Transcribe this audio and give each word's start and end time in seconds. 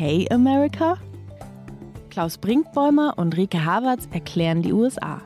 Okay 0.00 0.26
America? 0.30 0.96
Klaus 2.08 2.38
Brinkbäumer 2.38 3.18
und 3.18 3.36
Rike 3.36 3.66
Havertz 3.66 4.08
erklären 4.10 4.62
die 4.62 4.72
USA. 4.72 5.20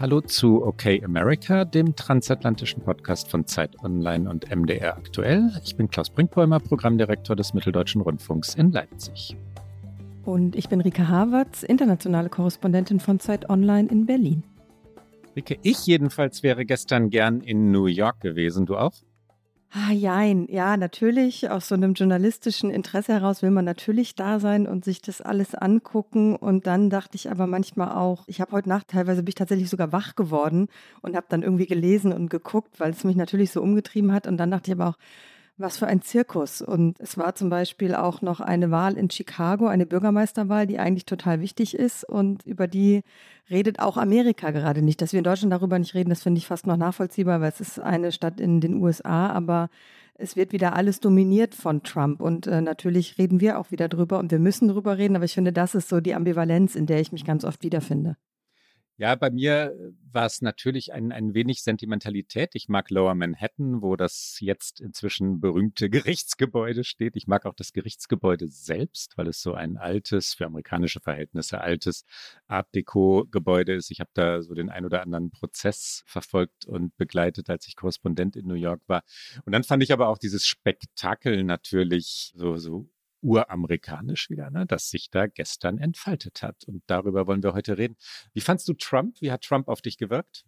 Hallo 0.00 0.20
zu 0.20 0.66
OK 0.66 0.86
America, 1.04 1.64
dem 1.64 1.94
transatlantischen 1.94 2.82
Podcast 2.82 3.30
von 3.30 3.46
Zeit 3.46 3.78
Online 3.84 4.28
und 4.28 4.50
MDR 4.52 4.96
aktuell. 4.96 5.52
Ich 5.62 5.76
bin 5.76 5.88
Klaus 5.88 6.10
Brinkbäumer, 6.10 6.58
Programmdirektor 6.58 7.36
des 7.36 7.54
Mitteldeutschen 7.54 8.00
Rundfunks 8.00 8.56
in 8.56 8.72
Leipzig. 8.72 9.36
Und 10.24 10.56
ich 10.56 10.68
bin 10.68 10.80
Rike 10.80 11.06
Havertz, 11.06 11.62
internationale 11.62 12.28
Korrespondentin 12.28 12.98
von 12.98 13.20
Zeit 13.20 13.48
Online 13.48 13.88
in 13.88 14.04
Berlin. 14.04 14.42
Rike, 15.36 15.58
ich 15.62 15.86
jedenfalls 15.86 16.42
wäre 16.42 16.66
gestern 16.66 17.10
gern 17.10 17.40
in 17.40 17.70
New 17.70 17.86
York 17.86 18.18
gewesen. 18.20 18.66
Du 18.66 18.76
auch? 18.76 18.94
Ah, 19.76 19.90
jein. 19.92 20.46
Ja, 20.48 20.76
natürlich. 20.76 21.50
Aus 21.50 21.66
so 21.66 21.74
einem 21.74 21.94
journalistischen 21.94 22.70
Interesse 22.70 23.12
heraus 23.12 23.42
will 23.42 23.50
man 23.50 23.64
natürlich 23.64 24.14
da 24.14 24.38
sein 24.38 24.68
und 24.68 24.84
sich 24.84 25.02
das 25.02 25.20
alles 25.20 25.56
angucken. 25.56 26.36
Und 26.36 26.66
dann 26.68 26.90
dachte 26.90 27.16
ich 27.16 27.28
aber 27.28 27.48
manchmal 27.48 27.90
auch, 27.90 28.22
ich 28.28 28.40
habe 28.40 28.52
heute 28.52 28.68
Nacht 28.68 28.86
teilweise 28.88 29.22
bin 29.24 29.30
ich 29.30 29.34
tatsächlich 29.34 29.68
sogar 29.68 29.90
wach 29.90 30.14
geworden 30.14 30.68
und 31.02 31.16
habe 31.16 31.26
dann 31.28 31.42
irgendwie 31.42 31.66
gelesen 31.66 32.12
und 32.12 32.30
geguckt, 32.30 32.78
weil 32.78 32.92
es 32.92 33.02
mich 33.02 33.16
natürlich 33.16 33.50
so 33.50 33.60
umgetrieben 33.62 34.12
hat. 34.12 34.28
Und 34.28 34.36
dann 34.36 34.52
dachte 34.52 34.70
ich 34.70 34.76
aber 34.78 34.90
auch, 34.90 34.98
was 35.56 35.78
für 35.78 35.86
ein 35.86 36.02
Zirkus. 36.02 36.62
Und 36.62 36.98
es 37.00 37.16
war 37.16 37.34
zum 37.34 37.48
Beispiel 37.48 37.94
auch 37.94 38.22
noch 38.22 38.40
eine 38.40 38.70
Wahl 38.70 38.96
in 38.96 39.10
Chicago, 39.10 39.66
eine 39.66 39.86
Bürgermeisterwahl, 39.86 40.66
die 40.66 40.78
eigentlich 40.78 41.06
total 41.06 41.40
wichtig 41.40 41.74
ist. 41.74 42.04
Und 42.04 42.44
über 42.44 42.66
die 42.66 43.02
redet 43.50 43.78
auch 43.78 43.96
Amerika 43.96 44.50
gerade 44.50 44.82
nicht. 44.82 45.00
Dass 45.00 45.12
wir 45.12 45.18
in 45.18 45.24
Deutschland 45.24 45.52
darüber 45.52 45.78
nicht 45.78 45.94
reden, 45.94 46.10
das 46.10 46.22
finde 46.22 46.38
ich 46.38 46.46
fast 46.46 46.66
noch 46.66 46.76
nachvollziehbar, 46.76 47.40
weil 47.40 47.50
es 47.50 47.60
ist 47.60 47.78
eine 47.78 48.12
Stadt 48.12 48.40
in 48.40 48.60
den 48.60 48.82
USA, 48.82 49.28
aber 49.28 49.70
es 50.14 50.36
wird 50.36 50.52
wieder 50.52 50.74
alles 50.74 51.00
dominiert 51.00 51.54
von 51.54 51.82
Trump. 51.82 52.20
Und 52.20 52.46
äh, 52.46 52.60
natürlich 52.60 53.18
reden 53.18 53.40
wir 53.40 53.58
auch 53.58 53.70
wieder 53.70 53.88
drüber 53.88 54.18
und 54.18 54.30
wir 54.30 54.38
müssen 54.38 54.68
drüber 54.68 54.98
reden, 54.98 55.16
aber 55.16 55.24
ich 55.24 55.34
finde, 55.34 55.52
das 55.52 55.74
ist 55.74 55.88
so 55.88 56.00
die 56.00 56.14
Ambivalenz, 56.14 56.74
in 56.74 56.86
der 56.86 57.00
ich 57.00 57.12
mich 57.12 57.24
ganz 57.24 57.44
oft 57.44 57.62
wiederfinde. 57.62 58.16
Ja, 58.96 59.16
bei 59.16 59.30
mir 59.30 59.72
äh, 59.72 59.92
war 60.12 60.26
es 60.26 60.40
natürlich 60.40 60.92
ein, 60.92 61.10
ein 61.10 61.34
wenig 61.34 61.64
Sentimentalität. 61.64 62.54
Ich 62.54 62.68
mag 62.68 62.90
Lower 62.90 63.16
Manhattan, 63.16 63.82
wo 63.82 63.96
das 63.96 64.36
jetzt 64.40 64.80
inzwischen 64.80 65.40
berühmte 65.40 65.90
Gerichtsgebäude 65.90 66.84
steht. 66.84 67.16
Ich 67.16 67.26
mag 67.26 67.44
auch 67.44 67.54
das 67.54 67.72
Gerichtsgebäude 67.72 68.46
selbst, 68.48 69.18
weil 69.18 69.26
es 69.26 69.42
so 69.42 69.54
ein 69.54 69.78
altes, 69.78 70.34
für 70.34 70.46
amerikanische 70.46 71.00
Verhältnisse 71.00 71.60
altes 71.60 72.04
Art 72.46 72.72
Deco-Gebäude 72.72 73.74
ist. 73.74 73.90
Ich 73.90 73.98
habe 73.98 74.10
da 74.14 74.42
so 74.42 74.54
den 74.54 74.70
ein 74.70 74.84
oder 74.84 75.02
anderen 75.02 75.32
Prozess 75.32 76.04
verfolgt 76.06 76.64
und 76.66 76.96
begleitet, 76.96 77.50
als 77.50 77.66
ich 77.66 77.74
Korrespondent 77.74 78.36
in 78.36 78.46
New 78.46 78.54
York 78.54 78.82
war. 78.86 79.02
Und 79.44 79.52
dann 79.52 79.64
fand 79.64 79.82
ich 79.82 79.92
aber 79.92 80.08
auch 80.08 80.18
dieses 80.18 80.46
Spektakel 80.46 81.42
natürlich 81.42 82.32
so, 82.36 82.58
so 82.58 82.88
uramerikanisch 83.24 84.30
wieder, 84.30 84.50
ne, 84.50 84.66
das 84.66 84.90
sich 84.90 85.10
da 85.10 85.26
gestern 85.26 85.78
entfaltet 85.78 86.42
hat. 86.42 86.64
Und 86.66 86.82
darüber 86.86 87.26
wollen 87.26 87.42
wir 87.42 87.54
heute 87.54 87.78
reden. 87.78 87.96
Wie 88.34 88.40
fandst 88.40 88.68
du 88.68 88.74
Trump? 88.74 89.16
Wie 89.20 89.32
hat 89.32 89.42
Trump 89.42 89.68
auf 89.68 89.80
dich 89.80 89.96
gewirkt? 89.96 90.44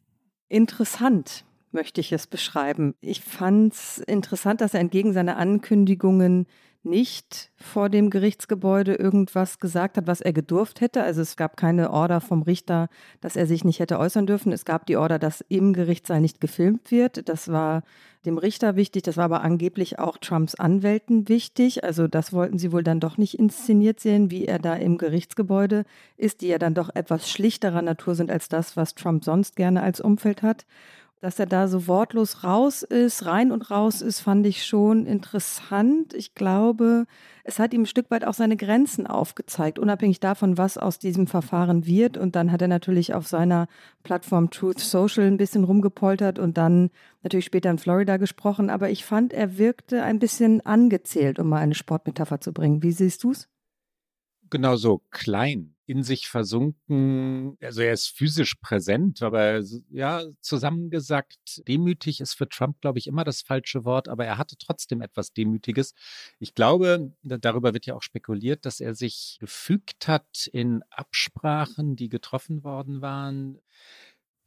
Interessant 0.49 1.45
möchte 1.73 2.01
ich 2.01 2.13
es 2.13 2.27
beschreiben. 2.27 2.95
Ich 3.01 3.23
fand 3.23 3.73
es 3.73 3.99
interessant, 3.99 4.61
dass 4.61 4.75
er 4.75 4.81
entgegen 4.81 5.13
seiner 5.13 5.37
Ankündigungen 5.37 6.47
nicht 6.87 7.51
vor 7.57 7.91
dem 7.91 8.09
Gerichtsgebäude 8.09 8.95
irgendwas 8.95 9.59
gesagt 9.59 9.99
hat, 9.99 10.07
was 10.07 10.21
er 10.21 10.33
gedurft 10.33 10.81
hätte. 10.81 11.03
Also 11.03 11.21
es 11.21 11.37
gab 11.37 11.57
keine 11.57 11.91
Order 11.91 12.21
vom 12.21 12.43
Richter, 12.43 12.89
dass 13.21 13.37
er 13.37 13.47
sich 13.47 13.65
nicht 13.65 13.81
hätte 13.81 13.99
äußern 13.99 14.27
dürfen. 14.27 14.53
Es 14.53 14.65
gab 14.65 14.87
die 14.87 14.97
Order, 14.97 15.19
dass 15.19 15.45
im 15.49 15.73
Gerichtssaal 15.73 16.21
nicht 16.21 16.41
gefilmt 16.41 16.91
wird. 16.91 17.29
Das 17.29 17.49
war 17.49 17.83
dem 18.25 18.39
Richter 18.39 18.77
wichtig. 18.77 19.03
Das 19.03 19.17
war 19.17 19.25
aber 19.25 19.43
angeblich 19.43 19.99
auch 19.99 20.17
Trumps 20.17 20.55
Anwälten 20.55 21.29
wichtig. 21.29 21.85
Also 21.85 22.09
das 22.09 22.33
wollten 22.33 22.59
sie 22.59 22.73
wohl 22.73 22.83
dann 22.83 23.01
doch 23.01 23.19
nicht 23.19 23.39
inszeniert 23.39 24.01
sehen, 24.01 24.31
wie 24.31 24.47
er 24.47 24.59
da 24.59 24.75
im 24.75 24.97
Gerichtsgebäude 24.97 25.85
ist, 26.17 26.41
die 26.41 26.49
ja 26.49 26.59
dann 26.59 26.75
doch 26.75 26.91
etwas 26.95 27.29
schlichterer 27.29 27.83
Natur 27.83 28.15
sind 28.15 28.31
als 28.31 28.49
das, 28.49 28.77
was 28.77 28.95
Trump 28.95 29.25
sonst 29.25 29.57
gerne 29.57 29.83
als 29.83 30.01
Umfeld 30.01 30.43
hat 30.43 30.65
dass 31.21 31.39
er 31.39 31.47
da 31.47 31.67
so 31.67 31.87
wortlos 31.87 32.45
raus 32.45 32.83
ist, 32.83 33.25
rein 33.25 33.51
und 33.51 33.71
raus 33.71 34.03
ist, 34.03 34.21
fand 34.21 34.47
ich 34.47 34.67
schon 34.67 35.07
interessant. 35.07 36.13
Ich 36.13 36.35
glaube, 36.35 37.07
es 37.43 37.59
hat 37.59 37.73
ihm 37.73 37.83
ein 37.83 37.87
Stück 37.87 38.11
weit 38.11 38.25
auch 38.25 38.35
seine 38.35 38.57
Grenzen 38.57 39.07
aufgezeigt, 39.07 39.79
unabhängig 39.79 40.21
davon, 40.21 40.59
was 40.59 40.77
aus 40.77 40.99
diesem 40.99 41.27
Verfahren 41.27 41.87
wird. 41.87 42.19
Und 42.19 42.37
dann 42.37 42.53
hat 42.53 42.61
er 42.61 42.69
natürlich 42.69 43.15
auf 43.15 43.27
seiner 43.27 43.67
Plattform 44.03 44.51
Truth 44.51 44.81
Social 44.81 45.27
ein 45.27 45.39
bisschen 45.39 45.65
rumgepoltert 45.65 46.39
und 46.39 46.59
dann 46.59 46.91
natürlich 47.23 47.47
später 47.47 47.71
in 47.71 47.79
Florida 47.79 48.19
gesprochen. 48.19 48.69
Aber 48.69 48.91
ich 48.91 49.05
fand, 49.05 49.33
er 49.33 49.57
wirkte 49.59 50.03
ein 50.03 50.19
bisschen 50.19 50.65
angezählt, 50.67 51.39
um 51.39 51.49
mal 51.49 51.61
eine 51.61 51.75
Sportmetapher 51.75 52.41
zu 52.41 52.53
bringen. 52.53 52.83
Wie 52.83 52.93
siehst 52.93 53.25
du 53.25 53.31
es? 53.31 53.49
Genau 54.51 54.77
so 54.77 55.03
klein 55.11 55.76
in 55.87 56.03
sich 56.03 56.29
versunken. 56.29 57.57
Also 57.63 57.81
er 57.81 57.93
ist 57.93 58.09
physisch 58.09 58.57
präsent, 58.57 59.23
aber 59.23 59.63
ja, 59.91 60.25
zusammengesagt, 60.41 61.63
demütig 61.69 62.21
ist 62.21 62.35
für 62.35 62.49
Trump, 62.49 62.81
glaube 62.81 62.99
ich, 62.99 63.07
immer 63.07 63.25
das 63.25 63.43
falsche 63.43 63.85
Wort, 63.85 64.09
aber 64.09 64.27
er 64.27 64.37
hatte 64.37 64.57
trotzdem 64.59 65.01
etwas 65.01 65.33
Demütiges. 65.33 65.95
Ich 66.41 66.55
glaube, 66.55 67.13
darüber 67.23 67.73
wird 67.73 67.87
ja 67.87 67.95
auch 67.95 68.03
spekuliert, 68.03 68.67
dass 68.67 68.81
er 68.81 68.95
sich 68.95 69.39
gefügt 69.41 70.09
hat 70.09 70.49
in 70.53 70.83
Absprachen, 70.91 71.97
die 71.97 72.09
getroffen 72.09 72.65
worden 72.65 73.01
waren. 73.01 73.61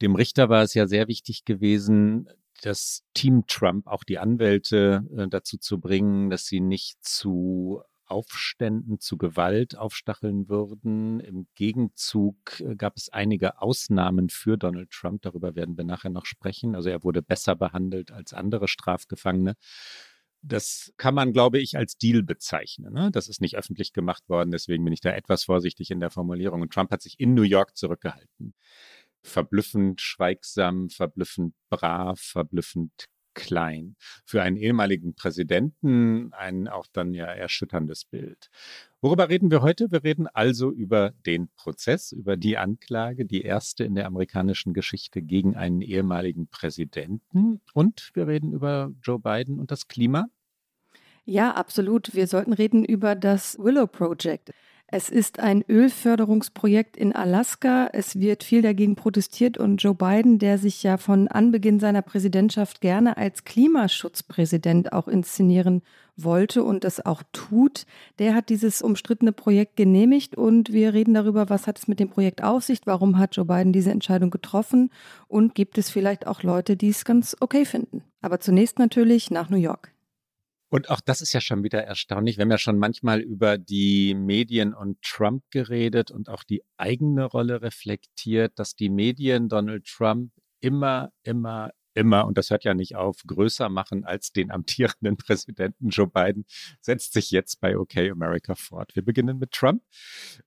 Dem 0.02 0.14
Richter 0.14 0.48
war 0.48 0.62
es 0.62 0.74
ja 0.74 0.86
sehr 0.86 1.08
wichtig 1.08 1.44
gewesen, 1.44 2.28
das 2.62 3.02
Team 3.14 3.44
Trump, 3.46 3.86
auch 3.86 4.04
die 4.04 4.18
Anwälte 4.18 5.04
äh, 5.16 5.28
dazu 5.28 5.56
zu 5.56 5.80
bringen, 5.80 6.28
dass 6.28 6.44
sie 6.44 6.60
nicht 6.60 7.02
zu 7.02 7.82
Aufständen 8.10 8.98
zu 9.00 9.16
Gewalt 9.16 9.76
aufstacheln 9.76 10.48
würden. 10.48 11.20
Im 11.20 11.46
Gegenzug 11.54 12.60
äh, 12.60 12.74
gab 12.76 12.96
es 12.96 13.08
einige 13.08 13.62
Ausnahmen 13.62 14.28
für 14.28 14.58
Donald 14.58 14.90
Trump. 14.90 15.22
Darüber 15.22 15.54
werden 15.54 15.76
wir 15.76 15.84
nachher 15.84 16.10
noch 16.10 16.26
sprechen. 16.26 16.74
Also 16.74 16.90
er 16.90 17.02
wurde 17.04 17.22
besser 17.22 17.56
behandelt 17.56 18.10
als 18.10 18.32
andere 18.32 18.68
Strafgefangene. 18.68 19.56
Das 20.42 20.92
kann 20.96 21.14
man, 21.14 21.32
glaube 21.32 21.58
ich, 21.58 21.76
als 21.76 21.98
Deal 21.98 22.22
bezeichnen. 22.22 22.94
Ne? 22.94 23.10
Das 23.12 23.28
ist 23.28 23.40
nicht 23.40 23.56
öffentlich 23.56 23.92
gemacht 23.92 24.28
worden, 24.28 24.50
deswegen 24.50 24.84
bin 24.84 24.92
ich 24.92 25.00
da 25.00 25.10
etwas 25.10 25.44
vorsichtig 25.44 25.90
in 25.90 26.00
der 26.00 26.10
Formulierung. 26.10 26.62
Und 26.62 26.72
Trump 26.72 26.90
hat 26.90 27.02
sich 27.02 27.20
in 27.20 27.34
New 27.34 27.42
York 27.42 27.76
zurückgehalten. 27.76 28.54
Verblüffend 29.22 30.00
schweigsam, 30.00 30.88
verblüffend 30.88 31.54
brav, 31.68 32.18
verblüffend 32.18 33.06
klein. 33.40 33.96
Für 34.24 34.42
einen 34.42 34.56
ehemaligen 34.56 35.14
Präsidenten 35.14 36.32
ein 36.32 36.68
auch 36.68 36.86
dann 36.92 37.14
ja 37.14 37.24
erschütterndes 37.24 38.04
Bild. 38.04 38.50
Worüber 39.00 39.30
reden 39.30 39.50
wir 39.50 39.62
heute? 39.62 39.90
Wir 39.90 40.04
reden 40.04 40.26
also 40.26 40.70
über 40.70 41.12
den 41.24 41.48
Prozess, 41.56 42.12
über 42.12 42.36
die 42.36 42.58
Anklage, 42.58 43.24
die 43.24 43.42
erste 43.42 43.84
in 43.84 43.94
der 43.94 44.06
amerikanischen 44.06 44.74
Geschichte 44.74 45.22
gegen 45.22 45.56
einen 45.56 45.80
ehemaligen 45.80 46.48
Präsidenten. 46.48 47.60
Und 47.72 48.10
wir 48.14 48.28
reden 48.28 48.52
über 48.52 48.92
Joe 49.02 49.18
Biden 49.18 49.58
und 49.58 49.70
das 49.70 49.88
Klima. 49.88 50.26
Ja, 51.24 51.52
absolut. 51.52 52.14
Wir 52.14 52.26
sollten 52.26 52.52
reden 52.52 52.84
über 52.84 53.14
das 53.14 53.58
Willow 53.58 53.86
Project. 53.86 54.52
Es 54.92 55.08
ist 55.08 55.38
ein 55.38 55.64
Ölförderungsprojekt 55.68 56.96
in 56.96 57.14
Alaska. 57.14 57.88
Es 57.92 58.18
wird 58.18 58.42
viel 58.42 58.60
dagegen 58.60 58.96
protestiert 58.96 59.56
und 59.56 59.80
Joe 59.80 59.94
Biden, 59.94 60.40
der 60.40 60.58
sich 60.58 60.82
ja 60.82 60.96
von 60.96 61.28
Anbeginn 61.28 61.78
seiner 61.78 62.02
Präsidentschaft 62.02 62.80
gerne 62.80 63.16
als 63.16 63.44
Klimaschutzpräsident 63.44 64.92
auch 64.92 65.06
inszenieren 65.06 65.82
wollte 66.16 66.64
und 66.64 66.82
das 66.82 67.06
auch 67.06 67.22
tut, 67.32 67.86
der 68.18 68.34
hat 68.34 68.48
dieses 68.48 68.82
umstrittene 68.82 69.30
Projekt 69.30 69.76
genehmigt 69.76 70.34
und 70.34 70.72
wir 70.72 70.92
reden 70.92 71.14
darüber, 71.14 71.48
was 71.48 71.68
hat 71.68 71.78
es 71.78 71.86
mit 71.86 72.00
dem 72.00 72.10
Projekt 72.10 72.42
auf 72.42 72.64
sich, 72.64 72.80
warum 72.84 73.16
hat 73.16 73.36
Joe 73.36 73.46
Biden 73.46 73.72
diese 73.72 73.92
Entscheidung 73.92 74.30
getroffen 74.30 74.90
und 75.28 75.54
gibt 75.54 75.78
es 75.78 75.88
vielleicht 75.88 76.26
auch 76.26 76.42
Leute, 76.42 76.76
die 76.76 76.88
es 76.88 77.04
ganz 77.04 77.36
okay 77.38 77.64
finden. 77.64 78.02
Aber 78.22 78.40
zunächst 78.40 78.80
natürlich 78.80 79.30
nach 79.30 79.50
New 79.50 79.56
York. 79.56 79.92
Und 80.70 80.88
auch 80.88 81.00
das 81.00 81.20
ist 81.20 81.32
ja 81.32 81.40
schon 81.40 81.64
wieder 81.64 81.82
erstaunlich. 81.82 82.36
Wir 82.36 82.42
haben 82.42 82.50
ja 82.50 82.58
schon 82.58 82.78
manchmal 82.78 83.20
über 83.20 83.58
die 83.58 84.14
Medien 84.14 84.72
und 84.72 85.02
Trump 85.02 85.42
geredet 85.50 86.12
und 86.12 86.28
auch 86.28 86.44
die 86.44 86.62
eigene 86.76 87.24
Rolle 87.24 87.60
reflektiert, 87.60 88.52
dass 88.56 88.76
die 88.76 88.88
Medien 88.88 89.48
Donald 89.48 89.84
Trump 89.84 90.32
immer, 90.60 91.12
immer, 91.24 91.72
immer, 91.94 92.24
und 92.24 92.38
das 92.38 92.50
hört 92.50 92.62
ja 92.62 92.74
nicht 92.74 92.94
auf, 92.94 93.16
größer 93.26 93.68
machen 93.68 94.04
als 94.04 94.30
den 94.30 94.52
amtierenden 94.52 95.16
Präsidenten 95.16 95.88
Joe 95.88 96.06
Biden, 96.06 96.44
setzt 96.80 97.14
sich 97.14 97.32
jetzt 97.32 97.60
bei 97.60 97.76
OK 97.76 97.96
America 97.96 98.54
fort. 98.54 98.94
Wir 98.94 99.04
beginnen 99.04 99.38
mit 99.38 99.50
Trump 99.50 99.82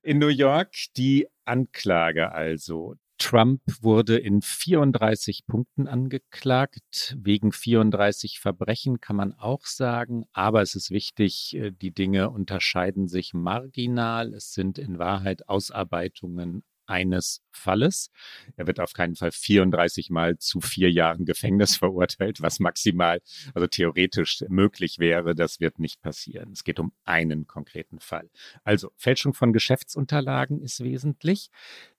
in 0.02 0.18
New 0.18 0.28
York. 0.28 0.74
Die 0.96 1.28
Anklage 1.44 2.32
also. 2.32 2.94
Trump 3.24 3.62
wurde 3.80 4.18
in 4.18 4.42
34 4.42 5.46
Punkten 5.46 5.88
angeklagt. 5.88 7.16
Wegen 7.18 7.52
34 7.52 8.38
Verbrechen 8.38 9.00
kann 9.00 9.16
man 9.16 9.32
auch 9.32 9.64
sagen. 9.64 10.26
Aber 10.34 10.60
es 10.60 10.74
ist 10.74 10.90
wichtig, 10.90 11.56
äh, 11.56 11.70
die 11.70 11.90
Dinge 11.90 12.28
unterscheiden 12.28 13.08
sich 13.08 13.32
marginal. 13.32 14.34
Es 14.34 14.52
sind 14.52 14.78
in 14.78 14.98
Wahrheit 14.98 15.48
Ausarbeitungen 15.48 16.64
eines 16.86 17.42
Falles. 17.50 18.10
Er 18.56 18.66
wird 18.66 18.80
auf 18.80 18.92
keinen 18.92 19.16
Fall 19.16 19.32
34 19.32 20.10
Mal 20.10 20.38
zu 20.38 20.60
vier 20.60 20.90
Jahren 20.90 21.24
Gefängnis 21.24 21.76
verurteilt, 21.84 22.42
was 22.42 22.60
maximal, 22.60 23.20
also 23.54 23.66
theoretisch 23.66 24.44
möglich 24.48 24.98
wäre. 24.98 25.34
Das 25.34 25.60
wird 25.60 25.78
nicht 25.78 26.02
passieren. 26.02 26.52
Es 26.52 26.64
geht 26.64 26.80
um 26.80 26.92
einen 27.04 27.46
konkreten 27.46 28.00
Fall. 28.00 28.30
Also 28.64 28.90
Fälschung 28.96 29.34
von 29.34 29.52
Geschäftsunterlagen 29.52 30.60
ist 30.60 30.82
wesentlich. 30.82 31.50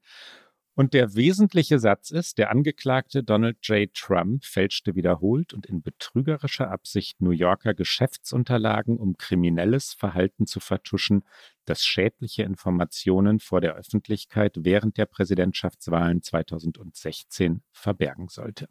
Und 0.79 0.95
der 0.95 1.17
wesentliche 1.17 1.81
Satz 1.81 2.13
ist, 2.13 2.39
der 2.39 2.53
Angeklagte 2.53 3.25
Donald 3.25 3.59
J. 3.67 3.93
Trump 3.93 4.45
fälschte 4.45 4.95
wiederholt 4.95 5.53
und 5.53 5.67
in 5.67 5.83
betrügerischer 5.83 6.71
Absicht 6.71 7.21
New 7.21 7.33
Yorker 7.33 7.75
Geschäftsunterlagen, 7.75 8.97
um 8.97 9.17
kriminelles 9.17 9.93
Verhalten 9.93 10.47
zu 10.47 10.61
vertuschen, 10.61 11.25
das 11.65 11.85
schädliche 11.85 12.45
Informationen 12.45 13.41
vor 13.41 13.61
der 13.61 13.75
Öffentlichkeit 13.75 14.55
während 14.61 14.99
der 14.99 15.07
Präsidentschaftswahlen 15.07 16.23
2016 16.23 17.61
verbergen 17.73 18.29
sollte. 18.29 18.69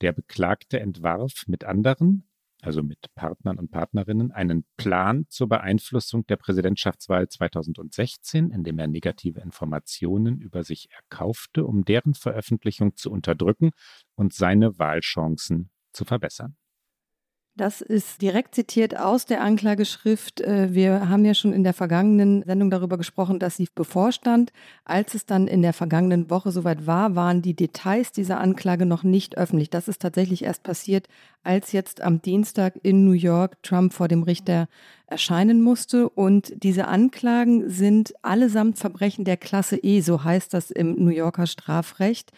Der 0.00 0.12
Beklagte 0.12 0.80
entwarf 0.80 1.44
mit 1.48 1.64
anderen 1.64 2.26
also 2.66 2.82
mit 2.82 2.98
Partnern 3.14 3.58
und 3.58 3.70
Partnerinnen, 3.70 4.32
einen 4.32 4.64
Plan 4.76 5.26
zur 5.28 5.48
Beeinflussung 5.48 6.26
der 6.26 6.36
Präsidentschaftswahl 6.36 7.28
2016, 7.28 8.50
in 8.50 8.64
dem 8.64 8.78
er 8.80 8.88
negative 8.88 9.40
Informationen 9.40 10.40
über 10.40 10.64
sich 10.64 10.88
erkaufte, 10.90 11.64
um 11.64 11.84
deren 11.84 12.14
Veröffentlichung 12.14 12.96
zu 12.96 13.12
unterdrücken 13.12 13.70
und 14.16 14.34
seine 14.34 14.78
Wahlchancen 14.80 15.70
zu 15.92 16.04
verbessern. 16.04 16.56
Das 17.58 17.80
ist 17.80 18.20
direkt 18.20 18.54
zitiert 18.54 18.98
aus 18.98 19.24
der 19.24 19.40
Anklageschrift. 19.40 20.42
Äh, 20.42 20.74
wir 20.74 21.08
haben 21.08 21.24
ja 21.24 21.32
schon 21.32 21.54
in 21.54 21.64
der 21.64 21.72
vergangenen 21.72 22.42
Sendung 22.44 22.68
darüber 22.68 22.98
gesprochen, 22.98 23.38
dass 23.38 23.56
sie 23.56 23.66
bevorstand. 23.74 24.52
Als 24.84 25.14
es 25.14 25.24
dann 25.24 25.48
in 25.48 25.62
der 25.62 25.72
vergangenen 25.72 26.28
Woche 26.28 26.52
soweit 26.52 26.86
war, 26.86 27.14
waren 27.14 27.40
die 27.40 27.54
Details 27.54 28.12
dieser 28.12 28.40
Anklage 28.40 28.84
noch 28.84 29.04
nicht 29.04 29.38
öffentlich. 29.38 29.70
Das 29.70 29.88
ist 29.88 30.02
tatsächlich 30.02 30.44
erst 30.44 30.64
passiert, 30.64 31.08
als 31.44 31.72
jetzt 31.72 32.02
am 32.02 32.20
Dienstag 32.20 32.74
in 32.82 33.06
New 33.06 33.12
York 33.12 33.62
Trump 33.62 33.94
vor 33.94 34.08
dem 34.08 34.22
Richter 34.22 34.68
erscheinen 35.06 35.62
musste. 35.62 36.10
Und 36.10 36.52
diese 36.62 36.88
Anklagen 36.88 37.70
sind 37.70 38.12
allesamt 38.20 38.78
Verbrechen 38.78 39.24
der 39.24 39.38
Klasse 39.38 39.76
E, 39.76 40.02
so 40.02 40.24
heißt 40.24 40.52
das 40.52 40.70
im 40.70 41.02
New 41.02 41.10
Yorker 41.10 41.46
Strafrecht. 41.46 42.32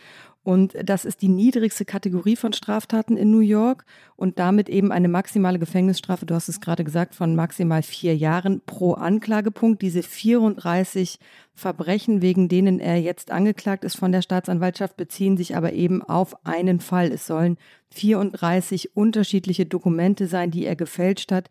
Und 0.44 0.74
das 0.82 1.04
ist 1.04 1.20
die 1.20 1.28
niedrigste 1.28 1.84
Kategorie 1.84 2.36
von 2.36 2.54
Straftaten 2.54 3.18
in 3.18 3.30
New 3.30 3.40
York 3.40 3.84
und 4.16 4.38
damit 4.38 4.68
eben 4.70 4.92
eine 4.92 5.08
maximale 5.08 5.58
Gefängnisstrafe, 5.58 6.24
du 6.24 6.34
hast 6.34 6.48
es 6.48 6.60
gerade 6.60 6.84
gesagt, 6.84 7.14
von 7.14 7.36
maximal 7.36 7.82
vier 7.82 8.16
Jahren 8.16 8.62
pro 8.64 8.94
Anklagepunkt. 8.94 9.82
Diese 9.82 10.02
34 10.02 11.18
Verbrechen, 11.54 12.22
wegen 12.22 12.48
denen 12.48 12.80
er 12.80 12.98
jetzt 12.98 13.30
angeklagt 13.30 13.84
ist 13.84 13.96
von 13.96 14.10
der 14.10 14.22
Staatsanwaltschaft, 14.22 14.96
beziehen 14.96 15.36
sich 15.36 15.54
aber 15.54 15.74
eben 15.74 16.02
auf 16.02 16.46
einen 16.46 16.80
Fall. 16.80 17.12
Es 17.12 17.26
sollen 17.26 17.58
34 17.90 18.96
unterschiedliche 18.96 19.66
Dokumente 19.66 20.28
sein, 20.28 20.50
die 20.50 20.64
er 20.64 20.76
gefälscht 20.76 21.30
hat, 21.30 21.50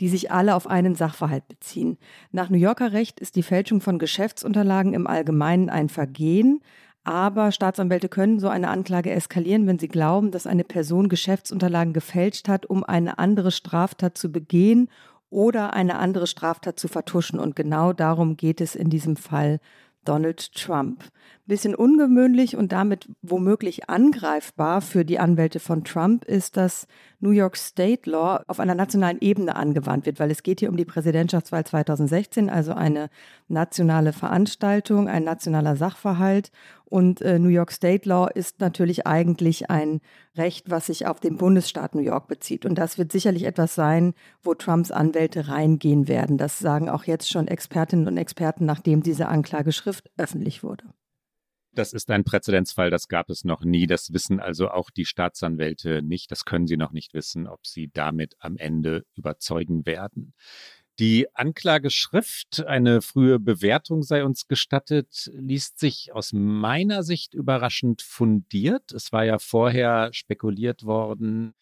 die 0.00 0.08
sich 0.08 0.30
alle 0.30 0.54
auf 0.54 0.66
einen 0.66 0.94
Sachverhalt 0.94 1.46
beziehen. 1.46 1.98
Nach 2.32 2.48
New 2.48 2.56
Yorker 2.56 2.92
Recht 2.92 3.20
ist 3.20 3.36
die 3.36 3.42
Fälschung 3.42 3.80
von 3.82 3.98
Geschäftsunterlagen 3.98 4.94
im 4.94 5.06
Allgemeinen 5.06 5.68
ein 5.68 5.90
Vergehen. 5.90 6.62
Aber 7.02 7.50
Staatsanwälte 7.50 8.08
können 8.08 8.40
so 8.40 8.48
eine 8.48 8.68
Anklage 8.68 9.10
eskalieren, 9.10 9.66
wenn 9.66 9.78
sie 9.78 9.88
glauben, 9.88 10.30
dass 10.30 10.46
eine 10.46 10.64
Person 10.64 11.08
Geschäftsunterlagen 11.08 11.92
gefälscht 11.92 12.48
hat, 12.48 12.66
um 12.66 12.84
eine 12.84 13.18
andere 13.18 13.50
Straftat 13.50 14.18
zu 14.18 14.30
begehen 14.30 14.88
oder 15.30 15.72
eine 15.72 15.98
andere 15.98 16.26
Straftat 16.26 16.78
zu 16.78 16.88
vertuschen. 16.88 17.38
Und 17.38 17.56
genau 17.56 17.92
darum 17.92 18.36
geht 18.36 18.60
es 18.60 18.74
in 18.74 18.90
diesem 18.90 19.16
Fall 19.16 19.60
Donald 20.04 20.54
Trump. 20.54 21.04
Bisschen 21.46 21.74
ungewöhnlich 21.74 22.56
und 22.56 22.72
damit 22.72 23.08
womöglich 23.22 23.88
angreifbar 23.88 24.80
für 24.80 25.04
die 25.04 25.18
Anwälte 25.18 25.60
von 25.60 25.84
Trump 25.84 26.24
ist, 26.24 26.56
dass 26.56 26.86
New 27.20 27.30
York 27.30 27.56
State 27.56 28.08
Law 28.08 28.42
auf 28.46 28.60
einer 28.60 28.74
nationalen 28.74 29.18
Ebene 29.20 29.54
angewandt 29.54 30.06
wird, 30.06 30.18
weil 30.18 30.30
es 30.30 30.42
geht 30.42 30.60
hier 30.60 30.70
um 30.70 30.76
die 30.76 30.86
Präsidentschaftswahl 30.86 31.64
2016, 31.64 32.48
also 32.48 32.72
eine 32.72 33.10
nationale 33.48 34.12
Veranstaltung, 34.12 35.08
ein 35.08 35.24
nationaler 35.24 35.76
Sachverhalt. 35.76 36.50
Und 36.86 37.20
äh, 37.20 37.38
New 37.38 37.50
York 37.50 37.70
State 37.70 38.08
Law 38.08 38.26
ist 38.26 38.60
natürlich 38.60 39.06
eigentlich 39.06 39.70
ein 39.70 40.00
Recht, 40.36 40.70
was 40.70 40.86
sich 40.86 41.06
auf 41.06 41.20
den 41.20 41.36
Bundesstaat 41.36 41.94
New 41.94 42.00
York 42.00 42.26
bezieht. 42.26 42.66
Und 42.66 42.76
das 42.76 42.98
wird 42.98 43.12
sicherlich 43.12 43.44
etwas 43.44 43.74
sein, 43.74 44.14
wo 44.42 44.54
Trumps 44.54 44.90
Anwälte 44.90 45.48
reingehen 45.48 46.08
werden. 46.08 46.38
Das 46.38 46.58
sagen 46.58 46.88
auch 46.88 47.04
jetzt 47.04 47.30
schon 47.30 47.46
Expertinnen 47.46 48.08
und 48.08 48.16
Experten, 48.16 48.64
nachdem 48.64 49.02
diese 49.02 49.28
Anklageschrift 49.28 50.10
öffentlich 50.16 50.62
wurde. 50.62 50.84
Das 51.72 51.92
ist 51.92 52.10
ein 52.10 52.24
Präzedenzfall, 52.24 52.90
das 52.90 53.06
gab 53.06 53.30
es 53.30 53.44
noch 53.44 53.62
nie. 53.62 53.86
Das 53.86 54.12
wissen 54.12 54.40
also 54.40 54.70
auch 54.70 54.90
die 54.90 55.04
Staatsanwälte 55.04 56.02
nicht. 56.02 56.30
Das 56.30 56.44
können 56.44 56.66
sie 56.66 56.76
noch 56.76 56.92
nicht 56.92 57.14
wissen, 57.14 57.46
ob 57.46 57.66
sie 57.66 57.90
damit 57.92 58.34
am 58.40 58.56
Ende 58.56 59.04
überzeugen 59.14 59.86
werden. 59.86 60.34
Die 60.98 61.34
Anklageschrift, 61.34 62.66
eine 62.66 63.00
frühe 63.00 63.38
Bewertung 63.38 64.02
sei 64.02 64.22
uns 64.22 64.48
gestattet, 64.48 65.30
liest 65.32 65.78
sich 65.78 66.12
aus 66.12 66.32
meiner 66.34 67.04
Sicht 67.04 67.32
überraschend 67.32 68.02
fundiert. 68.02 68.92
Es 68.92 69.10
war 69.10 69.24
ja 69.24 69.38
vorher 69.38 70.10
spekuliert 70.12 70.84
worden, 70.84 71.54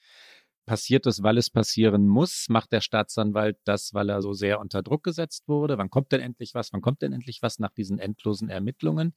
passiert 0.69 1.07
es, 1.07 1.23
weil 1.23 1.39
es 1.39 1.51
passieren 1.51 2.07
muss? 2.07 2.47
Macht 2.51 2.71
der 2.73 2.83
Staatsanwalt 2.83 3.57
das, 3.65 3.95
weil 3.95 4.11
er 4.11 4.21
so 4.21 4.35
sehr 4.35 4.61
unter 4.61 4.83
Druck 4.83 5.03
gesetzt 5.03 5.49
wurde? 5.49 5.79
Wann 5.79 5.89
kommt 5.89 6.13
denn 6.13 6.21
endlich 6.21 6.55
was? 6.55 6.73
Wann 6.73 6.83
kommt 6.83 7.01
denn 7.03 7.13
endlich 7.13 7.43
was 7.43 7.59
nach 7.59 7.73
diesen 7.73 7.99
endlosen 7.99 8.51
Ermittlungen? 8.51 9.15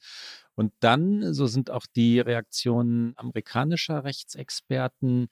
Und 0.55 0.73
dann, 0.79 1.33
so 1.33 1.45
sind 1.47 1.69
auch 1.69 1.85
die 1.95 2.21
Reaktionen 2.21 3.13
amerikanischer 3.17 4.05
Rechtsexperten, 4.05 5.27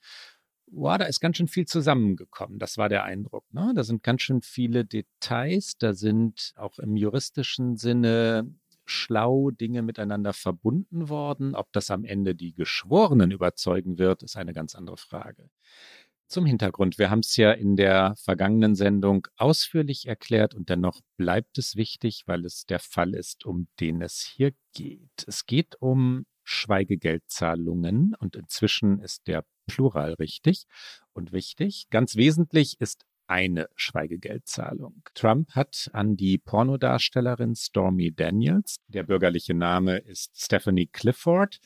wow, 0.66 0.98
da 0.98 1.06
ist 1.06 1.20
ganz 1.20 1.38
schön 1.38 1.48
viel 1.48 1.66
zusammengekommen. 1.66 2.58
Das 2.58 2.76
war 2.76 2.88
der 2.88 3.04
Eindruck. 3.04 3.44
Ne? 3.52 3.72
Da 3.74 3.82
sind 3.82 4.02
ganz 4.02 4.22
schön 4.22 4.42
viele 4.42 4.84
Details, 4.84 5.78
da 5.78 5.94
sind 5.94 6.52
auch 6.56 6.78
im 6.78 6.96
juristischen 6.96 7.76
Sinne 7.76 8.54
schlau 8.90 9.50
Dinge 9.50 9.82
miteinander 9.82 10.32
verbunden 10.32 11.08
worden. 11.08 11.54
Ob 11.54 11.72
das 11.72 11.90
am 11.90 12.04
Ende 12.04 12.34
die 12.34 12.52
Geschworenen 12.52 13.30
überzeugen 13.30 13.98
wird, 13.98 14.22
ist 14.22 14.36
eine 14.36 14.52
ganz 14.52 14.74
andere 14.74 14.96
Frage. 14.96 15.48
Zum 16.30 16.46
Hintergrund. 16.46 16.96
Wir 16.96 17.10
haben 17.10 17.20
es 17.20 17.36
ja 17.36 17.50
in 17.50 17.74
der 17.74 18.14
vergangenen 18.14 18.76
Sendung 18.76 19.26
ausführlich 19.36 20.06
erklärt 20.06 20.54
und 20.54 20.68
dennoch 20.68 21.00
bleibt 21.16 21.58
es 21.58 21.74
wichtig, 21.74 22.22
weil 22.26 22.44
es 22.44 22.66
der 22.66 22.78
Fall 22.78 23.14
ist, 23.14 23.44
um 23.44 23.66
den 23.80 24.00
es 24.00 24.20
hier 24.20 24.52
geht. 24.72 25.24
Es 25.26 25.44
geht 25.44 25.74
um 25.80 26.26
Schweigegeldzahlungen 26.44 28.14
und 28.14 28.36
inzwischen 28.36 29.00
ist 29.00 29.26
der 29.26 29.44
Plural 29.66 30.14
richtig 30.14 30.66
und 31.14 31.32
wichtig. 31.32 31.88
Ganz 31.90 32.14
wesentlich 32.14 32.80
ist 32.80 33.04
eine 33.26 33.68
Schweigegeldzahlung. 33.74 35.02
Trump 35.14 35.50
hat 35.56 35.90
an 35.92 36.16
die 36.16 36.38
Pornodarstellerin 36.38 37.56
Stormy 37.56 38.14
Daniels, 38.14 38.76
der 38.86 39.02
bürgerliche 39.02 39.54
Name 39.54 39.98
ist 39.98 40.40
Stephanie 40.40 40.86
Clifford, 40.86 41.58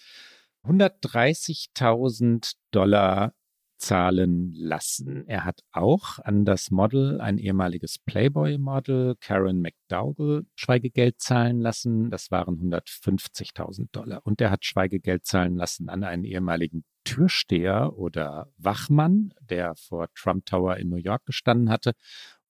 130.000 0.65 2.55
Dollar 2.71 3.35
zahlen 3.85 4.55
lassen. 4.55 5.25
Er 5.27 5.45
hat 5.45 5.61
auch 5.73 6.19
an 6.21 6.45
das 6.45 6.71
Model, 6.71 7.21
ein 7.21 7.39
ehemaliges 7.39 7.99
Playboy-Model, 7.99 9.17
Karen 9.21 9.61
McDougall, 9.61 10.47
Schweigegeld 10.55 11.21
zahlen 11.21 11.61
lassen. 11.61 12.11
Das 12.11 12.31
waren 12.31 12.57
150.000 12.57 13.89
Dollar. 13.93 14.21
Und 14.25 14.41
er 14.41 14.51
hat 14.51 14.65
Schweigegeld 14.65 15.27
zahlen 15.27 15.57
lassen 15.57 15.89
an 15.89 16.03
einen 16.03 16.25
ehemaligen 16.25 16.85
Türsteher 17.05 17.93
oder 17.99 18.49
Wachmann, 18.57 19.35
der 19.41 19.75
vor 19.77 20.09
Trump 20.15 20.47
Tower 20.47 20.79
in 20.79 20.89
New 20.89 20.97
York 20.97 21.27
gestanden 21.27 21.69
hatte 21.69 21.93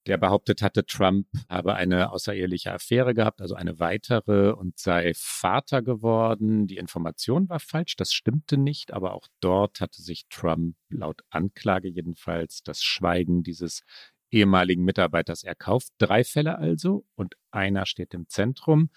der 0.07 0.19
behauptet 0.19 0.63
hatte, 0.63 0.85
Trump 0.85 1.27
habe 1.49 1.75
eine 1.75 2.13
außereheliche 2.13 2.73
Affäre 2.73 3.15
gehabt, 3.15 3.41
also 3.41 3.55
eine 3.55 3.79
weitere 3.79 4.51
und 4.53 4.79
sei 4.79 5.13
Vater 5.15 5.83
geworden. 5.83 6.67
Die 6.67 6.77
Information 6.77 7.49
war 7.49 7.61
falsch, 7.61 7.97
das 7.97 8.13
stimmte 8.13 8.57
nicht, 8.57 8.93
aber 8.93 9.15
auch 9.15 9.27
dort 9.41 9.81
hatte 9.81 10.03
sich 10.03 10.27
Trump 10.29 10.77
laut 10.89 11.23
Anklage 11.31 11.89
jedenfalls 11.89 12.63
das 12.63 12.83
Schweigen 12.83 13.43
dieses 13.43 13.83
ehemaligen 14.31 14.85
Mitarbeiters 14.85 15.45
erkauft. 15.45 15.93
Drei 15.99 16.25
Fälle 16.25 16.59
also 16.59 17.07
und 17.15 17.37
einer 17.51 17.87
steht 17.87 18.15
im 18.15 18.29
Zentrum. 18.29 18.91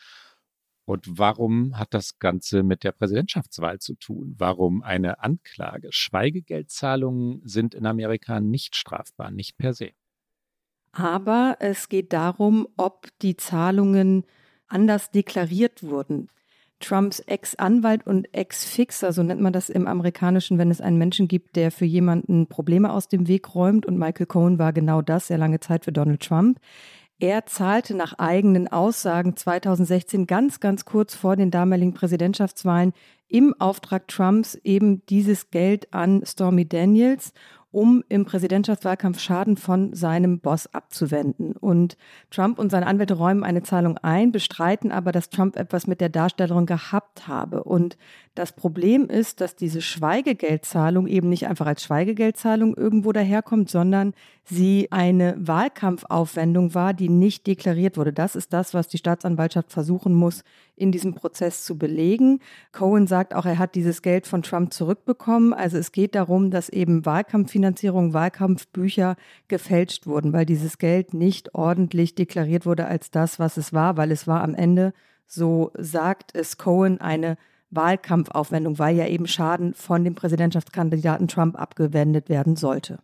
Und 0.86 1.06
warum 1.20 1.78
hat 1.78 1.94
das 1.94 2.18
Ganze 2.18 2.64
mit 2.64 2.86
der 2.86 2.94
Präsidentschaftswahl 2.94 3.80
zu 3.80 3.96
tun? 3.96 4.36
Warum 4.38 4.82
eine 4.84 5.20
Anklage? 5.22 5.90
Schweigegeldzahlungen 5.92 7.42
sind 7.44 7.76
in 7.76 7.86
Amerika 7.86 8.40
nicht 8.40 8.76
strafbar, 8.76 9.30
nicht 9.32 9.58
per 9.58 9.74
se. 9.74 9.92
Aber 10.98 11.58
es 11.60 11.90
geht 11.90 12.12
darum, 12.12 12.68
ob 12.76 13.08
die 13.22 13.38
Zahlungen 13.38 14.24
anders 14.68 15.12
deklariert 15.12 15.84
wurden. 15.84 16.28
Trumps 16.80 17.20
Ex-Anwalt 17.20 18.08
und 18.08 18.34
Ex-Fixer, 18.34 19.14
so 19.14 19.22
nennt 19.22 19.40
man 19.40 19.54
das 19.54 19.70
im 19.70 19.86
Amerikanischen, 19.86 20.58
wenn 20.58 20.72
es 20.72 20.82
einen 20.82 20.98
Menschen 20.98 21.28
gibt, 21.28 21.56
der 21.56 21.70
für 21.70 21.86
jemanden 21.86 22.48
Probleme 22.48 22.92
aus 22.92 23.08
dem 23.08 23.28
Weg 23.28 23.54
räumt. 23.54 23.86
Und 23.86 24.00
Michael 24.00 24.26
Cohen 24.26 24.58
war 24.58 24.74
genau 24.74 25.04
das, 25.04 25.28
sehr 25.28 25.38
lange 25.38 25.60
Zeit 25.60 25.86
für 25.86 25.92
Donald 25.92 26.22
Trump. 26.22 26.60
Er 27.20 27.46
zahlte 27.46 27.96
nach 27.96 28.14
eigenen 28.18 28.68
Aussagen 28.68 29.36
2016 29.36 30.26
ganz, 30.26 30.60
ganz 30.60 30.86
kurz 30.86 31.14
vor 31.14 31.36
den 31.36 31.52
damaligen 31.52 31.94
Präsidentschaftswahlen 31.94 32.94
im 33.28 33.54
Auftrag 33.60 34.08
Trumps 34.08 34.56
eben 34.64 35.06
dieses 35.08 35.52
Geld 35.52 35.94
an 35.94 36.24
Stormy 36.26 36.68
Daniels 36.68 37.34
um 37.78 38.04
im 38.10 38.26
Präsidentschaftswahlkampf 38.26 39.20
Schaden 39.20 39.56
von 39.56 39.94
seinem 39.94 40.40
Boss 40.40 40.66
abzuwenden. 40.74 41.52
Und 41.52 41.96
Trump 42.32 42.58
und 42.58 42.72
seine 42.72 42.88
Anwälte 42.88 43.14
räumen 43.14 43.44
eine 43.44 43.62
Zahlung 43.62 44.00
ein, 44.00 44.32
bestreiten 44.32 44.92
aber, 44.92 45.12
dass 45.12 45.30
Trump 45.30 45.56
etwas 45.56 45.86
mit 45.86 46.02
der 46.02 46.10
Darstellung 46.10 46.66
gehabt 46.66 47.28
habe. 47.28 47.64
Und 47.64 47.96
das 48.38 48.52
Problem 48.52 49.10
ist, 49.10 49.42
dass 49.42 49.56
diese 49.56 49.82
Schweigegeldzahlung 49.82 51.08
eben 51.08 51.30
nicht 51.30 51.48
einfach 51.48 51.66
als 51.66 51.84
Schweigegeldzahlung 51.84 52.76
irgendwo 52.76 53.12
daherkommt, 53.12 53.70
sondern 53.70 54.14
sie 54.44 54.88
eine 54.92 55.36
Wahlkampfaufwendung 55.40 56.76
war, 56.76 56.94
die 56.94 57.10
nicht 57.10 57.48
deklariert 57.48 57.98
wurde. 57.98 58.14
Das 58.14 58.36
ist 58.36 58.54
das, 58.54 58.76
was 58.76 58.88
die 58.88 59.00
Staatsanwaltschaft 59.00 59.72
versuchen 59.72 60.14
muss, 60.14 60.44
in 60.76 60.92
diesem 60.92 61.16
Prozess 61.16 61.66
zu 61.66 61.80
belegen. 61.80 62.40
Cohen 62.72 63.08
sagt 63.08 63.34
auch, 63.34 63.46
er 63.46 63.58
hat 63.58 63.74
dieses 63.74 64.04
Geld 64.04 64.28
von 64.28 64.44
Trump 64.44 64.72
zurückbekommen. 64.72 65.54
Also 65.54 65.78
es 65.78 65.92
geht 65.92 66.14
darum, 66.14 66.52
dass 66.52 66.70
eben 66.70 67.06
Wahlkampffinanzierung, 67.06 68.14
Wahlkampfbücher 68.14 69.16
gefälscht 69.48 70.06
wurden, 70.06 70.32
weil 70.32 70.46
dieses 70.46 70.78
Geld 70.78 71.16
nicht 71.16 71.56
ordentlich 71.56 72.14
deklariert 72.14 72.68
wurde 72.68 72.86
als 72.86 73.10
das, 73.10 73.40
was 73.40 73.58
es 73.58 73.74
war, 73.74 73.98
weil 73.98 74.12
es 74.12 74.28
war 74.28 74.44
am 74.44 74.54
Ende, 74.54 74.94
so 75.26 75.72
sagt 75.76 76.36
es 76.36 76.58
Cohen, 76.58 77.02
eine 77.02 77.38
Wahlkampfaufwendung, 77.70 78.80
weil 78.80 78.96
ja 78.96 79.08
eben 79.08 79.28
Schaden 79.28 79.74
von 79.74 80.04
dem 80.04 80.16
Präsidentschaftskandidaten 80.16 81.28
Trump 81.28 81.60
abgewendet 81.60 82.30
werden 82.30 82.56
sollte. 82.56 83.00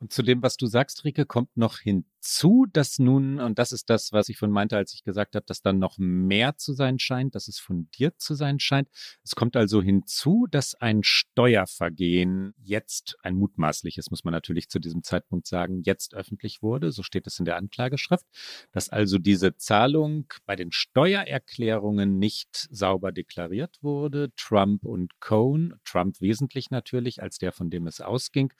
Und 0.00 0.12
zu 0.12 0.22
dem, 0.22 0.42
was 0.42 0.56
du 0.56 0.66
sagst, 0.66 1.04
Rike, 1.04 1.26
kommt 1.26 1.56
noch 1.56 1.78
hinzu, 2.18 2.66
dass 2.72 2.98
nun, 2.98 3.40
und 3.40 3.58
das 3.58 3.72
ist 3.72 3.90
das, 3.90 4.12
was 4.12 4.28
ich 4.28 4.38
von 4.38 4.50
meinte, 4.50 4.76
als 4.76 4.92
ich 4.94 5.04
gesagt 5.04 5.34
habe, 5.34 5.46
dass 5.46 5.62
dann 5.62 5.78
noch 5.78 5.98
mehr 5.98 6.56
zu 6.56 6.72
sein 6.72 6.98
scheint, 6.98 7.34
dass 7.34 7.48
es 7.48 7.58
fundiert 7.58 8.20
zu 8.20 8.34
sein 8.34 8.58
scheint. 8.58 8.88
Es 9.24 9.34
kommt 9.34 9.56
also 9.56 9.82
hinzu, 9.82 10.46
dass 10.50 10.74
ein 10.74 11.02
Steuervergehen 11.02 12.54
jetzt, 12.58 13.16
ein 13.22 13.36
mutmaßliches, 13.36 14.10
muss 14.10 14.24
man 14.24 14.32
natürlich 14.32 14.68
zu 14.68 14.78
diesem 14.78 15.02
Zeitpunkt 15.02 15.46
sagen, 15.46 15.82
jetzt 15.84 16.14
öffentlich 16.14 16.62
wurde. 16.62 16.90
So 16.92 17.02
steht 17.02 17.26
es 17.26 17.38
in 17.38 17.44
der 17.44 17.56
Anklageschrift, 17.56 18.26
dass 18.72 18.88
also 18.88 19.18
diese 19.18 19.56
Zahlung 19.56 20.26
bei 20.46 20.56
den 20.56 20.72
Steuererklärungen 20.72 22.18
nicht 22.18 22.68
sauber 22.70 23.12
deklariert 23.12 23.78
wurde. 23.82 24.32
Trump 24.36 24.84
und 24.84 25.20
Cohn, 25.20 25.74
Trump 25.84 26.20
wesentlich 26.20 26.70
natürlich 26.70 27.22
als 27.22 27.38
der, 27.38 27.52
von 27.52 27.70
dem 27.70 27.86
es 27.86 28.00
ausging, 28.00 28.52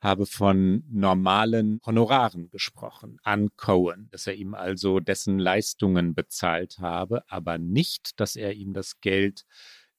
habe 0.00 0.26
von 0.26 0.84
normalen 0.88 1.80
Honoraren 1.84 2.50
gesprochen 2.50 2.99
an 3.22 3.50
Cohen, 3.56 4.08
dass 4.10 4.26
er 4.26 4.34
ihm 4.34 4.54
also 4.54 5.00
dessen 5.00 5.38
Leistungen 5.38 6.14
bezahlt 6.14 6.78
habe, 6.78 7.24
aber 7.28 7.58
nicht, 7.58 8.18
dass 8.20 8.36
er 8.36 8.54
ihm 8.54 8.72
das 8.72 9.00
Geld 9.00 9.44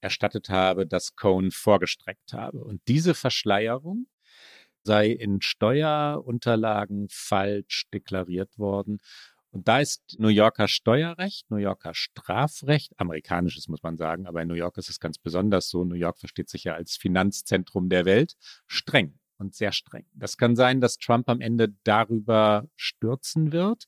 erstattet 0.02 0.50
habe, 0.50 0.88
das 0.88 1.16
Cohen 1.16 1.52
vorgestreckt 1.52 2.34
habe. 2.34 2.64
Und 2.64 2.82
diese 2.88 3.14
Verschleierung 3.14 4.08
sei 4.84 5.10
in 5.12 5.42
Steuerunterlagen 5.42 7.08
falsch 7.10 7.86
deklariert 7.94 8.58
worden. 8.58 9.00
Und 9.52 9.68
da 9.68 9.80
ist 9.80 10.16
New 10.18 10.30
Yorker 10.30 10.68
Steuerrecht, 10.68 11.52
New 11.52 11.58
Yorker 11.58 11.94
Strafrecht, 11.94 12.98
amerikanisches 13.00 13.68
muss 13.68 13.84
man 13.84 13.98
sagen, 13.98 14.26
aber 14.26 14.42
in 14.42 14.48
New 14.48 14.56
York 14.56 14.78
ist 14.78 14.90
es 14.90 15.00
ganz 15.00 15.18
besonders 15.18 15.70
so. 15.70 15.84
New 15.84 15.96
York 15.96 16.20
versteht 16.20 16.50
sich 16.50 16.64
ja 16.64 16.74
als 16.74 16.96
Finanzzentrum 16.96 17.90
der 17.90 18.06
Welt, 18.06 18.38
streng 18.66 19.20
und 19.42 19.56
sehr 19.56 19.74
streng. 19.74 20.06
Das 20.14 20.38
kann 20.38 20.56
sein, 20.56 20.80
dass 20.80 20.98
Trump 20.98 21.28
am 21.28 21.42
Ende 21.42 21.74
darüber 21.84 22.68
stürzen 22.76 23.52
wird. 23.52 23.86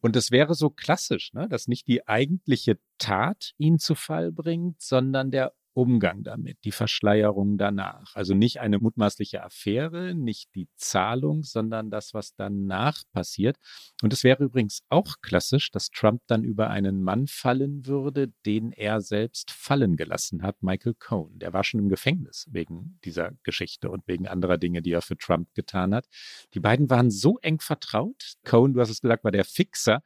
Und 0.00 0.16
es 0.16 0.30
wäre 0.30 0.54
so 0.54 0.68
klassisch, 0.68 1.32
ne, 1.32 1.48
dass 1.48 1.66
nicht 1.66 1.86
die 1.86 2.06
eigentliche 2.06 2.78
Tat 2.98 3.54
ihn 3.56 3.78
zu 3.78 3.94
Fall 3.94 4.32
bringt, 4.32 4.82
sondern 4.82 5.30
der 5.30 5.54
Umgang 5.74 6.22
damit, 6.22 6.58
die 6.64 6.72
Verschleierung 6.72 7.58
danach. 7.58 8.14
Also 8.14 8.34
nicht 8.34 8.60
eine 8.60 8.78
mutmaßliche 8.78 9.42
Affäre, 9.42 10.14
nicht 10.14 10.54
die 10.54 10.68
Zahlung, 10.76 11.42
sondern 11.42 11.90
das, 11.90 12.14
was 12.14 12.34
danach 12.36 13.02
passiert. 13.12 13.58
Und 14.02 14.12
es 14.12 14.24
wäre 14.24 14.44
übrigens 14.44 14.82
auch 14.88 15.16
klassisch, 15.20 15.70
dass 15.70 15.90
Trump 15.90 16.22
dann 16.26 16.44
über 16.44 16.70
einen 16.70 17.02
Mann 17.02 17.26
fallen 17.26 17.86
würde, 17.86 18.32
den 18.46 18.72
er 18.72 19.00
selbst 19.00 19.50
fallen 19.50 19.96
gelassen 19.96 20.42
hat, 20.42 20.62
Michael 20.62 20.94
Cohen. 20.94 21.38
Der 21.38 21.52
war 21.52 21.64
schon 21.64 21.80
im 21.80 21.88
Gefängnis 21.88 22.46
wegen 22.50 22.98
dieser 23.04 23.32
Geschichte 23.42 23.90
und 23.90 24.06
wegen 24.06 24.28
anderer 24.28 24.58
Dinge, 24.58 24.80
die 24.80 24.92
er 24.92 25.02
für 25.02 25.16
Trump 25.16 25.52
getan 25.54 25.94
hat. 25.94 26.06
Die 26.54 26.60
beiden 26.60 26.88
waren 26.88 27.10
so 27.10 27.38
eng 27.38 27.60
vertraut. 27.60 28.34
Cohen, 28.44 28.74
du 28.74 28.80
hast 28.80 28.90
es 28.90 29.00
gesagt, 29.00 29.24
war 29.24 29.32
der 29.32 29.44
Fixer 29.44 30.02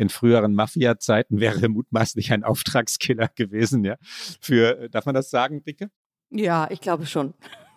in 0.00 0.08
früheren 0.08 0.54
Mafia-Zeiten 0.54 1.40
wäre 1.40 1.68
mutmaßlich 1.68 2.32
ein 2.32 2.42
Auftragskiller 2.42 3.28
gewesen, 3.28 3.84
ja. 3.84 3.96
Für, 4.40 4.88
darf 4.88 5.04
man 5.04 5.14
das 5.14 5.28
sagen, 5.30 5.62
Dicke? 5.62 5.90
Ja, 6.30 6.68
ich 6.70 6.80
glaube 6.80 7.06
schon 7.06 7.34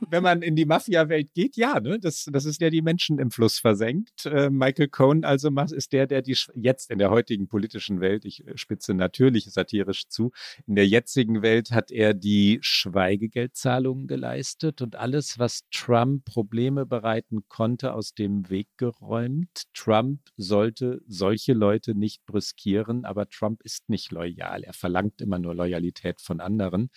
wenn 0.10 0.24
man 0.24 0.42
in 0.42 0.56
die 0.56 0.66
Mafia-Welt 0.66 1.34
geht, 1.34 1.58
ja, 1.58 1.80
ne? 1.80 2.00
das, 2.00 2.28
das 2.32 2.46
ist 2.46 2.62
der, 2.62 2.70
die 2.70 2.82
Menschen 2.82 3.20
im 3.20 3.32
Fluss 3.32 3.60
versenkt. 3.60 4.26
Äh, 4.26 4.50
Michael 4.50 4.88
Cohen 4.88 5.24
also 5.24 5.50
ist 5.72 5.94
der, 5.94 6.08
der 6.08 6.22
die 6.22 6.38
jetzt 6.56 6.90
in 6.90 7.00
der 7.00 7.10
heutigen 7.10 7.48
politischen 7.48 8.02
Welt, 8.02 8.26
ich 8.26 8.46
äh, 8.48 8.58
spitze 8.58 8.94
natürlich 8.94 9.46
satirisch 9.46 10.08
zu, 10.08 10.32
in 10.68 10.76
der 10.76 10.88
jetzigen 10.88 11.42
Welt 11.42 11.72
hat 11.72 11.92
er 11.92 12.14
die 12.14 12.60
Schweigegeldzahlungen 12.62 14.08
geleistet 14.08 14.82
und 14.82 14.96
alles, 14.96 15.40
was 15.40 15.62
Trump 15.72 16.26
Probleme 16.26 16.86
bereiten 16.86 17.44
konnte, 17.48 17.94
aus 17.94 18.14
dem 18.14 18.50
Weg 18.50 18.68
geräumt. 18.78 19.64
Trump 19.74 20.22
sollte 20.38 21.02
solche 21.08 21.54
Leute 21.54 21.96
nicht 21.96 22.26
brüskieren, 22.26 23.06
aber 23.06 23.30
Trump 23.30 23.62
ist 23.64 23.90
nicht 23.90 24.12
loyal. 24.12 24.64
Er 24.64 24.74
verlangt 24.74 25.22
immer 25.22 25.40
nur 25.40 25.56
Loyalität 25.56 26.22
von 26.22 26.40
anderen. 26.40 26.90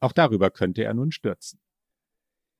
Auch 0.00 0.12
darüber 0.12 0.50
könnte 0.50 0.84
er 0.84 0.92
nun 0.92 1.12
stürzen. 1.12 1.63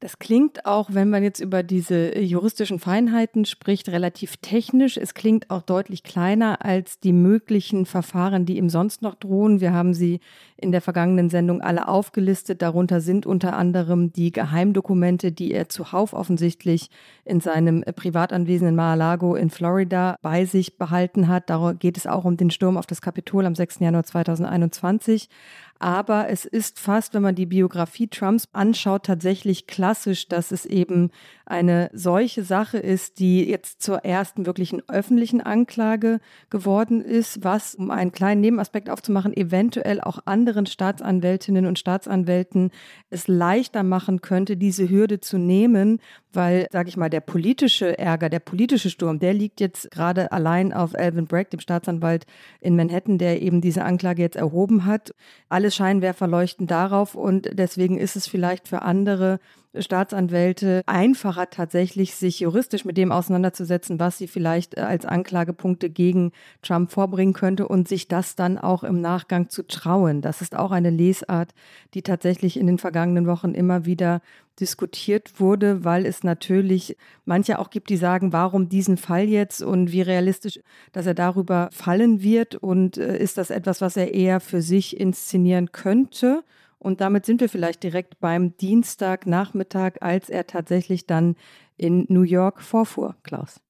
Das 0.00 0.18
klingt 0.18 0.66
auch, 0.66 0.90
wenn 0.92 1.08
man 1.08 1.22
jetzt 1.22 1.40
über 1.40 1.62
diese 1.62 2.18
juristischen 2.18 2.78
Feinheiten 2.78 3.46
spricht, 3.46 3.88
relativ 3.88 4.36
technisch. 4.36 4.98
Es 4.98 5.14
klingt 5.14 5.48
auch 5.48 5.62
deutlich 5.62 6.02
kleiner 6.02 6.62
als 6.62 7.00
die 7.00 7.12
möglichen 7.12 7.86
Verfahren, 7.86 8.44
die 8.44 8.58
ihm 8.58 8.68
sonst 8.68 9.00
noch 9.00 9.14
drohen. 9.14 9.60
Wir 9.60 9.72
haben 9.72 9.94
sie 9.94 10.20
in 10.56 10.72
der 10.72 10.82
vergangenen 10.82 11.30
Sendung 11.30 11.62
alle 11.62 11.88
aufgelistet. 11.88 12.60
Darunter 12.60 13.00
sind 13.00 13.24
unter 13.24 13.56
anderem 13.56 14.12
die 14.12 14.30
Geheimdokumente, 14.30 15.32
die 15.32 15.52
er 15.52 15.68
zuhauf 15.70 16.12
offensichtlich 16.12 16.90
in 17.24 17.40
seinem 17.40 17.82
Privatanwesen 17.82 18.68
in 18.68 18.74
Mar-a-Lago 18.74 19.36
in 19.36 19.48
Florida 19.48 20.18
bei 20.20 20.44
sich 20.44 20.76
behalten 20.76 21.28
hat. 21.28 21.48
Darum 21.48 21.78
geht 21.78 21.96
es 21.96 22.06
auch 22.06 22.24
um 22.24 22.36
den 22.36 22.50
Sturm 22.50 22.76
auf 22.76 22.86
das 22.86 23.00
Kapitol 23.00 23.46
am 23.46 23.54
6. 23.54 23.78
Januar 23.78 24.04
2021. 24.04 25.28
Aber 25.78 26.28
es 26.28 26.44
ist 26.44 26.78
fast, 26.78 27.14
wenn 27.14 27.22
man 27.22 27.34
die 27.34 27.46
Biografie 27.46 28.06
Trumps 28.06 28.48
anschaut, 28.52 29.06
tatsächlich 29.06 29.66
klassisch, 29.66 30.28
dass 30.28 30.52
es 30.52 30.66
eben 30.66 31.10
eine 31.46 31.90
solche 31.92 32.42
Sache 32.42 32.78
ist, 32.78 33.18
die 33.18 33.44
jetzt 33.44 33.82
zur 33.82 33.98
ersten 34.04 34.46
wirklichen 34.46 34.82
öffentlichen 34.88 35.40
Anklage 35.40 36.20
geworden 36.48 37.02
ist, 37.02 37.44
was, 37.44 37.74
um 37.74 37.90
einen 37.90 38.12
kleinen 38.12 38.40
Nebenaspekt 38.40 38.88
aufzumachen, 38.88 39.36
eventuell 39.36 40.00
auch 40.00 40.20
anderen 40.24 40.66
Staatsanwältinnen 40.66 41.66
und 41.66 41.78
Staatsanwälten 41.78 42.70
es 43.10 43.28
leichter 43.28 43.82
machen 43.82 44.20
könnte, 44.20 44.56
diese 44.56 44.88
Hürde 44.88 45.20
zu 45.20 45.38
nehmen, 45.38 46.00
weil, 46.36 46.66
sage 46.70 46.88
ich 46.88 46.96
mal, 46.96 47.10
der 47.10 47.20
politische 47.20 47.98
Ärger, 47.98 48.28
der 48.28 48.40
politische 48.40 48.90
Sturm, 48.90 49.18
der 49.18 49.34
liegt 49.34 49.60
jetzt 49.60 49.90
gerade 49.90 50.32
allein 50.32 50.72
auf 50.72 50.94
Alvin 50.94 51.26
Bragg, 51.26 51.50
dem 51.50 51.60
Staatsanwalt 51.60 52.26
in 52.60 52.76
Manhattan, 52.76 53.18
der 53.18 53.42
eben 53.42 53.60
diese 53.60 53.84
Anklage 53.84 54.22
jetzt 54.22 54.36
erhoben 54.36 54.84
hat. 54.84 55.14
Alle 55.48 55.70
Scheinwerfer 55.70 56.26
leuchten 56.26 56.66
darauf 56.66 57.14
und 57.14 57.48
deswegen 57.52 57.98
ist 57.98 58.16
es 58.16 58.26
vielleicht 58.26 58.68
für 58.68 58.82
andere 58.82 59.40
Staatsanwälte 59.78 60.82
einfacher 60.86 61.50
tatsächlich, 61.50 62.14
sich 62.14 62.40
juristisch 62.40 62.84
mit 62.84 62.96
dem 62.96 63.12
auseinanderzusetzen, 63.12 63.98
was 63.98 64.18
sie 64.18 64.28
vielleicht 64.28 64.76
äh, 64.76 64.80
als 64.80 65.06
Anklagepunkte 65.06 65.90
gegen 65.90 66.32
Trump 66.62 66.92
vorbringen 66.92 67.34
könnte 67.34 67.68
und 67.68 67.88
sich 67.88 68.08
das 68.08 68.36
dann 68.36 68.58
auch 68.58 68.84
im 68.84 69.00
Nachgang 69.00 69.48
zu 69.48 69.66
trauen. 69.66 70.20
Das 70.20 70.40
ist 70.40 70.56
auch 70.56 70.70
eine 70.70 70.90
Lesart, 70.90 71.54
die 71.94 72.02
tatsächlich 72.02 72.58
in 72.58 72.66
den 72.66 72.78
vergangenen 72.78 73.26
Wochen 73.26 73.52
immer 73.52 73.84
wieder 73.84 74.20
diskutiert 74.60 75.40
wurde, 75.40 75.84
weil 75.84 76.06
es 76.06 76.22
natürlich 76.22 76.96
manche 77.24 77.58
auch 77.58 77.70
gibt, 77.70 77.90
die 77.90 77.96
sagen, 77.96 78.32
warum 78.32 78.68
diesen 78.68 78.96
Fall 78.96 79.24
jetzt 79.24 79.62
und 79.62 79.90
wie 79.90 80.02
realistisch, 80.02 80.60
dass 80.92 81.06
er 81.06 81.14
darüber 81.14 81.68
fallen 81.72 82.22
wird 82.22 82.54
und 82.54 82.96
äh, 82.96 83.18
ist 83.18 83.38
das 83.38 83.50
etwas, 83.50 83.80
was 83.80 83.96
er 83.96 84.14
eher 84.14 84.40
für 84.40 84.62
sich 84.62 84.98
inszenieren 84.98 85.72
könnte 85.72 86.44
und 86.84 87.00
damit 87.00 87.24
sind 87.24 87.40
wir 87.40 87.48
vielleicht 87.48 87.82
direkt 87.82 88.20
beim 88.20 88.56
Dienstagnachmittag, 88.56 89.94
als 90.00 90.28
er 90.28 90.46
tatsächlich 90.46 91.06
dann 91.06 91.36
in 91.76 92.06
New 92.08 92.22
York 92.22 92.60
vorfuhr, 92.60 93.16
Klaus. 93.22 93.60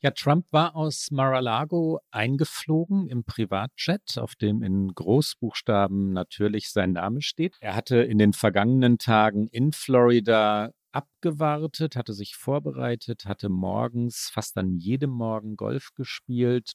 Ja, 0.00 0.10
Trump 0.10 0.46
war 0.50 0.74
aus 0.74 1.10
Mar-a-Lago 1.12 2.00
eingeflogen 2.10 3.06
im 3.06 3.24
Privatjet, 3.24 4.18
auf 4.18 4.34
dem 4.34 4.62
in 4.62 4.88
Großbuchstaben 4.88 6.12
natürlich 6.12 6.70
sein 6.70 6.92
Name 6.92 7.22
steht. 7.22 7.56
Er 7.60 7.76
hatte 7.76 7.98
in 7.98 8.18
den 8.18 8.32
vergangenen 8.32 8.98
Tagen 8.98 9.46
in 9.46 9.72
Florida 9.72 10.72
abgewartet, 10.90 11.96
hatte 11.96 12.12
sich 12.12 12.34
vorbereitet, 12.34 13.24
hatte 13.24 13.48
morgens 13.48 14.28
fast 14.32 14.58
an 14.58 14.76
jedem 14.76 15.10
Morgen 15.10 15.56
Golf 15.56 15.90
gespielt. 15.94 16.72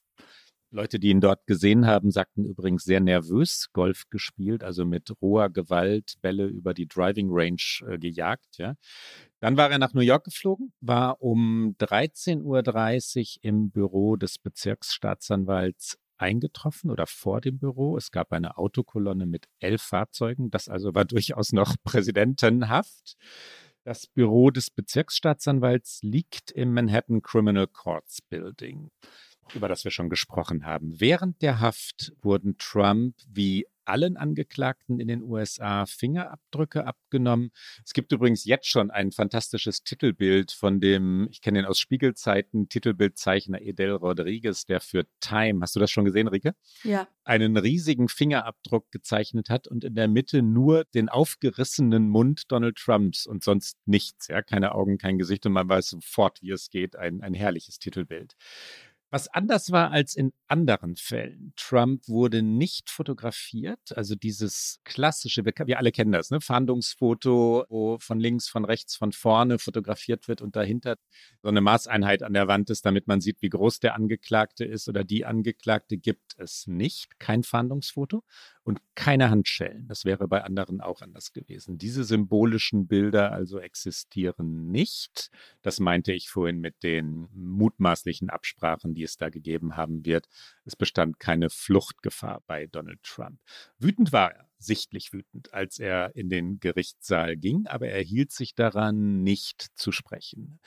Leute, 0.70 0.98
die 0.98 1.08
ihn 1.08 1.22
dort 1.22 1.46
gesehen 1.46 1.86
haben, 1.86 2.10
sagten 2.10 2.44
übrigens 2.44 2.84
sehr 2.84 3.00
nervös 3.00 3.68
Golf 3.72 4.04
gespielt, 4.10 4.62
also 4.62 4.84
mit 4.84 5.10
roher 5.22 5.48
Gewalt 5.48 6.16
Bälle 6.20 6.46
über 6.46 6.74
die 6.74 6.86
Driving 6.86 7.28
Range 7.30 7.56
äh, 7.86 7.98
gejagt. 7.98 8.58
Ja. 8.58 8.74
Dann 9.40 9.56
war 9.56 9.70
er 9.70 9.78
nach 9.78 9.94
New 9.94 10.02
York 10.02 10.24
geflogen, 10.24 10.72
war 10.80 11.22
um 11.22 11.74
13.30 11.78 12.42
Uhr 12.42 13.42
im 13.42 13.70
Büro 13.70 14.16
des 14.16 14.38
Bezirksstaatsanwalts 14.38 15.98
eingetroffen 16.18 16.90
oder 16.90 17.06
vor 17.06 17.40
dem 17.40 17.58
Büro. 17.58 17.96
Es 17.96 18.10
gab 18.10 18.32
eine 18.32 18.58
Autokolonne 18.58 19.24
mit 19.24 19.46
elf 19.60 19.82
Fahrzeugen. 19.82 20.50
Das 20.50 20.68
also 20.68 20.94
war 20.94 21.04
durchaus 21.06 21.52
noch 21.52 21.76
präsidentenhaft. 21.82 23.16
Das 23.84 24.06
Büro 24.06 24.50
des 24.50 24.70
Bezirksstaatsanwalts 24.70 26.00
liegt 26.02 26.50
im 26.50 26.74
Manhattan 26.74 27.22
Criminal 27.22 27.68
Courts 27.68 28.20
Building 28.20 28.90
über 29.54 29.68
das 29.68 29.84
wir 29.84 29.90
schon 29.90 30.10
gesprochen 30.10 30.64
haben. 30.64 31.00
Während 31.00 31.42
der 31.42 31.60
Haft 31.60 32.12
wurden 32.22 32.56
Trump 32.58 33.16
wie 33.28 33.66
allen 33.88 34.16
Angeklagten 34.16 35.00
in 35.00 35.08
den 35.08 35.22
USA 35.22 35.86
Fingerabdrücke 35.86 36.86
abgenommen. 36.86 37.50
Es 37.84 37.94
gibt 37.94 38.12
übrigens 38.12 38.44
jetzt 38.44 38.68
schon 38.68 38.90
ein 38.90 39.12
fantastisches 39.12 39.82
Titelbild 39.82 40.52
von 40.52 40.80
dem, 40.80 41.26
ich 41.30 41.40
kenne 41.40 41.60
den 41.60 41.66
aus 41.66 41.78
Spiegelzeiten, 41.78 42.68
Titelbildzeichner 42.68 43.60
Edel 43.62 43.92
Rodriguez, 43.92 44.66
der 44.66 44.80
für 44.80 45.06
Time, 45.20 45.60
hast 45.62 45.74
du 45.74 45.80
das 45.80 45.90
schon 45.90 46.04
gesehen, 46.04 46.28
Rike? 46.28 46.54
Ja. 46.84 47.08
Einen 47.24 47.56
riesigen 47.56 48.08
Fingerabdruck 48.08 48.90
gezeichnet 48.90 49.48
hat 49.48 49.66
und 49.66 49.84
in 49.84 49.94
der 49.94 50.08
Mitte 50.08 50.42
nur 50.42 50.84
den 50.94 51.08
aufgerissenen 51.08 52.08
Mund 52.08 52.52
Donald 52.52 52.76
Trumps 52.76 53.26
und 53.26 53.42
sonst 53.42 53.78
nichts, 53.86 54.28
ja, 54.28 54.42
keine 54.42 54.74
Augen, 54.74 54.98
kein 54.98 55.18
Gesicht 55.18 55.46
und 55.46 55.52
man 55.52 55.68
weiß 55.68 55.88
sofort, 55.88 56.42
wie 56.42 56.50
es 56.50 56.70
geht. 56.70 56.96
Ein, 56.96 57.22
ein 57.22 57.34
herrliches 57.34 57.78
Titelbild. 57.78 58.34
Was 59.10 59.28
anders 59.28 59.72
war 59.72 59.90
als 59.90 60.14
in 60.14 60.32
anderen 60.48 60.96
Fällen. 60.96 61.54
Trump 61.56 62.08
wurde 62.08 62.42
nicht 62.42 62.90
fotografiert, 62.90 63.96
also 63.96 64.14
dieses 64.14 64.80
klassische, 64.84 65.44
wir, 65.46 65.78
alle 65.78 65.92
kennen 65.92 66.12
das, 66.12 66.30
ne? 66.30 66.42
Fahndungsfoto, 66.42 67.64
wo 67.70 67.98
von 68.00 68.20
links, 68.20 68.48
von 68.48 68.66
rechts, 68.66 68.96
von 68.96 69.12
vorne 69.12 69.58
fotografiert 69.58 70.28
wird 70.28 70.42
und 70.42 70.56
dahinter 70.56 70.96
so 71.42 71.48
eine 71.48 71.62
Maßeinheit 71.62 72.22
an 72.22 72.34
der 72.34 72.48
Wand 72.48 72.68
ist, 72.68 72.84
damit 72.84 73.06
man 73.06 73.22
sieht, 73.22 73.40
wie 73.40 73.48
groß 73.48 73.80
der 73.80 73.94
Angeklagte 73.94 74.66
ist 74.66 74.88
oder 74.88 75.04
die 75.04 75.24
Angeklagte, 75.24 75.96
gibt 75.96 76.34
es 76.36 76.66
nicht. 76.66 77.18
Kein 77.18 77.44
Fahndungsfoto 77.44 78.24
und 78.68 78.82
keine 78.94 79.30
Handschellen. 79.30 79.88
Das 79.88 80.04
wäre 80.04 80.28
bei 80.28 80.44
anderen 80.44 80.82
auch 80.82 81.00
anders 81.00 81.32
gewesen. 81.32 81.78
Diese 81.78 82.04
symbolischen 82.04 82.86
Bilder 82.86 83.32
also 83.32 83.58
existieren 83.60 84.70
nicht. 84.70 85.30
Das 85.62 85.80
meinte 85.80 86.12
ich 86.12 86.28
vorhin 86.28 86.60
mit 86.60 86.82
den 86.82 87.28
mutmaßlichen 87.32 88.28
Absprachen, 88.28 88.92
die 88.92 89.04
es 89.04 89.16
da 89.16 89.30
gegeben 89.30 89.78
haben 89.78 90.04
wird. 90.04 90.28
Es 90.66 90.76
bestand 90.76 91.18
keine 91.18 91.48
Fluchtgefahr 91.48 92.42
bei 92.46 92.66
Donald 92.66 93.02
Trump. 93.02 93.40
Wütend 93.78 94.12
war 94.12 94.34
er, 94.34 94.50
sichtlich 94.58 95.14
wütend, 95.14 95.54
als 95.54 95.78
er 95.78 96.14
in 96.14 96.28
den 96.28 96.60
Gerichtssaal 96.60 97.38
ging, 97.38 97.66
aber 97.68 97.88
er 97.88 98.02
hielt 98.02 98.32
sich 98.32 98.54
daran, 98.54 99.22
nicht 99.22 99.68
zu 99.76 99.92
sprechen. 99.92 100.60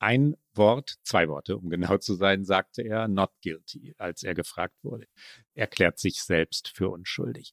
Ein 0.00 0.34
Wort, 0.54 0.94
zwei 1.02 1.28
Worte, 1.28 1.58
um 1.58 1.68
genau 1.68 1.98
zu 1.98 2.14
sein, 2.14 2.44
sagte 2.44 2.82
er 2.82 3.06
not 3.06 3.30
guilty, 3.42 3.94
als 3.98 4.22
er 4.22 4.34
gefragt 4.34 4.74
wurde. 4.82 5.06
Er 5.54 5.66
klärt 5.66 5.98
sich 5.98 6.22
selbst 6.22 6.68
für 6.68 6.88
unschuldig. 6.88 7.52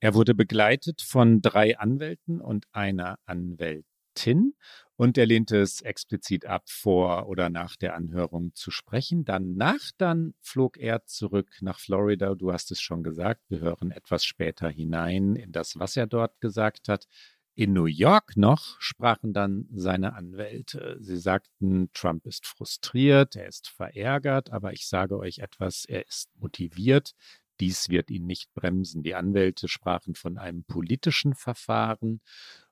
Er 0.00 0.14
wurde 0.14 0.34
begleitet 0.34 1.02
von 1.02 1.40
drei 1.40 1.78
Anwälten 1.78 2.40
und 2.40 2.66
einer 2.72 3.20
Anwältin 3.26 4.54
und 4.96 5.16
er 5.16 5.26
lehnte 5.26 5.58
es 5.60 5.80
explizit 5.80 6.46
ab, 6.46 6.68
vor 6.68 7.28
oder 7.28 7.48
nach 7.48 7.76
der 7.76 7.94
Anhörung 7.94 8.54
zu 8.54 8.72
sprechen. 8.72 9.24
Danach 9.24 9.92
dann 9.98 10.34
flog 10.40 10.78
er 10.78 11.04
zurück 11.06 11.58
nach 11.60 11.78
Florida. 11.78 12.34
Du 12.34 12.52
hast 12.52 12.72
es 12.72 12.80
schon 12.80 13.04
gesagt. 13.04 13.40
Wir 13.48 13.60
hören 13.60 13.92
etwas 13.92 14.24
später 14.24 14.68
hinein 14.68 15.36
in 15.36 15.52
das, 15.52 15.78
was 15.78 15.96
er 15.96 16.08
dort 16.08 16.40
gesagt 16.40 16.88
hat. 16.88 17.06
In 17.54 17.74
New 17.74 17.84
York 17.84 18.36
noch 18.36 18.80
sprachen 18.80 19.34
dann 19.34 19.68
seine 19.72 20.14
Anwälte. 20.14 20.96
Sie 21.00 21.18
sagten, 21.18 21.90
Trump 21.92 22.26
ist 22.26 22.46
frustriert, 22.46 23.36
er 23.36 23.46
ist 23.46 23.68
verärgert, 23.68 24.50
aber 24.50 24.72
ich 24.72 24.86
sage 24.86 25.18
euch 25.18 25.40
etwas, 25.40 25.84
er 25.84 26.06
ist 26.06 26.30
motiviert. 26.38 27.12
Dies 27.60 27.90
wird 27.90 28.10
ihn 28.10 28.26
nicht 28.26 28.52
bremsen. 28.54 29.02
Die 29.02 29.14
Anwälte 29.14 29.68
sprachen 29.68 30.14
von 30.14 30.38
einem 30.38 30.64
politischen 30.64 31.34
Verfahren 31.34 32.22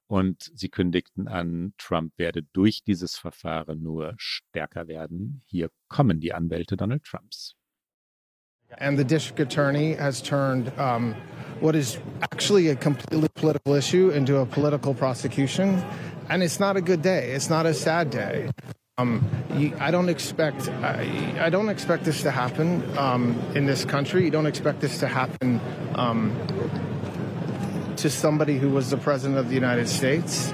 und 0.06 0.50
sie 0.54 0.70
kündigten 0.70 1.28
an, 1.28 1.74
Trump 1.76 2.14
werde 2.16 2.42
durch 2.42 2.82
dieses 2.82 3.16
Verfahren 3.16 3.82
nur 3.82 4.14
stärker 4.16 4.88
werden. 4.88 5.42
Hier 5.46 5.70
kommen 5.88 6.20
die 6.20 6.32
Anwälte 6.32 6.76
Donald 6.76 7.04
Trumps. 7.04 7.54
And 8.78 8.96
the 8.96 9.04
district 9.04 9.40
attorney 9.40 9.94
has 9.94 10.22
turned 10.22 10.72
um, 10.78 11.14
what 11.60 11.76
is 11.76 11.98
actually 12.22 12.68
a 12.68 12.76
completely 12.76 13.28
political 13.34 13.74
issue 13.74 14.10
into 14.10 14.38
a 14.38 14.46
political 14.46 14.94
prosecution. 14.94 15.82
And 16.28 16.42
it's 16.42 16.60
not 16.60 16.76
a 16.76 16.80
good 16.80 17.02
day. 17.02 17.32
It's 17.32 17.50
not 17.50 17.66
a 17.66 17.74
sad 17.74 18.10
day. 18.10 18.50
Um, 18.98 19.24
I 19.80 19.90
don't 19.90 20.08
expect 20.10 20.68
I, 20.82 21.46
I, 21.46 21.50
don't 21.50 21.70
expect 21.70 22.04
this 22.04 22.22
to 22.22 22.30
happen 22.30 22.82
um, 22.98 23.34
in 23.54 23.64
this 23.66 23.86
country. 23.86 24.24
You 24.24 24.30
don't 24.30 24.46
expect 24.46 24.80
this 24.80 24.98
to 24.98 25.06
happen 25.06 25.58
um, 25.94 26.36
to 27.96 28.10
somebody 28.10 28.58
who 28.58 28.68
was 28.68 28.90
the 28.90 28.98
president 28.98 29.38
of 29.38 29.48
the 29.48 29.54
United 29.54 29.88
States. 29.88 30.52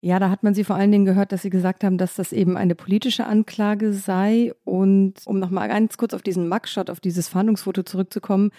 Ja, 0.00 0.20
da 0.20 0.30
hat 0.30 0.44
man 0.44 0.54
sie 0.54 0.62
vor 0.62 0.76
allen 0.76 0.92
Dingen 0.92 1.06
gehört, 1.06 1.32
dass 1.32 1.42
sie 1.42 1.50
gesagt 1.50 1.82
haben, 1.82 1.98
dass 1.98 2.14
das 2.14 2.32
eben 2.32 2.56
eine 2.56 2.76
politische 2.76 3.26
Anklage 3.26 3.92
sei. 3.92 4.52
Und 4.64 5.14
um 5.24 5.40
nochmal 5.40 5.68
ganz 5.68 5.96
kurz 5.96 6.14
auf 6.14 6.22
diesen 6.22 6.48
Mugshot, 6.48 6.88
auf 6.88 7.00
dieses 7.00 7.28
Fahndungsfoto 7.28 7.82
zurückzukommen, 7.82 8.52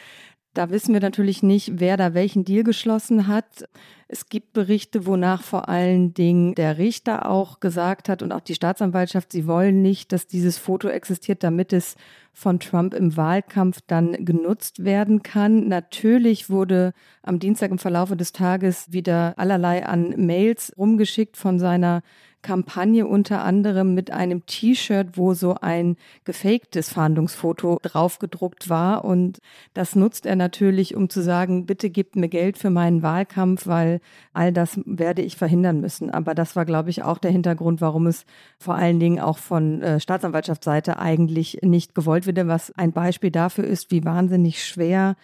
da 0.54 0.70
wissen 0.72 0.94
wir 0.94 1.02
natürlich 1.02 1.44
nicht, 1.44 1.80
wer 1.80 1.96
da 1.96 2.14
welchen 2.14 2.44
Deal 2.44 2.64
geschlossen 2.64 3.28
hat. 3.28 3.70
Es 4.08 4.28
gibt 4.28 4.54
Berichte, 4.54 5.06
wonach 5.06 5.44
vor 5.44 5.70
allen 5.70 6.14
Dingen 6.16 6.56
der 6.56 6.80
Richter 6.80 7.30
auch 7.30 7.60
gesagt 7.60 8.10
hat 8.10 8.24
und 8.24 8.32
auch 8.32 8.40
die 8.42 8.56
Staatsanwaltschaft, 8.56 9.32
sie 9.32 9.46
wollen 9.46 9.82
nicht, 9.84 10.12
dass 10.12 10.26
dieses 10.26 10.58
Foto 10.58 10.88
existiert, 10.88 11.44
damit 11.44 11.72
es 11.72 11.96
von 12.34 12.60
Trump 12.60 12.94
im 12.94 13.16
Wahlkampf 13.16 13.82
dann 13.86 14.26
genutzt 14.26 14.84
werden 14.84 15.22
kann. 15.22 15.68
Natürlich 15.68 16.50
wurde 16.50 16.94
am 17.22 17.38
Dienstag 17.40 17.70
im 17.70 17.80
Verlaufe 17.80 18.16
des 18.16 18.32
Tages 18.32 18.92
wieder 18.92 19.34
allerlei 19.38 19.86
an 19.86 20.16
Mails 20.26 20.74
rumgeschickt 20.78 21.38
von 21.38 21.60
seiner 21.60 22.02
Kampagne 22.41 23.06
unter 23.06 23.43
anderem 23.43 23.93
mit 23.93 24.12
einem 24.12 24.45
T-Shirt, 24.45 25.17
wo 25.17 25.34
so 25.34 25.56
ein 25.62 25.97
gefaktes 26.23 26.89
Fahndungsfoto 26.89 27.80
draufgedruckt 27.82 28.69
war. 28.69 29.04
Und 29.04 29.39
das 29.73 29.95
nutzt 29.95 30.25
er 30.25 30.36
natürlich, 30.36 30.95
um 30.95 31.10
zu 31.10 31.21
sagen, 31.21 31.65
bitte 31.65 31.89
gebt 31.89 32.15
mir 32.15 32.30
Geld 32.30 32.58
für 32.58 32.69
meinen 32.69 33.04
Wahlkampf, 33.04 33.67
weil 33.67 33.99
all 34.34 34.54
das 34.54 34.80
werde 34.86 35.21
ich 35.21 35.36
verhindern 35.36 35.82
müssen. 35.82 36.10
Aber 36.10 36.34
das 36.34 36.56
war, 36.56 36.65
glaube 36.65 36.89
ich, 36.89 37.04
auch 37.04 37.17
der 37.17 37.32
Hintergrund, 37.32 37.82
warum 37.82 38.08
es 38.08 38.25
vor 38.58 38.75
allen 38.75 38.99
Dingen 38.99 39.19
auch 39.19 39.38
von 39.38 39.82
äh, 39.82 39.99
Staatsanwaltschaftsseite 39.99 40.99
eigentlich 40.99 41.60
nicht 41.62 41.93
gewollt 41.93 42.25
wird, 42.25 42.39
was 42.47 42.71
ein 42.78 42.93
Beispiel 42.93 43.32
dafür 43.32 43.65
ist, 43.65 43.91
wie 43.91 44.06
wahnsinnig 44.06 44.63
schwer 44.63 45.15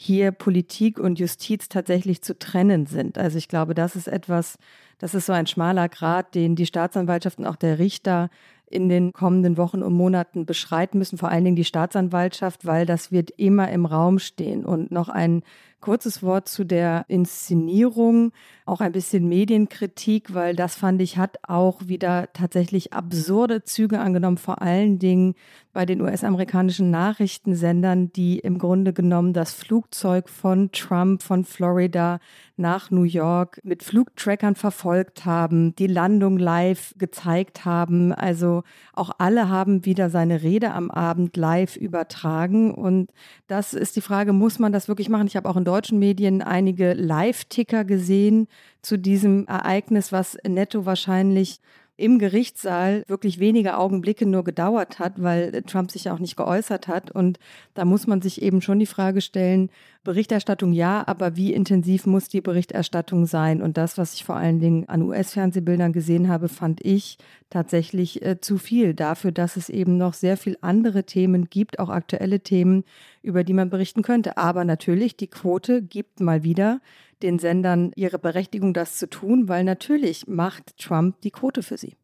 hier 0.00 0.30
Politik 0.30 1.00
und 1.00 1.18
Justiz 1.18 1.68
tatsächlich 1.68 2.22
zu 2.22 2.38
trennen 2.38 2.86
sind. 2.86 3.18
Also 3.18 3.36
ich 3.36 3.48
glaube, 3.48 3.74
das 3.74 3.96
ist 3.96 4.06
etwas, 4.06 4.56
das 4.98 5.12
ist 5.12 5.26
so 5.26 5.32
ein 5.32 5.48
schmaler 5.48 5.88
Grad, 5.88 6.36
den 6.36 6.54
die 6.54 6.66
Staatsanwaltschaft 6.66 7.40
und 7.40 7.46
auch 7.46 7.56
der 7.56 7.80
Richter 7.80 8.30
in 8.70 8.88
den 8.88 9.12
kommenden 9.12 9.56
Wochen 9.56 9.82
und 9.82 9.94
Monaten 9.94 10.46
beschreiten 10.46 10.98
müssen, 10.98 11.18
vor 11.18 11.30
allen 11.30 11.42
Dingen 11.42 11.56
die 11.56 11.64
Staatsanwaltschaft, 11.64 12.64
weil 12.64 12.86
das 12.86 13.10
wird 13.10 13.30
immer 13.38 13.72
im 13.72 13.86
Raum 13.86 14.20
stehen. 14.20 14.64
Und 14.64 14.92
noch 14.92 15.08
ein 15.08 15.42
kurzes 15.80 16.22
Wort 16.22 16.48
zu 16.48 16.64
der 16.64 17.04
Inszenierung, 17.08 18.32
auch 18.66 18.80
ein 18.80 18.92
bisschen 18.92 19.28
Medienkritik, 19.28 20.34
weil 20.34 20.54
das 20.54 20.76
fand 20.76 21.00
ich 21.00 21.16
hat 21.16 21.38
auch 21.42 21.86
wieder 21.86 22.28
tatsächlich 22.32 22.92
absurde 22.92 23.64
Züge 23.64 23.98
angenommen, 24.00 24.38
vor 24.38 24.60
allen 24.60 24.98
Dingen 24.98 25.34
bei 25.72 25.86
den 25.86 26.00
US-amerikanischen 26.00 26.90
Nachrichtensendern, 26.90 28.12
die 28.12 28.40
im 28.40 28.58
Grunde 28.58 28.92
genommen 28.92 29.32
das 29.32 29.52
Flugzeug 29.52 30.28
von 30.28 30.72
Trump 30.72 31.22
von 31.22 31.44
Florida 31.44 32.18
nach 32.56 32.90
New 32.90 33.04
York 33.04 33.60
mit 33.62 33.84
Flugtrackern 33.84 34.56
verfolgt 34.56 35.24
haben, 35.24 35.76
die 35.76 35.86
Landung 35.86 36.36
live 36.36 36.94
gezeigt 36.98 37.64
haben. 37.64 38.12
Also 38.12 38.64
auch 38.92 39.12
alle 39.18 39.48
haben 39.48 39.84
wieder 39.84 40.10
seine 40.10 40.42
Rede 40.42 40.72
am 40.72 40.90
Abend 40.90 41.36
live 41.36 41.76
übertragen. 41.76 42.74
Und 42.74 43.12
das 43.46 43.72
ist 43.72 43.94
die 43.94 44.00
Frage, 44.00 44.32
muss 44.32 44.58
man 44.58 44.72
das 44.72 44.88
wirklich 44.88 45.08
machen? 45.08 45.28
Ich 45.28 45.36
habe 45.36 45.48
auch 45.48 45.56
in 45.56 45.64
deutschen 45.68 45.98
Medien 45.98 46.40
einige 46.40 46.94
Live-Ticker 46.94 47.84
gesehen 47.84 48.48
zu 48.80 48.98
diesem 48.98 49.46
Ereignis, 49.46 50.12
was 50.12 50.38
netto 50.46 50.86
wahrscheinlich 50.86 51.60
im 51.98 52.18
Gerichtssaal 52.18 53.02
wirklich 53.08 53.38
wenige 53.38 53.76
Augenblicke 53.76 54.24
nur 54.24 54.44
gedauert 54.44 54.98
hat, 54.98 55.20
weil 55.20 55.62
Trump 55.66 55.90
sich 55.90 56.08
auch 56.08 56.20
nicht 56.20 56.36
geäußert 56.36 56.88
hat. 56.88 57.10
Und 57.10 57.38
da 57.74 57.84
muss 57.84 58.06
man 58.06 58.22
sich 58.22 58.40
eben 58.40 58.62
schon 58.62 58.78
die 58.78 58.86
Frage 58.86 59.20
stellen, 59.20 59.68
Berichterstattung 60.04 60.72
ja, 60.72 61.06
aber 61.06 61.36
wie 61.36 61.52
intensiv 61.52 62.06
muss 62.06 62.28
die 62.28 62.40
Berichterstattung 62.40 63.26
sein? 63.26 63.60
Und 63.60 63.76
das, 63.76 63.98
was 63.98 64.14
ich 64.14 64.24
vor 64.24 64.36
allen 64.36 64.60
Dingen 64.60 64.88
an 64.88 65.02
US-Fernsehbildern 65.02 65.92
gesehen 65.92 66.28
habe, 66.28 66.48
fand 66.48 66.84
ich 66.84 67.18
tatsächlich 67.50 68.24
äh, 68.24 68.40
zu 68.40 68.58
viel 68.58 68.94
dafür, 68.94 69.32
dass 69.32 69.56
es 69.56 69.68
eben 69.68 69.96
noch 69.96 70.14
sehr 70.14 70.36
viel 70.36 70.56
andere 70.60 71.04
Themen 71.04 71.50
gibt, 71.50 71.78
auch 71.78 71.90
aktuelle 71.90 72.40
Themen, 72.40 72.84
über 73.22 73.44
die 73.44 73.52
man 73.52 73.70
berichten 73.70 74.02
könnte. 74.02 74.36
Aber 74.38 74.64
natürlich, 74.64 75.16
die 75.16 75.28
Quote 75.28 75.82
gibt 75.82 76.20
mal 76.20 76.42
wieder 76.42 76.80
den 77.22 77.38
Sendern 77.38 77.92
ihre 77.96 78.18
Berechtigung, 78.18 78.74
das 78.74 78.96
zu 78.96 79.10
tun, 79.10 79.48
weil 79.48 79.64
natürlich 79.64 80.26
macht 80.26 80.78
Trump 80.78 81.20
die 81.22 81.32
Quote 81.32 81.62
für 81.62 81.76
sie. 81.76 81.96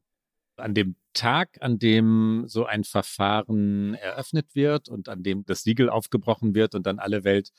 An 0.57 0.75
dem 0.75 0.97
Tag, 1.15 1.59
an 1.61 1.79
dem 1.79 2.45
so 2.47 2.67
ein 2.67 2.85
Verfahren 2.85 3.95
eröffnet 3.95 4.55
wird 4.55 4.89
und 4.89 5.09
an 5.09 5.23
dem 5.23 5.45
das 5.47 5.63
Siegel 5.63 5.89
aufgebrochen 5.89 6.55
wird 6.55 6.75
und 6.75 6.87
dann 6.87 6.99
alle 6.99 7.25
Welt 7.25 7.51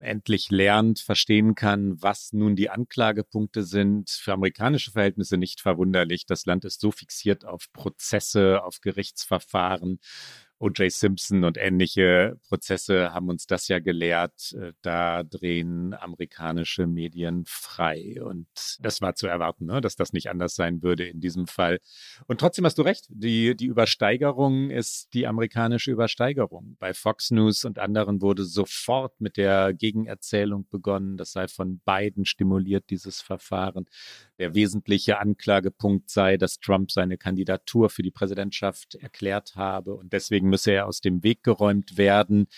endlich 0.00 0.50
lernt, 0.50 1.00
verstehen 1.00 1.54
kann, 1.54 2.00
was 2.00 2.32
nun 2.32 2.54
die 2.56 2.70
Anklagepunkte 2.70 3.64
sind. 3.64 4.10
Für 4.10 4.32
amerikanische 4.32 4.92
Verhältnisse 4.92 5.36
nicht 5.36 5.60
verwunderlich. 5.60 6.26
Das 6.26 6.46
Land 6.46 6.64
ist 6.64 6.80
so 6.80 6.92
fixiert 6.92 7.44
auf 7.44 7.72
Prozesse, 7.72 8.62
auf 8.62 8.80
Gerichtsverfahren, 8.80 9.98
O.J. 10.60 10.90
Simpson 10.90 11.44
und 11.44 11.56
ähnliche 11.56 12.36
Prozesse 12.48 13.12
haben 13.12 13.28
uns 13.28 13.46
das 13.46 13.68
ja 13.68 13.78
gelehrt. 13.78 14.52
Äh, 14.54 14.72
da 14.82 15.22
drehen 15.22 15.94
amerikanische 15.94 16.86
Medien 16.86 17.44
frei. 17.46 18.20
Und 18.20 18.48
das 18.80 19.00
war 19.00 19.14
zu 19.14 19.28
erwarten, 19.28 19.66
ne? 19.66 19.80
dass 19.80 19.94
das 19.94 20.12
nicht 20.12 20.30
anders 20.30 20.56
sein 20.56 20.82
würde 20.82 21.06
in 21.06 21.20
diesem 21.20 21.46
Fall. 21.46 21.78
Und 22.26 22.40
trotzdem 22.40 22.64
hast 22.64 22.76
du 22.78 22.82
recht. 22.82 23.06
Die, 23.08 23.56
die 23.56 23.66
Übersteigerung 23.66 24.70
ist 24.70 25.14
die 25.14 25.28
amerikanische 25.28 25.92
Übersteigerung. 25.92 26.76
Bei 26.80 26.92
Fox 26.92 27.30
News 27.30 27.64
und 27.64 27.78
anderen 27.78 28.20
wurde 28.20 28.44
sofort 28.44 29.20
mit 29.20 29.36
der 29.36 29.72
Gegenerzählung 29.74 30.66
begonnen. 30.68 31.16
Das 31.16 31.32
sei 31.32 31.46
von 31.46 31.80
beiden 31.84 32.24
stimuliert, 32.24 32.90
dieses 32.90 33.20
Verfahren. 33.20 33.86
Der 34.38 34.54
wesentliche 34.54 35.18
Anklagepunkt 35.20 36.10
sei, 36.10 36.36
dass 36.36 36.58
Trump 36.58 36.90
seine 36.90 37.16
Kandidatur 37.16 37.90
für 37.90 38.02
die 38.02 38.10
Präsidentschaft 38.10 38.96
erklärt 38.96 39.54
habe 39.54 39.94
und 39.94 40.12
deswegen 40.12 40.47
müsse 40.48 40.72
er 40.72 40.86
aus 40.86 41.00
dem 41.00 41.22
Weg 41.22 41.42
geräumt 41.42 41.96
werden. 41.96 42.48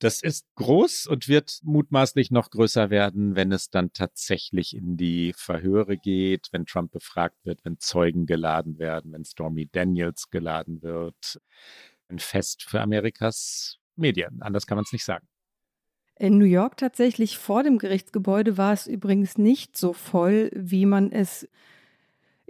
Das 0.00 0.22
ist 0.22 0.46
groß 0.54 1.08
und 1.08 1.26
wird 1.26 1.58
mutmaßlich 1.64 2.30
noch 2.30 2.50
größer 2.50 2.88
werden, 2.88 3.34
wenn 3.34 3.50
es 3.50 3.68
dann 3.68 3.92
tatsächlich 3.92 4.76
in 4.76 4.96
die 4.96 5.32
Verhöre 5.36 5.96
geht, 5.96 6.48
wenn 6.52 6.66
Trump 6.66 6.92
befragt 6.92 7.44
wird, 7.44 7.64
wenn 7.64 7.78
Zeugen 7.80 8.26
geladen 8.26 8.78
werden, 8.78 9.12
wenn 9.12 9.24
Stormy 9.24 9.66
Daniels 9.66 10.30
geladen 10.30 10.82
wird. 10.82 11.40
Ein 12.08 12.20
Fest 12.20 12.62
für 12.62 12.80
Amerikas 12.80 13.78
Medien. 13.96 14.40
Anders 14.40 14.66
kann 14.66 14.76
man 14.76 14.84
es 14.84 14.92
nicht 14.92 15.04
sagen. 15.04 15.26
In 16.18 16.38
New 16.38 16.44
York 16.44 16.76
tatsächlich 16.76 17.38
vor 17.38 17.62
dem 17.62 17.78
Gerichtsgebäude 17.78 18.56
war 18.56 18.72
es 18.72 18.86
übrigens 18.86 19.38
nicht 19.38 19.76
so 19.76 19.92
voll, 19.92 20.50
wie 20.54 20.86
man 20.86 21.12
es 21.12 21.48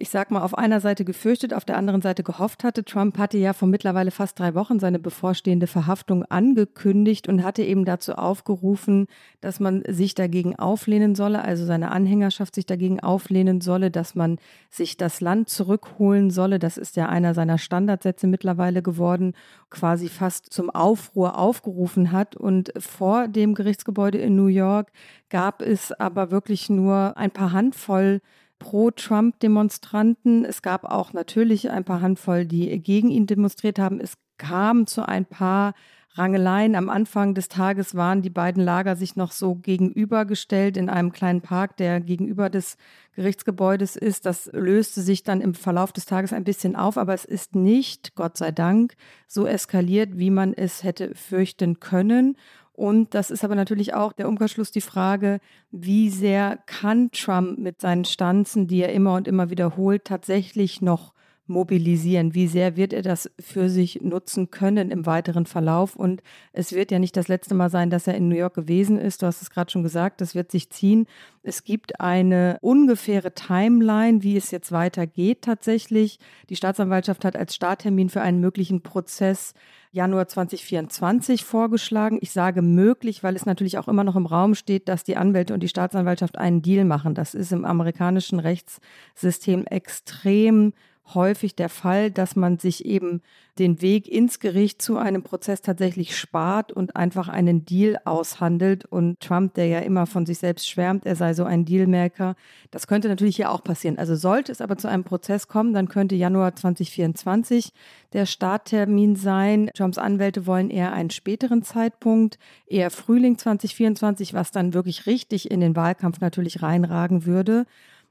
ich 0.01 0.11
sag 0.11 0.31
mal, 0.31 0.43
auf 0.43 0.57
einer 0.57 0.81
Seite 0.81 1.05
gefürchtet, 1.05 1.53
auf 1.53 1.65
der 1.65 1.77
anderen 1.77 2.01
Seite 2.01 2.23
gehofft 2.23 2.63
hatte. 2.63 2.85
Trump 2.85 3.19
hatte 3.19 3.37
ja 3.37 3.53
vor 3.53 3.67
mittlerweile 3.67 4.13
fast 4.13 4.39
drei 4.39 4.55
Wochen 4.55 4.79
seine 4.79 5.01
bevorstehende 5.01 5.67
Verhaftung 5.67 6.25
angekündigt 6.25 7.29
und 7.29 7.43
hatte 7.43 7.65
eben 7.65 7.85
dazu 7.85 8.13
aufgerufen, 8.15 9.09
dass 9.41 9.59
man 9.59 9.83
sich 9.89 10.15
dagegen 10.15 10.57
auflehnen 10.57 11.17
solle, 11.17 11.43
also 11.43 11.65
seine 11.65 11.91
Anhängerschaft 11.91 12.55
sich 12.55 12.65
dagegen 12.65 13.01
auflehnen 13.01 13.61
solle, 13.61 13.91
dass 13.91 14.15
man 14.15 14.39
sich 14.71 14.97
das 14.97 15.21
Land 15.21 15.49
zurückholen 15.49 16.31
solle. 16.31 16.61
Das 16.61 16.77
ist 16.77 16.95
ja 16.95 17.09
einer 17.09 17.35
seiner 17.35 17.59
Standardsätze 17.59 18.29
mittlerweile 18.29 18.83
geworden, 18.83 19.35
quasi 19.69 20.09
fast 20.09 20.53
zum 20.53 20.71
Aufruhr 20.71 21.37
aufgerufen 21.37 22.13
hat. 22.13 22.37
Und 22.37 22.73
vor 22.79 23.27
dem 23.27 23.55
Gerichtsgebäude 23.55 24.19
in 24.19 24.37
New 24.37 24.47
York 24.47 24.93
gab 25.29 25.61
es 25.61 25.91
aber 25.91 26.31
wirklich 26.31 26.71
nur 26.71 27.17
ein 27.17 27.33
paar 27.33 27.51
Handvoll 27.51 28.21
Pro-Trump-Demonstranten. 28.59 30.45
Es 30.45 30.63
gab 30.63 30.85
auch 30.85 31.13
natürlich 31.13 31.71
ein 31.71 31.85
paar 31.85 32.01
Handvoll, 32.01 32.47
die 32.47 32.79
gegen 32.81 33.11
ihn 33.11 33.27
demonstriert 33.27 33.79
haben. 33.79 34.01
Es 34.01 34.15
kam 34.37 34.87
zu 34.87 35.07
ein 35.07 35.27
paar 35.27 35.75
Rangeleien. 36.19 36.75
Am 36.75 36.89
Anfang 36.89 37.35
des 37.35 37.49
Tages 37.49 37.95
waren 37.95 38.23
die 38.23 38.31
beiden 38.31 38.63
Lager 38.63 38.97
sich 38.97 39.17
noch 39.17 39.33
so 39.33 39.55
gegenübergestellt 39.55 40.77
in 40.77 40.91
einem 40.91 41.13
kleinen 41.13 41.41
Park, 41.41 41.77
der 41.77 42.01
gegenüber 42.01 42.51
des 42.51 42.77
Gerichtsgebäudes 43.15 43.97
ist. 43.97 44.27
Das 44.27 44.51
löste 44.53 45.01
sich 45.01 45.23
dann 45.23 45.41
im 45.41 45.55
Verlauf 45.55 45.93
des 45.93 46.07
Tages 46.07 46.33
ein 46.33 46.45
bisschen 46.45 46.77
auf, 46.77 46.99
aber 46.99 47.15
es 47.15 47.25
ist 47.25 47.55
nicht, 47.55 48.15
Gott 48.17 48.37
sei 48.37 48.51
Dank, 48.51 48.95
so 49.27 49.47
eskaliert, 49.47 50.19
wie 50.19 50.31
man 50.31 50.53
es 50.53 50.83
hätte 50.83 51.15
fürchten 51.15 51.81
können. 51.81 52.37
Und 52.79 53.13
das 53.13 53.33
ist 53.33 53.43
aber 53.43 53.57
natürlich 53.57 53.95
auch 53.95 54.13
der 54.13 54.29
Umkehrschluss 54.29 54.71
die 54.71 54.81
Frage, 54.81 55.41
wie 55.73 56.11
sehr 56.11 56.61
kann 56.67 57.11
Trump 57.11 57.59
mit 57.59 57.81
seinen 57.81 58.05
Stanzen, 58.05 58.69
die 58.69 58.83
er 58.83 58.93
immer 58.93 59.15
und 59.15 59.27
immer 59.27 59.51
wiederholt, 59.51 60.05
tatsächlich 60.05 60.81
noch 60.81 61.13
mobilisieren? 61.49 62.35
Wie 62.35 62.47
sehr 62.47 62.77
wird 62.77 62.93
er 62.93 63.03
das 63.03 63.31
für 63.39 63.69
sich 63.69 64.01
nutzen 64.03 64.51
können 64.51 64.91
im 64.91 65.07
weiteren 65.07 65.47
Verlauf? 65.47 65.97
Und 65.97 66.23
es 66.53 66.73
wird 66.73 66.91
ja 66.91 66.99
nicht 66.99 67.17
das 67.17 67.29
letzte 67.29 67.55
Mal 67.55 67.71
sein, 67.71 67.91
dass 67.91 68.07
er 68.07 68.15
in 68.15 68.29
New 68.29 68.37
York 68.37 68.55
gewesen 68.55 68.99
ist. 68.99 69.23
Du 69.23 69.27
hast 69.27 69.43
es 69.43 69.51
gerade 69.51 69.71
schon 69.71 69.83
gesagt, 69.83 70.21
das 70.21 70.35
wird 70.35 70.51
sich 70.51 70.71
ziehen. 70.71 71.07
Es 71.43 71.65
gibt 71.65 72.01
eine 72.01 72.59
ungefähre 72.61 73.33
Timeline, 73.33 74.23
wie 74.23 74.37
es 74.37 74.51
jetzt 74.51 74.73
weitergeht 74.73 75.43
tatsächlich. 75.43 76.19
Die 76.51 76.57
Staatsanwaltschaft 76.57 77.25
hat 77.25 77.37
als 77.37 77.55
Starttermin 77.55 78.11
für 78.11 78.21
einen 78.21 78.41
möglichen 78.41 78.83
Prozess 78.83 79.55
Januar 79.91 80.29
2024 80.29 81.45
vorgeschlagen. 81.45 82.19
Ich 82.21 82.33
sage 82.33 82.63
möglich, 82.63 83.23
weil 83.23 83.37
es 83.37 83.47
natürlich 83.47 83.79
auch 83.79 83.89
immer 83.89 84.05
noch 84.05 84.17
im 84.17 84.27
Raum 84.27 84.55
steht, 84.55 84.89
dass 84.89 85.05
die 85.05 85.17
Anwälte 85.17 85.55
und 85.55 85.61
die 85.61 85.69
Staatsanwaltschaft 85.69 86.37
einen 86.37 86.63
Deal 86.63 86.85
machen. 86.85 87.15
Das 87.15 87.35
ist 87.35 87.53
im 87.53 87.65
amerikanischen 87.65 88.39
Rechtssystem 88.39 89.65
extrem 89.67 90.75
häufig 91.15 91.55
der 91.55 91.69
Fall, 91.69 92.11
dass 92.11 92.37
man 92.37 92.59
sich 92.59 92.85
eben 92.85 93.23
den 93.59 93.83
Weg 93.83 94.07
ins 94.09 94.39
Gericht 94.39 94.81
zu 94.81 94.99
einem 94.99 95.23
Prozess 95.23 95.63
tatsächlich 95.63 96.17
spart 96.17 96.73
und 96.73 96.97
einfach 96.97 97.29
einen 97.29 97.65
Deal 97.65 97.99
aushandelt. 98.05 98.85
Und 98.85 99.21
Trump, 99.21 99.55
der 99.55 99.67
ja 99.67 99.79
immer 99.81 100.07
von 100.07 100.27
sich 100.27 100.39
selbst 100.39 100.69
schwärmt, 100.69 101.07
er 101.07 101.17
sei 101.17 101.35
so 101.35 101.45
ein 101.45 101.65
Dealmaker, 101.65 102.37
das 102.71 102.87
könnte 102.87 103.09
natürlich 103.09 103.37
hier 103.37 103.51
auch 103.51 103.65
passieren. 103.65 103.99
Also 103.99 104.15
sollte 104.15 104.53
es 104.53 104.61
aber 104.61 104.77
zu 104.77 104.89
einem 104.89 105.05
Prozess 105.05 105.49
kommen, 105.49 105.73
dann 105.73 105.89
könnte 105.89 106.15
Januar 106.15 106.55
2024 106.55 107.73
der 108.13 108.27
Starttermin 108.27 109.17
sein. 109.17 109.71
Trumps 109.75 109.99
Anwälte 109.99 110.47
wollen 110.47 110.71
eher 110.71 110.93
einen 110.93 111.11
späteren 111.11 111.63
Zeitpunkt, 111.63 112.39
eher 112.67 112.91
Frühling 112.91 113.39
2024, 113.39 114.35
was 114.35 114.53
dann 114.53 114.73
wirklich 114.73 115.07
richtig 115.07 115.51
in 115.51 115.61
den 115.61 115.77
Wahlkampf 115.77 116.21
natürlich 116.21 116.63
reinragen 116.63 117.27
würde. 117.27 117.67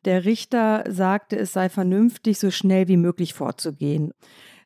Der 0.08 0.24
Richter 0.24 0.86
sagte, 0.88 1.38
es 1.38 1.52
sei 1.52 1.68
vernünftig, 1.68 2.40
so 2.40 2.50
schnell 2.50 2.88
wie 2.88 2.96
möglich 2.96 3.34
vorzugehen. 3.34 4.14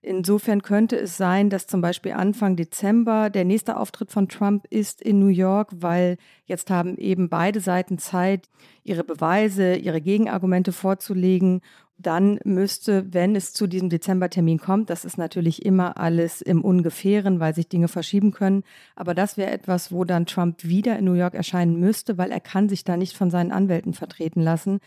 Insofern 0.04 0.62
könnte 0.62 1.00
es 1.00 1.18
sein, 1.18 1.50
dass 1.50 1.66
zum 1.66 1.82
Beispiel 1.82 2.12
Anfang 2.12 2.56
Dezember 2.56 3.32
der 3.32 3.44
nächste 3.44 3.78
Auftritt 3.78 4.12
von 4.12 4.30
Trump 4.30 4.68
ist 4.70 5.02
in 5.02 5.18
New 5.18 5.30
York, 5.30 5.72
weil 5.74 6.18
jetzt 6.46 6.70
haben 6.70 6.96
eben 6.96 7.28
beide 7.28 7.60
Seiten 7.60 7.98
Zeit, 7.98 8.50
ihre 8.84 9.04
Beweise, 9.04 9.78
ihre 9.78 10.00
Gegenargumente 10.00 10.72
vorzulegen. 10.72 11.62
Dann 11.98 12.40
müsste, 12.44 13.12
wenn 13.12 13.36
es 13.36 13.52
zu 13.52 13.66
diesem 13.66 13.90
Dezembertermin 13.90 14.60
kommt, 14.60 14.92
das 14.92 15.06
ist 15.06 15.18
natürlich 15.18 15.66
immer 15.66 15.98
alles 15.98 16.44
im 16.44 16.64
Ungefähren, 16.64 17.40
weil 17.40 17.56
sich 17.56 17.68
Dinge 17.68 17.88
verschieben 17.88 18.32
können. 18.32 18.64
Aber 18.96 19.16
das 19.16 19.38
wäre 19.38 19.50
etwas, 19.50 19.92
wo 19.92 20.04
dann 20.04 20.28
Trump 20.28 20.64
wieder 20.64 21.00
in 21.00 21.06
New 21.06 21.14
York 21.14 21.34
erscheinen 21.34 21.80
müsste, 21.80 22.20
weil 22.20 22.32
er 22.32 22.40
kann 22.40 22.70
sich 22.70 22.84
da 22.84 22.96
nicht 22.96 23.18
von 23.18 23.32
seinen 23.32 23.52
Anwälten 23.52 23.96
vertreten 23.96 24.42
lassen. 24.42 24.80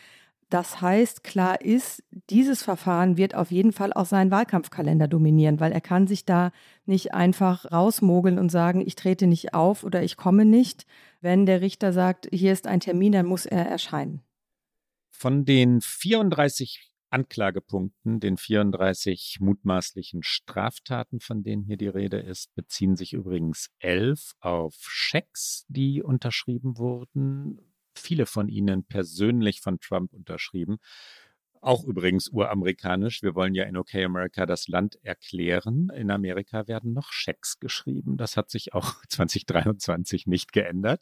Das 0.51 0.81
heißt, 0.81 1.25
klar 1.25 1.61
ist, 1.61 2.03
dieses 2.31 2.63
Verfahren 2.63 3.17
wird 3.17 3.35
auf 3.35 3.51
jeden 3.51 3.73
Fall 3.73 3.93
auch 3.93 4.07
seinen 4.07 4.31
Wahlkampfkalender 4.31 5.09
dominieren, 5.09 5.61
weil 5.61 5.73
er 5.73 5.81
kann 5.81 6.07
sich 6.07 6.25
da 6.25 6.53
nicht 6.87 7.15
einfach 7.15 7.71
rausmogeln 7.73 8.39
und 8.39 8.51
sagen, 8.51 8.83
ich 8.87 8.95
trete 8.95 9.27
nicht 9.27 9.55
auf 9.55 9.85
oder 9.85 10.03
ich 10.03 10.17
komme 10.17 10.45
nicht. 10.45 10.87
Wenn 11.21 11.47
der 11.47 11.61
Richter 11.61 11.93
sagt, 11.93 12.29
hier 12.33 12.53
ist 12.53 12.67
ein 12.67 12.81
Termin, 12.81 13.13
dann 13.13 13.27
muss 13.27 13.47
er 13.47 13.67
erscheinen. 13.67 14.23
Von 15.11 15.45
den 15.45 15.81
34 15.81 16.93
Anklagepunkten, 17.11 18.19
den 18.19 18.37
34 18.37 19.39
mutmaßlichen 19.41 20.23
Straftaten, 20.25 21.21
von 21.21 21.45
denen 21.45 21.63
hier 21.63 21.77
die 21.77 21.89
Rede 21.89 22.19
ist, 22.19 22.53
beziehen 22.55 22.97
sich 22.97 23.13
übrigens 23.13 23.71
elf 23.79 24.33
auf 24.41 24.75
Schecks, 24.81 25.65
die 25.69 26.03
unterschrieben 26.03 26.77
wurden 26.77 27.61
viele 27.99 28.27
von 28.27 28.49
ihnen 28.49 28.85
persönlich 28.85 29.61
von 29.61 29.81
Trump 29.81 30.13
unterschrieben. 30.13 30.79
Auch 31.61 31.85
übrigens 31.85 32.29
uramerikanisch. 32.29 33.23
Wir 33.23 33.35
wollen 33.35 33.55
ja 33.55 33.65
in 33.65 33.79
OK 33.79 33.95
America 33.95 34.45
das 34.45 34.69
Land 34.69 34.99
erklären. 35.03 35.91
In 35.95 36.11
Amerika 36.11 36.69
werden 36.69 36.93
noch 36.93 37.11
Schecks 37.11 37.59
geschrieben. 37.59 38.19
Das 38.19 38.37
hat 38.37 38.51
sich 38.51 38.75
auch 38.75 38.97
2023 39.09 40.27
nicht 40.27 40.53
geändert. 40.53 41.01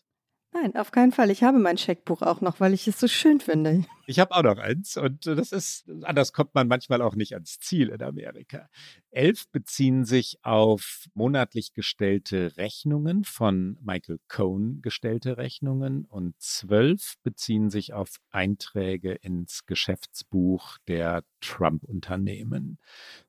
Nein, 0.54 0.76
auf 0.76 0.90
keinen 0.90 1.12
Fall. 1.12 1.30
Ich 1.30 1.42
habe 1.42 1.58
mein 1.58 1.78
Scheckbuch 1.78 2.20
auch 2.20 2.42
noch, 2.42 2.60
weil 2.60 2.74
ich 2.74 2.86
es 2.86 3.00
so 3.00 3.08
schön 3.08 3.40
finde. 3.40 3.84
Ich 4.06 4.18
habe 4.18 4.34
auch 4.34 4.42
noch 4.42 4.58
eins 4.58 4.98
und 4.98 5.26
das 5.26 5.52
ist, 5.52 5.88
anders 6.02 6.34
kommt 6.34 6.54
man 6.54 6.68
manchmal 6.68 7.00
auch 7.00 7.14
nicht 7.14 7.32
ans 7.32 7.58
Ziel 7.58 7.88
in 7.88 8.02
Amerika. 8.02 8.68
Elf 9.10 9.48
beziehen 9.50 10.04
sich 10.04 10.38
auf 10.42 11.06
monatlich 11.14 11.72
gestellte 11.72 12.56
Rechnungen 12.58 13.24
von 13.24 13.78
Michael 13.80 14.18
Cohn 14.28 14.82
gestellte 14.82 15.38
Rechnungen 15.38 16.04
und 16.04 16.34
zwölf 16.38 17.14
beziehen 17.22 17.70
sich 17.70 17.94
auf 17.94 18.16
Einträge 18.30 19.12
ins 19.12 19.64
Geschäftsbuch 19.64 20.76
der 20.86 21.22
Trump-Unternehmen. 21.40 22.78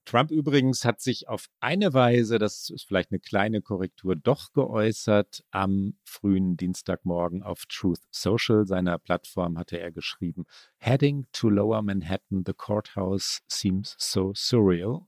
Trump 0.06 0.32
übrigens 0.32 0.84
hat 0.84 1.00
sich 1.00 1.30
auf 1.30 1.48
eine 1.62 1.94
Weise, 1.94 2.38
das 2.38 2.70
ist 2.70 2.88
vielleicht 2.88 3.12
eine 3.12 3.20
kleine 3.20 3.62
Korrektur, 3.62 4.16
doch 4.16 4.52
geäußert. 4.52 5.44
Am 5.52 5.96
frühen 6.04 6.58
Dienstagmorgen 6.58 7.42
auf 7.42 7.66
Truth 7.68 8.02
Social, 8.12 8.66
seiner 8.66 9.00
Plattform, 9.00 9.58
hatte 9.58 9.80
er 9.80 9.92
geschrieben, 9.92 10.46
Heading 10.78 11.26
to 11.32 11.50
Lower 11.50 11.82
Manhattan, 11.82 12.44
the 12.46 12.54
courthouse 12.54 13.42
seems 13.48 13.96
so 13.98 14.34
surreal. 14.36 15.08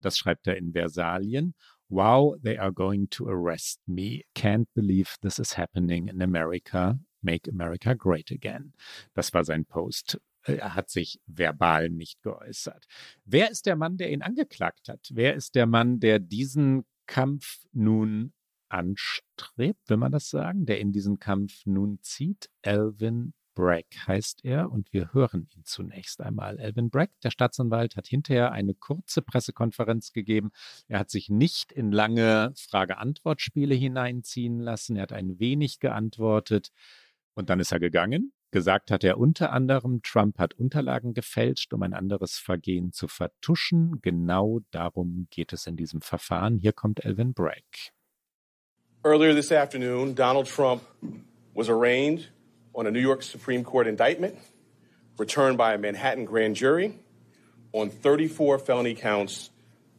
Das 0.00 0.16
schreibt 0.16 0.46
er 0.46 0.56
in 0.56 0.72
Versalien. 0.72 1.54
Wow, 1.90 2.36
they 2.42 2.56
are 2.56 2.72
going 2.72 3.10
to 3.10 3.28
arrest 3.28 3.80
me. 3.86 4.22
Can't 4.34 4.68
believe 4.74 5.16
this 5.20 5.38
is 5.38 5.58
happening 5.58 6.08
in 6.08 6.22
America. 6.22 6.98
Make 7.22 7.48
America 7.48 7.94
Great 7.94 8.30
Again. 8.30 8.72
Das 9.14 9.34
war 9.34 9.44
sein 9.44 9.66
Post. 9.66 10.18
Er 10.44 10.74
hat 10.74 10.90
sich 10.90 11.20
verbal 11.26 11.90
nicht 11.90 12.22
geäußert. 12.22 12.86
Wer 13.24 13.50
ist 13.50 13.66
der 13.66 13.76
Mann, 13.76 13.96
der 13.96 14.10
ihn 14.10 14.22
angeklagt 14.22 14.88
hat? 14.88 15.08
Wer 15.12 15.34
ist 15.34 15.54
der 15.54 15.66
Mann, 15.66 16.00
der 16.00 16.18
diesen 16.18 16.84
Kampf 17.06 17.64
nun 17.72 18.32
anstrebt, 18.68 19.88
will 19.88 19.96
man 19.96 20.12
das 20.12 20.30
sagen, 20.30 20.64
der 20.64 20.80
in 20.80 20.92
diesen 20.92 21.18
Kampf 21.18 21.66
nun 21.66 21.98
zieht? 22.02 22.48
Alvin 22.62 23.34
Bragg 23.54 23.84
heißt 24.06 24.44
er 24.44 24.70
und 24.70 24.92
wir 24.92 25.12
hören 25.12 25.48
ihn 25.54 25.64
zunächst 25.64 26.20
einmal. 26.20 26.58
Alvin 26.58 26.88
Bragg, 26.88 27.10
der 27.22 27.30
Staatsanwalt, 27.30 27.96
hat 27.96 28.06
hinterher 28.06 28.52
eine 28.52 28.74
kurze 28.74 29.22
Pressekonferenz 29.22 30.12
gegeben. 30.12 30.50
Er 30.86 31.00
hat 31.00 31.10
sich 31.10 31.28
nicht 31.28 31.72
in 31.72 31.90
lange 31.90 32.52
Frage-Antwort-Spiele 32.56 33.74
hineinziehen 33.74 34.60
lassen. 34.60 34.96
Er 34.96 35.02
hat 35.02 35.12
ein 35.12 35.38
wenig 35.40 35.80
geantwortet 35.80 36.70
und 37.34 37.50
dann 37.50 37.60
ist 37.60 37.72
er 37.72 37.80
gegangen. 37.80 38.32
Gesagt 38.52 38.90
hat 38.90 39.04
er 39.04 39.18
unter 39.18 39.52
anderem, 39.52 40.02
Trump 40.02 40.38
hat 40.38 40.54
Unterlagen 40.54 41.14
gefälscht, 41.14 41.72
um 41.72 41.82
ein 41.82 41.94
anderes 41.94 42.36
Vergehen 42.36 42.92
zu 42.92 43.06
vertuschen. 43.06 44.00
Genau 44.02 44.60
darum 44.72 45.28
geht 45.30 45.52
es 45.52 45.68
in 45.68 45.76
diesem 45.76 46.00
Verfahren. 46.00 46.58
Hier 46.58 46.72
kommt 46.72 47.04
Alvin 47.04 47.32
Bragg. 47.32 47.92
Earlier 49.04 49.34
this 49.34 49.52
afternoon, 49.52 50.16
Donald 50.16 50.48
Trump 50.48 50.82
was 51.54 51.68
arraigned 51.68 52.28
on 52.74 52.86
a 52.86 52.90
New 52.90 53.00
York 53.00 53.22
Supreme 53.22 53.62
Court 53.62 53.86
indictment 53.86 54.34
returned 55.16 55.56
by 55.56 55.74
a 55.74 55.78
Manhattan 55.78 56.24
grand 56.24 56.56
jury 56.56 56.94
on 57.72 57.90
34 57.90 58.58
felony 58.58 58.94
counts 58.94 59.50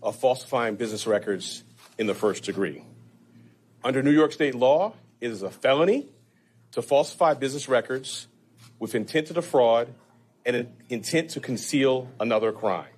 of 0.03 0.17
falsifying 0.17 0.75
business 0.75 1.07
records 1.07 1.63
in 1.97 2.07
the 2.07 2.13
first 2.13 2.43
degree. 2.43 2.83
Under 3.83 4.03
New 4.03 4.11
York 4.11 4.33
state 4.33 4.55
law, 4.55 4.93
it 5.21 5.31
is 5.31 5.41
a 5.41 5.49
felony 5.49 6.07
to 6.71 6.81
falsify 6.81 7.33
business 7.35 7.69
records 7.69 8.27
with 8.81 8.95
intent 8.95 9.27
to 9.27 9.33
defraud 9.33 9.87
and 10.45 10.55
an 10.55 10.67
intent 10.89 11.29
to 11.29 11.39
conceal 11.39 12.07
another 12.19 12.51
crime. 12.51 12.89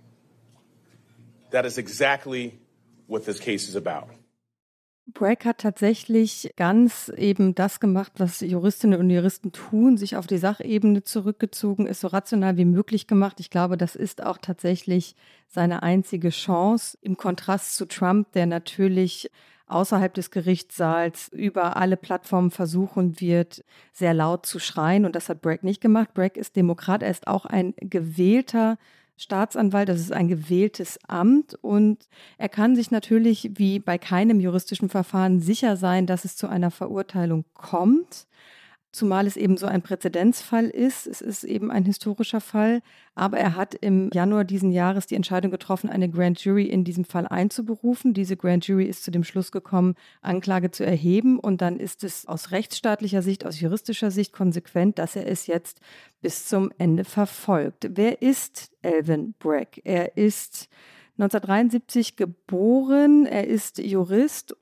That 1.52 1.66
is 1.66 1.78
exactly 1.78 2.58
what 3.06 3.26
this 3.26 3.40
case 3.40 3.68
is 3.68 3.76
about. 3.76 4.08
Bragg 5.06 5.44
hat 5.44 5.58
tatsächlich 5.58 6.54
ganz 6.56 7.12
eben 7.18 7.56
das 7.56 7.82
gemacht, 7.82 8.14
was 8.18 8.40
Juristinnen 8.40 8.98
und 8.98 9.10
Juristen 9.10 9.52
tun, 9.52 9.98
sich 9.98 10.16
auf 10.16 10.28
die 10.28 10.38
Sachebene 10.38 11.04
zurückgezogen, 11.04 11.88
ist 11.88 12.00
so 12.00 12.08
rational 12.08 12.56
wie 12.56 12.64
möglich 12.64 13.06
gemacht. 13.06 13.42
Ich 13.42 13.50
glaube, 13.50 13.76
das 13.76 13.98
ist 13.98 14.24
auch 14.24 14.38
tatsächlich 14.38 15.16
seine 15.50 15.84
einzige 15.84 16.30
Chance 16.30 16.98
im 17.02 17.18
Kontrast 17.18 17.76
zu 17.76 17.86
Trump, 17.86 18.32
der 18.32 18.46
natürlich 18.46 19.30
außerhalb 19.68 20.14
des 20.14 20.32
Gerichtssaals 20.32 21.30
über 21.30 21.78
alle 21.78 21.98
Plattformen 21.98 22.52
versuchen 22.52 23.20
wird, 23.20 23.64
sehr 23.92 24.14
laut 24.14 24.46
zu 24.46 24.60
schreien. 24.60 25.06
Und 25.06 25.16
das 25.16 25.30
hat 25.30 25.42
Bragg 25.42 25.64
nicht 25.64 25.82
gemacht. 25.82 26.14
Bragg 26.14 26.38
ist 26.40 26.56
Demokrat, 26.56 27.04
er 27.04 27.12
ist 27.12 27.28
auch 27.28 27.46
ein 27.46 27.74
gewählter 27.78 28.78
Staatsanwalt, 29.16 29.90
das 29.90 30.00
ist 30.00 30.12
ein 30.12 30.28
gewähltes 30.28 31.00
Amt 31.08 31.56
und 31.62 32.10
er 32.38 32.50
kann 32.50 32.76
sich 32.76 32.90
natürlich 32.90 33.52
wie 33.54 33.80
bei 33.80 34.00
keinem 34.00 34.40
juristischen 34.40 34.90
Verfahren 34.90 35.40
sicher 35.40 35.78
sein, 35.78 36.08
dass 36.08 36.26
es 36.26 36.36
zu 36.36 36.48
einer 36.48 36.72
Verurteilung 36.72 37.46
kommt 37.54 38.28
zumal 38.94 39.26
es 39.28 39.36
eben 39.36 39.58
so 39.58 39.66
ein 39.66 39.82
Präzedenzfall 39.82 40.68
ist. 40.68 41.08
Es 41.08 41.20
ist 41.20 41.44
eben 41.44 41.72
ein 41.72 41.84
historischer 41.84 42.40
Fall, 42.40 42.82
aber 43.16 43.38
er 43.38 43.56
hat 43.56 43.74
im 43.74 44.10
Januar 44.14 44.46
diesen 44.46 44.72
Jahres 44.72 45.08
die 45.08 45.16
Entscheidung 45.16 45.52
getroffen, 45.52 45.90
eine 45.90 46.10
Grand 46.10 46.40
Jury 46.40 46.66
in 46.66 46.84
diesem 46.84 47.04
Fall 47.04 47.28
einzuberufen. 47.28 48.14
Diese 48.14 48.38
Grand 48.38 48.66
Jury 48.68 48.86
ist 48.86 49.04
zu 49.04 49.12
dem 49.12 49.24
Schluss 49.24 49.52
gekommen, 49.52 49.96
Anklage 50.22 50.70
zu 50.70 50.86
erheben 50.86 51.40
und 51.40 51.62
dann 51.62 51.80
ist 51.80 52.04
es 52.04 52.28
aus 52.28 52.52
rechtsstaatlicher 52.52 53.24
Sicht, 53.24 53.46
aus 53.46 53.60
juristischer 53.60 54.12
Sicht 54.12 54.32
konsequent, 54.32 55.00
dass 55.00 55.16
er 55.16 55.28
es 55.28 55.48
jetzt 55.48 55.82
bis 56.22 56.46
zum 56.48 56.72
Ende 56.78 57.04
verfolgt. 57.04 57.90
Wer 57.96 58.22
ist 58.22 58.72
Elvin 58.84 59.34
Bragg? 59.40 59.82
Er 59.84 60.18
ist 60.18 60.70
1973 61.18 62.16
geboren, 62.16 63.26
er 63.26 63.48
ist 63.48 63.80
Jurist 63.80 64.56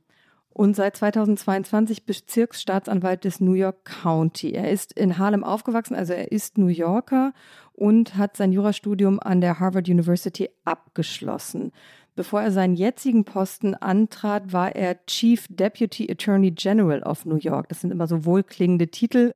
und 0.53 0.75
seit 0.75 0.97
2022 0.97 2.05
Bezirksstaatsanwalt 2.05 3.23
des 3.23 3.39
New 3.39 3.53
York 3.53 3.85
County. 3.85 4.51
Er 4.51 4.69
ist 4.69 4.93
in 4.93 5.17
Harlem 5.17 5.43
aufgewachsen, 5.43 5.95
also 5.95 6.13
er 6.13 6.31
ist 6.31 6.57
New 6.57 6.67
Yorker 6.67 7.33
und 7.73 8.15
hat 8.15 8.37
sein 8.37 8.51
Jurastudium 8.51 9.19
an 9.19 9.41
der 9.41 9.59
Harvard 9.59 9.87
University 9.87 10.49
abgeschlossen. 10.65 11.71
Bevor 12.15 12.41
er 12.41 12.51
seinen 12.51 12.75
jetzigen 12.75 13.23
Posten 13.23 13.73
antrat, 13.73 14.51
war 14.51 14.75
er 14.75 15.05
Chief 15.05 15.47
Deputy 15.49 16.11
Attorney 16.11 16.51
General 16.51 17.01
of 17.03 17.25
New 17.25 17.37
York. 17.37 17.69
Das 17.69 17.81
sind 17.81 17.91
immer 17.91 18.07
so 18.07 18.25
wohlklingende 18.25 18.89
Titel. 18.89 19.33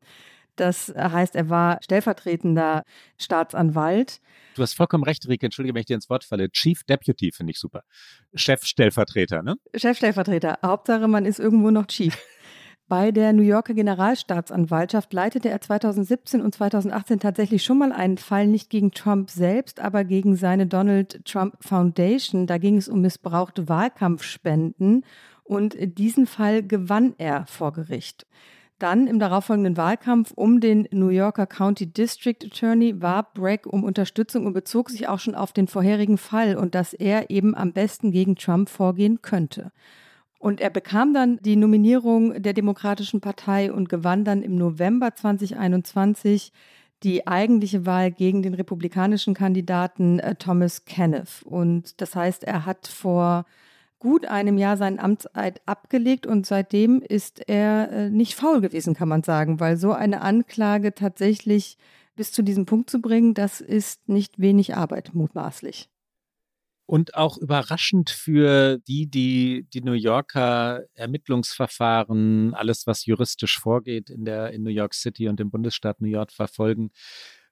Das 0.55 0.93
heißt, 0.95 1.35
er 1.35 1.49
war 1.49 1.79
stellvertretender 1.83 2.83
Staatsanwalt. 3.17 4.19
Du 4.55 4.61
hast 4.61 4.73
vollkommen 4.73 5.03
recht, 5.03 5.27
Rike. 5.27 5.45
Entschuldige, 5.45 5.75
wenn 5.75 5.81
ich 5.81 5.87
dir 5.87 5.95
ins 5.95 6.09
Wort 6.09 6.23
falle. 6.23 6.49
Chief 6.49 6.83
Deputy 6.83 7.31
finde 7.31 7.51
ich 7.51 7.59
super. 7.59 7.81
Chefstellvertreter, 8.33 9.43
ne? 9.43 9.55
Chefstellvertreter. 9.75 10.59
Hauptsache, 10.63 11.07
man 11.07 11.25
ist 11.25 11.39
irgendwo 11.39 11.71
noch 11.71 11.87
Chief. 11.87 12.17
Bei 12.87 13.11
der 13.11 13.33
New 13.33 13.41
Yorker 13.41 13.73
Generalstaatsanwaltschaft 13.73 15.11
leitete 15.11 15.49
er 15.49 15.59
2017 15.59 16.39
und 16.39 16.53
2018 16.53 17.19
tatsächlich 17.19 17.63
schon 17.63 17.79
mal 17.79 17.91
einen 17.91 18.19
Fall 18.19 18.45
nicht 18.45 18.69
gegen 18.69 18.91
Trump 18.91 19.31
selbst, 19.31 19.79
aber 19.79 20.03
gegen 20.03 20.35
seine 20.35 20.67
Donald 20.67 21.25
Trump 21.25 21.55
Foundation. 21.61 22.45
Da 22.45 22.59
ging 22.59 22.77
es 22.77 22.87
um 22.87 23.01
missbrauchte 23.01 23.67
Wahlkampfspenden 23.67 25.03
und 25.43 25.75
diesen 25.97 26.27
Fall 26.27 26.61
gewann 26.61 27.15
er 27.17 27.47
vor 27.47 27.73
Gericht. 27.73 28.27
Dann 28.77 29.07
im 29.07 29.19
darauffolgenden 29.19 29.77
Wahlkampf 29.77 30.33
um 30.35 30.59
den 30.59 30.87
New 30.91 31.07
Yorker 31.07 31.47
County 31.47 31.87
District 31.87 32.35
Attorney 32.43 33.01
war 33.01 33.31
Bragg 33.33 33.65
um 33.65 33.85
Unterstützung 33.85 34.45
und 34.45 34.53
bezog 34.53 34.89
sich 34.89 35.07
auch 35.07 35.19
schon 35.19 35.35
auf 35.35 35.53
den 35.53 35.67
vorherigen 35.67 36.17
Fall 36.17 36.57
und 36.57 36.75
dass 36.75 36.93
er 36.93 37.29
eben 37.29 37.55
am 37.55 37.71
besten 37.71 38.11
gegen 38.11 38.35
Trump 38.35 38.69
vorgehen 38.69 39.21
könnte. 39.21 39.71
Und 40.39 40.59
er 40.59 40.69
bekam 40.69 41.13
dann 41.13 41.39
die 41.41 41.55
Nominierung 41.55 42.41
der 42.41 42.53
Demokratischen 42.53 43.21
Partei 43.21 43.71
und 43.71 43.87
gewann 43.87 44.25
dann 44.25 44.43
im 44.43 44.55
November 44.55 45.15
2021 45.15 46.51
die 47.03 47.25
eigentliche 47.27 47.85
Wahl 47.85 48.11
gegen 48.11 48.41
den 48.41 48.53
republikanischen 48.53 49.33
Kandidaten 49.33 50.19
äh, 50.19 50.35
Thomas 50.35 50.85
Kenneth. 50.85 51.43
Und 51.43 52.01
das 52.01 52.15
heißt, 52.15 52.43
er 52.43 52.65
hat 52.65 52.87
vor 52.87 53.45
gut 53.99 54.25
einem 54.25 54.57
Jahr 54.57 54.77
seinen 54.77 54.99
Amtseid 54.99 55.61
abgelegt 55.65 56.27
und 56.27 56.45
seitdem 56.45 57.01
ist 57.01 57.47
er 57.47 57.91
äh, 57.91 58.09
nicht 58.09 58.35
faul 58.35 58.61
gewesen, 58.61 58.93
kann 58.93 59.09
man 59.09 59.23
sagen, 59.23 59.59
weil 59.59 59.77
so 59.77 59.91
eine 59.91 60.21
Anklage 60.21 60.93
tatsächlich 60.93 61.77
bis 62.15 62.31
zu 62.31 62.43
diesem 62.43 62.65
Punkt 62.65 62.89
zu 62.89 63.01
bringen, 63.01 63.33
das 63.33 63.61
ist 63.61 64.07
nicht 64.07 64.39
wenig 64.39 64.75
Arbeit, 64.75 65.13
mutmaßlich. 65.13 65.89
Und 66.87 67.15
auch 67.15 67.37
überraschend 67.39 68.11
für 68.11 68.77
die, 68.87 69.07
die 69.07 69.65
die 69.73 69.81
New 69.81 69.93
Yorker 69.93 70.83
Ermittlungsverfahren, 70.93 72.53
alles, 72.53 72.85
was 72.85 73.07
juristisch 73.07 73.57
vorgeht 73.57 74.11
in 74.11 74.23
der 74.23 74.51
in 74.51 74.61
New 74.61 74.69
York 74.69 74.93
City 74.93 75.27
und 75.27 75.39
im 75.39 75.49
Bundesstaat 75.49 75.99
New 75.99 76.07
York 76.07 76.31
verfolgen, 76.31 76.91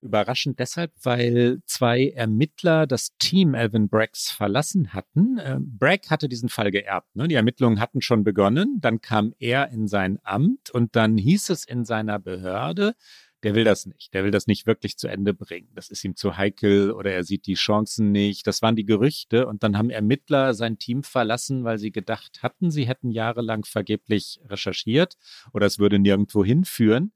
Überraschend 0.03 0.59
deshalb, 0.59 0.91
weil 1.01 1.61
zwei 1.65 2.09
Ermittler 2.09 2.85
das 2.87 3.15
Team 3.17 3.55
Alvin 3.55 3.89
Braggs 3.89 4.31
verlassen 4.31 4.93
hatten. 4.93 5.37
Äh, 5.37 5.57
Bragg 5.59 6.09
hatte 6.09 6.29
diesen 6.29 6.49
Fall 6.49 6.71
geerbt. 6.71 7.15
Ne? 7.15 7.27
Die 7.27 7.35
Ermittlungen 7.35 7.79
hatten 7.79 8.01
schon 8.01 8.23
begonnen. 8.23 8.79
Dann 8.81 9.01
kam 9.01 9.33
er 9.39 9.69
in 9.69 9.87
sein 9.87 10.19
Amt 10.23 10.69
und 10.69 10.95
dann 10.95 11.17
hieß 11.17 11.49
es 11.49 11.65
in 11.65 11.85
seiner 11.85 12.19
Behörde, 12.19 12.95
der 13.43 13.55
will 13.55 13.65
das 13.65 13.85
nicht. 13.85 14.13
Der 14.13 14.23
will 14.23 14.31
das 14.31 14.47
nicht 14.47 14.65
wirklich 14.65 14.97
zu 14.97 15.07
Ende 15.07 15.33
bringen. 15.33 15.67
Das 15.75 15.89
ist 15.89 16.03
ihm 16.05 16.15
zu 16.15 16.37
heikel 16.37 16.91
oder 16.91 17.11
er 17.11 17.25
sieht 17.25 17.45
die 17.45 17.55
Chancen 17.55 18.11
nicht. 18.11 18.47
Das 18.47 18.61
waren 18.61 18.77
die 18.77 18.85
Gerüchte. 18.85 19.47
Und 19.47 19.63
dann 19.63 19.77
haben 19.77 19.89
Ermittler 19.89 20.53
sein 20.53 20.79
Team 20.79 21.03
verlassen, 21.03 21.65
weil 21.65 21.77
sie 21.77 21.91
gedacht 21.91 22.41
hatten, 22.41 22.71
sie 22.71 22.87
hätten 22.87 23.11
jahrelang 23.11 23.65
vergeblich 23.65 24.39
recherchiert 24.45 25.17
oder 25.51 25.65
es 25.65 25.77
würde 25.77 25.99
nirgendwo 25.99 26.45
hinführen. 26.45 27.11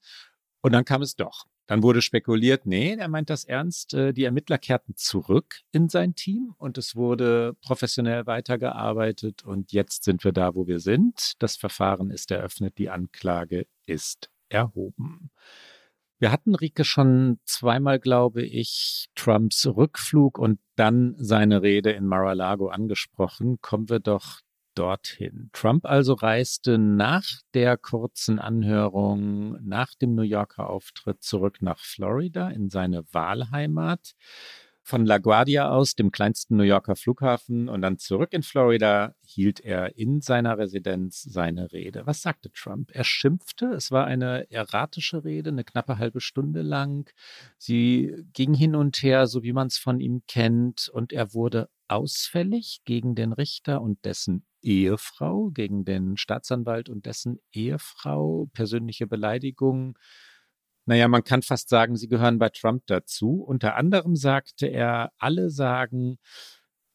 Und 0.61 0.73
dann 0.73 0.83
kam 0.83 1.01
es 1.01 1.15
doch. 1.15 1.45
Dann 1.67 1.83
wurde 1.83 2.01
spekuliert, 2.01 2.65
nee, 2.65 2.95
er 2.95 3.09
meint 3.09 3.29
das 3.29 3.43
ernst. 3.43 3.93
Äh, 3.93 4.13
die 4.13 4.23
Ermittler 4.23 4.57
kehrten 4.57 4.95
zurück 4.95 5.61
in 5.71 5.89
sein 5.89 6.15
Team 6.15 6.55
und 6.57 6.77
es 6.77 6.95
wurde 6.95 7.55
professionell 7.61 8.25
weitergearbeitet 8.25 9.43
und 9.43 9.73
jetzt 9.73 10.05
sind 10.05 10.23
wir 10.23 10.31
da, 10.31 10.55
wo 10.55 10.65
wir 10.65 10.79
sind. 10.79 11.33
Das 11.39 11.57
Verfahren 11.57 12.09
ist 12.09 12.31
eröffnet, 12.31 12.77
die 12.77 12.89
Anklage 12.89 13.67
ist 13.85 14.31
erhoben. 14.49 15.29
Wir 16.19 16.31
hatten 16.31 16.55
Rike 16.55 16.83
schon 16.83 17.39
zweimal, 17.45 17.99
glaube 17.99 18.41
ich, 18.41 19.09
Trumps 19.13 19.67
Rückflug 19.67 20.39
und 20.39 20.59
dann 20.75 21.15
seine 21.19 21.61
Rede 21.61 21.91
in 21.91 22.07
Mar-a-Lago 22.07 22.69
angesprochen. 22.69 23.59
Kommen 23.61 23.87
wir 23.89 23.99
doch 23.99 24.39
dorthin. 24.77 25.49
Trump 25.53 25.85
also 25.85 26.13
reiste 26.13 26.77
nach 26.77 27.25
der 27.53 27.77
kurzen 27.77 28.39
Anhörung, 28.39 29.57
nach 29.63 29.93
dem 29.95 30.15
New 30.15 30.21
Yorker 30.21 30.69
Auftritt 30.69 31.23
zurück 31.23 31.61
nach 31.61 31.79
Florida 31.79 32.49
in 32.49 32.69
seine 32.69 33.03
Wahlheimat. 33.11 34.13
Von 34.83 35.05
LaGuardia 35.05 35.69
aus, 35.69 35.95
dem 35.95 36.11
kleinsten 36.11 36.55
New 36.55 36.63
Yorker 36.63 36.95
Flughafen, 36.95 37.67
und 37.67 37.81
dann 37.81 37.97
zurück 37.97 38.31
in 38.31 38.41
Florida 38.41 39.15
hielt 39.21 39.59
er 39.59 39.97
in 39.97 40.21
seiner 40.21 40.57
Residenz 40.57 41.23
seine 41.23 41.73
Rede. 41.73 42.03
Was 42.05 42.21
sagte 42.21 42.49
Trump? 42.53 42.91
Er 42.93 43.03
schimpfte. 43.03 43.65
Es 43.65 43.91
war 43.91 44.05
eine 44.05 44.49
erratische 44.49 45.25
Rede, 45.25 45.49
eine 45.49 45.65
knappe 45.65 45.97
halbe 45.97 46.21
Stunde 46.21 46.61
lang. 46.61 47.11
Sie 47.57 48.15
ging 48.31 48.53
hin 48.53 48.75
und 48.75 49.03
her, 49.03 49.27
so 49.27 49.43
wie 49.43 49.51
man 49.51 49.67
es 49.67 49.77
von 49.77 49.99
ihm 49.99 50.21
kennt, 50.25 50.87
und 50.87 51.11
er 51.11 51.33
wurde 51.33 51.67
ausfällig 51.87 52.81
gegen 52.85 53.15
den 53.15 53.33
Richter 53.33 53.81
und 53.81 54.03
dessen 54.05 54.45
Ehefrau, 54.61 55.49
gegen 55.51 55.85
den 55.85 56.17
Staatsanwalt 56.17 56.89
und 56.89 57.05
dessen 57.05 57.39
Ehefrau, 57.51 58.49
persönliche 58.53 59.07
Beleidigungen. 59.07 59.95
Naja, 60.85 61.07
man 61.07 61.23
kann 61.23 61.41
fast 61.41 61.69
sagen, 61.69 61.97
sie 61.97 62.07
gehören 62.07 62.39
bei 62.39 62.49
Trump 62.49 62.83
dazu. 62.87 63.43
Unter 63.45 63.75
anderem 63.75 64.15
sagte 64.15 64.67
er, 64.67 65.11
alle 65.17 65.49
sagen, 65.49 66.17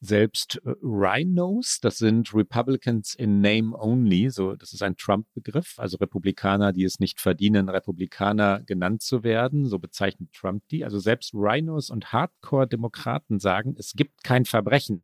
selbst 0.03 0.61
äh, 0.65 0.73
Rhinos, 0.81 1.79
das 1.81 1.97
sind 1.97 2.33
Republicans 2.33 3.15
in 3.15 3.39
Name 3.39 3.73
Only, 3.73 4.29
so 4.29 4.55
das 4.55 4.73
ist 4.73 4.83
ein 4.83 4.97
Trump-Begriff, 4.97 5.75
also 5.77 5.97
Republikaner, 5.97 6.73
die 6.73 6.83
es 6.83 6.99
nicht 6.99 7.21
verdienen, 7.21 7.69
Republikaner 7.69 8.61
genannt 8.65 9.01
zu 9.01 9.23
werden, 9.23 9.65
so 9.65 9.79
bezeichnet 9.79 10.29
Trump 10.33 10.63
die. 10.69 10.83
Also 10.83 10.99
selbst 10.99 11.33
Rhinos 11.33 11.89
und 11.89 12.11
Hardcore-Demokraten 12.11 13.39
sagen, 13.39 13.75
es 13.79 13.93
gibt 13.93 14.23
kein 14.23 14.45
Verbrechen 14.45 15.03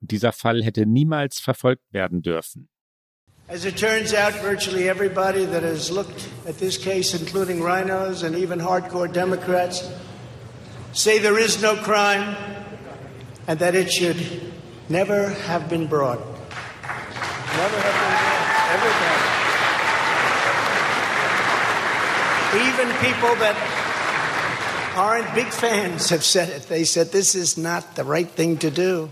und 0.00 0.12
dieser 0.12 0.32
Fall 0.32 0.62
hätte 0.62 0.86
niemals 0.86 1.40
verfolgt 1.40 1.82
werden 1.92 2.22
dürfen. 2.22 2.68
As 3.48 3.64
it 3.64 3.76
turns 3.76 4.12
out, 4.12 4.32
virtually 4.42 4.88
everybody 4.88 5.46
that 5.46 5.62
has 5.62 5.88
looked 5.90 6.28
at 6.48 6.58
this 6.58 6.76
case, 6.76 7.14
including 7.16 7.62
rhinos 7.62 8.24
and 8.24 8.36
even 8.36 8.60
hardcore 8.60 9.08
Democrats, 9.08 9.88
say 10.92 11.20
there 11.20 11.38
is 11.38 11.62
no 11.62 11.76
crime 11.76 12.55
and 13.46 13.58
that 13.58 13.74
it 13.74 13.90
should 13.90 14.16
never 14.88 15.28
have 15.46 15.68
been 15.68 15.86
brought. 15.86 16.18
Never 16.18 17.78
have 17.80 17.94
been 17.94 18.10
brought. 18.12 18.46
Everybody. 18.76 19.36
Even 22.68 22.88
people 23.00 23.34
that 23.36 23.56
aren't 24.96 25.34
big 25.34 25.48
fans 25.48 26.10
have 26.10 26.24
said 26.24 26.48
it. 26.48 26.68
They 26.68 26.84
said 26.84 27.12
this 27.12 27.34
is 27.34 27.56
not 27.56 27.96
the 27.96 28.04
right 28.04 28.28
thing 28.28 28.58
to 28.58 28.70
do. 28.70 29.10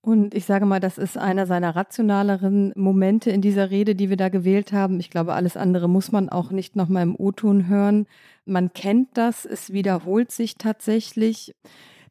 Und 0.00 0.34
ich 0.34 0.44
sage 0.44 0.66
mal, 0.66 0.80
das 0.80 0.98
ist 0.98 1.16
einer 1.16 1.46
seiner 1.46 1.74
rationaleren 1.74 2.72
Momente 2.76 3.30
in 3.30 3.40
dieser 3.40 3.70
Rede, 3.70 3.94
die 3.94 4.10
wir 4.10 4.18
da 4.18 4.28
gewählt 4.28 4.70
haben. 4.70 5.00
Ich 5.00 5.08
glaube, 5.08 5.32
alles 5.32 5.56
andere 5.56 5.88
muss 5.88 6.12
man 6.12 6.28
auch 6.28 6.50
nicht 6.50 6.76
nochmal 6.76 7.04
im 7.04 7.16
O-Ton 7.16 7.68
hören. 7.68 8.06
Man 8.44 8.74
kennt 8.74 9.16
das, 9.16 9.46
es 9.46 9.72
wiederholt 9.72 10.30
sich 10.30 10.56
tatsächlich. 10.58 11.54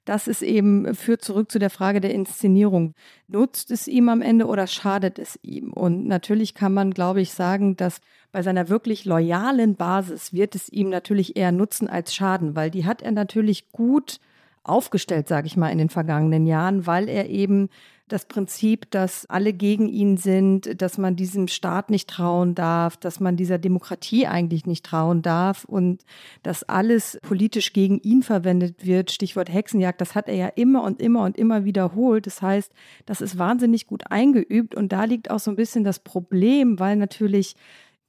Das 0.05 0.27
ist 0.27 0.41
eben, 0.41 0.95
führt 0.95 1.23
zurück 1.23 1.49
zu 1.51 1.59
der 1.59 1.69
Frage 1.69 2.01
der 2.01 2.13
Inszenierung. 2.13 2.93
Nutzt 3.27 3.71
es 3.71 3.87
ihm 3.87 4.09
am 4.09 4.21
Ende 4.21 4.47
oder 4.47 4.67
schadet 4.67 5.17
es 5.17 5.39
ihm? 5.41 5.71
Und 5.71 6.07
natürlich 6.07 6.53
kann 6.53 6.73
man, 6.73 6.91
glaube 6.91 7.21
ich, 7.21 7.31
sagen, 7.31 7.77
dass 7.77 8.01
bei 8.31 8.41
seiner 8.41 8.67
wirklich 8.67 9.05
loyalen 9.05 9.75
Basis 9.75 10.33
wird 10.33 10.55
es 10.55 10.67
ihm 10.69 10.89
natürlich 10.89 11.37
eher 11.37 11.51
nutzen 11.51 11.87
als 11.87 12.13
schaden, 12.13 12.55
weil 12.55 12.69
die 12.69 12.85
hat 12.85 13.01
er 13.01 13.11
natürlich 13.11 13.71
gut 13.71 14.19
aufgestellt, 14.63 15.27
sage 15.27 15.47
ich 15.47 15.57
mal, 15.57 15.69
in 15.69 15.77
den 15.77 15.89
vergangenen 15.89 16.45
Jahren, 16.47 16.85
weil 16.85 17.07
er 17.07 17.29
eben 17.29 17.69
das 18.13 18.25
Prinzip, 18.25 18.91
dass 18.91 19.25
alle 19.25 19.53
gegen 19.53 19.89
ihn 19.89 20.17
sind, 20.17 20.79
dass 20.81 20.99
man 20.99 21.15
diesem 21.15 21.47
Staat 21.47 21.89
nicht 21.89 22.07
trauen 22.07 22.53
darf, 22.53 22.95
dass 22.95 23.19
man 23.19 23.37
dieser 23.37 23.57
Demokratie 23.57 24.27
eigentlich 24.27 24.67
nicht 24.67 24.85
trauen 24.85 25.23
darf 25.23 25.65
und 25.65 26.03
dass 26.43 26.63
alles 26.63 27.17
politisch 27.23 27.73
gegen 27.73 27.99
ihn 27.99 28.21
verwendet 28.21 28.85
wird, 28.85 29.11
Stichwort 29.11 29.51
Hexenjagd, 29.51 29.99
das 29.99 30.13
hat 30.13 30.29
er 30.29 30.35
ja 30.35 30.47
immer 30.47 30.83
und 30.83 31.01
immer 31.01 31.23
und 31.23 31.37
immer 31.37 31.65
wiederholt. 31.65 32.27
Das 32.27 32.43
heißt, 32.43 32.71
das 33.07 33.19
ist 33.19 33.39
wahnsinnig 33.39 33.87
gut 33.87 34.03
eingeübt 34.11 34.75
und 34.75 34.91
da 34.91 35.05
liegt 35.05 35.31
auch 35.31 35.39
so 35.39 35.49
ein 35.49 35.55
bisschen 35.55 35.83
das 35.83 35.97
Problem, 35.97 36.79
weil 36.79 36.95
natürlich 36.95 37.55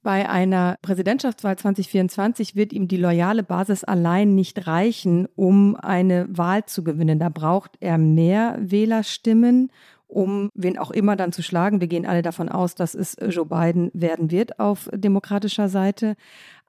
bei 0.05 0.29
einer 0.29 0.77
Präsidentschaftswahl 0.83 1.57
2024 1.57 2.55
wird 2.55 2.73
ihm 2.73 2.87
die 2.87 2.95
loyale 2.95 3.41
Basis 3.41 3.83
allein 3.83 4.35
nicht 4.35 4.67
reichen, 4.67 5.27
um 5.35 5.75
eine 5.75 6.27
Wahl 6.29 6.63
zu 6.65 6.83
gewinnen. 6.83 7.17
Da 7.17 7.29
braucht 7.29 7.71
er 7.79 7.97
mehr 7.97 8.55
Wählerstimmen, 8.59 9.71
um 10.07 10.49
wen 10.53 10.77
auch 10.77 10.91
immer 10.91 11.15
dann 11.15 11.31
zu 11.31 11.41
schlagen. 11.41 11.81
Wir 11.81 11.87
gehen 11.87 12.05
alle 12.05 12.21
davon 12.21 12.49
aus, 12.49 12.75
dass 12.75 12.95
es 12.95 13.15
Joe 13.29 13.45
Biden 13.45 13.91
werden 13.93 14.31
wird 14.31 14.59
auf 14.59 14.89
demokratischer 14.93 15.69
Seite. 15.69 16.15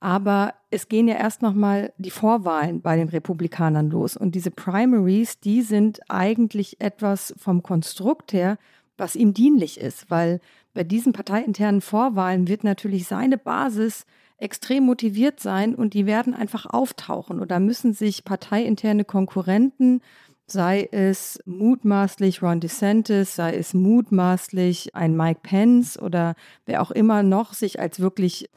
Aber 0.01 0.55
es 0.70 0.88
gehen 0.88 1.09
ja 1.09 1.16
erst 1.16 1.42
nochmal 1.42 1.92
die 1.96 2.11
Vorwahlen 2.11 2.83
bei 2.83 2.96
den 2.96 3.09
Republikanern 3.09 3.90
los. 3.90 4.16
Und 4.16 4.35
diese 4.35 4.51
Primaries, 4.51 5.40
die 5.40 5.62
sind 5.62 6.01
eigentlich 6.09 6.81
etwas 6.81 7.35
vom 7.38 7.62
Konstrukt 7.62 8.33
her, 8.33 8.59
was 8.99 9.16
ihm 9.16 9.35
dienlich 9.35 9.81
ist, 9.81 10.11
weil 10.11 10.40
bei 10.75 10.85
diesen 10.85 11.12
parteiinternen 11.12 11.81
Vorwahlen 11.81 12.49
wird 12.49 12.64
natürlich 12.64 13.07
seine 13.07 13.38
Basis 13.38 14.05
extrem 14.38 14.85
motiviert 14.85 15.40
sein 15.40 15.75
und 15.75 15.94
die 15.94 16.05
werden 16.05 16.35
einfach 16.35 16.66
auftauchen. 16.66 17.40
Und 17.40 17.51
da 17.51 17.59
müssen 17.59 17.94
sich 17.94 18.25
parteiinterne 18.25 19.05
Konkurrenten, 19.05 20.03
sei 20.46 20.88
es 20.92 21.40
mutmaßlich 21.44 22.42
Ron 22.42 22.61
DeSantis, 22.61 23.35
sei 23.37 23.56
es 23.56 23.74
mutmaßlich 23.74 24.94
ein 24.94 25.16
Mike 25.16 25.40
Pence 25.42 25.98
oder 25.98 26.35
wer 26.66 26.82
auch 26.82 26.90
immer 26.90 27.22
noch 27.22 27.52
sich 27.52 27.80
als 27.80 28.00
wirklich 28.00 28.48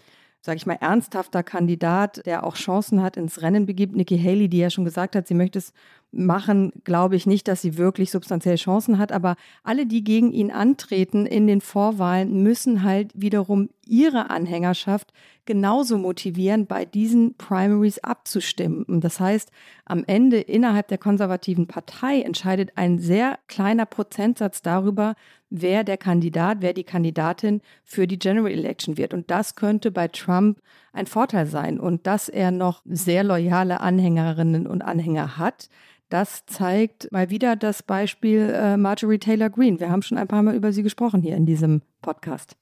sage 0.41 0.55
ich 0.55 0.65
mal, 0.65 0.77
ernsthafter 0.79 1.43
Kandidat, 1.43 2.25
der 2.25 2.45
auch 2.45 2.55
Chancen 2.55 3.01
hat, 3.01 3.17
ins 3.17 3.41
Rennen 3.41 3.65
begibt. 3.65 3.95
Nikki 3.95 4.17
Haley, 4.17 4.47
die 4.47 4.59
ja 4.59 4.69
schon 4.69 4.85
gesagt 4.85 5.15
hat, 5.15 5.27
sie 5.27 5.33
möchte 5.33 5.59
es 5.59 5.73
machen, 6.11 6.71
glaube 6.85 7.17
ich 7.17 7.25
nicht, 7.25 7.47
dass 7.47 7.61
sie 7.61 7.77
wirklich 7.77 8.09
substanziell 8.09 8.55
Chancen 8.55 8.97
hat. 8.97 9.11
Aber 9.11 9.35
alle, 9.63 9.85
die 9.85 10.03
gegen 10.03 10.31
ihn 10.31 10.49
antreten 10.49 11.25
in 11.25 11.45
den 11.45 11.59
Vorwahlen, 11.59 12.41
müssen 12.41 12.83
halt 12.83 13.11
wiederum 13.13 13.69
ihre 13.85 14.29
Anhängerschaft 14.29 15.11
genauso 15.49 15.97
motivieren, 15.97 16.67
bei 16.67 16.85
diesen 16.85 17.33
Primaries 17.33 17.97
abzustimmen. 18.03 19.01
Das 19.01 19.19
heißt, 19.19 19.51
am 19.83 20.03
Ende 20.05 20.39
innerhalb 20.39 20.89
der 20.89 20.99
konservativen 20.99 21.65
Partei 21.65 22.21
entscheidet 22.21 22.73
ein 22.75 22.99
sehr 22.99 23.39
kleiner 23.47 23.87
Prozentsatz 23.87 24.61
darüber, 24.61 25.15
wer 25.49 25.83
der 25.83 25.97
Kandidat, 25.97 26.59
wer 26.59 26.73
die 26.73 26.83
Kandidatin 26.83 27.61
für 27.83 28.05
die 28.05 28.19
General 28.19 28.51
Election 28.51 28.95
wird. 28.95 29.11
Und 29.11 29.31
das 29.31 29.55
könnte 29.55 29.89
bei 29.89 30.07
Trump 30.07 30.61
ein 30.93 31.07
Vorteil 31.07 31.47
sein. 31.47 31.79
Und 31.79 32.05
dass 32.05 32.29
er 32.29 32.51
noch 32.51 32.83
sehr 32.85 33.23
loyale 33.23 33.81
Anhängerinnen 33.81 34.67
und 34.67 34.83
Anhänger 34.83 35.39
hat, 35.39 35.67
das 36.09 36.45
zeigt 36.45 37.11
mal 37.11 37.31
wieder 37.31 37.55
das 37.55 37.81
Beispiel 37.81 38.53
äh, 38.53 38.77
Marjorie 38.77 39.17
Taylor 39.17 39.49
Greene. 39.49 39.79
Wir 39.79 39.89
haben 39.89 40.03
schon 40.03 40.19
ein 40.19 40.27
paar 40.27 40.43
Mal 40.43 40.53
über 40.53 40.71
sie 40.73 40.83
gesprochen 40.83 41.23
hier 41.23 41.35
in 41.35 41.47
diesem 41.47 41.81
Podcast. 42.03 42.55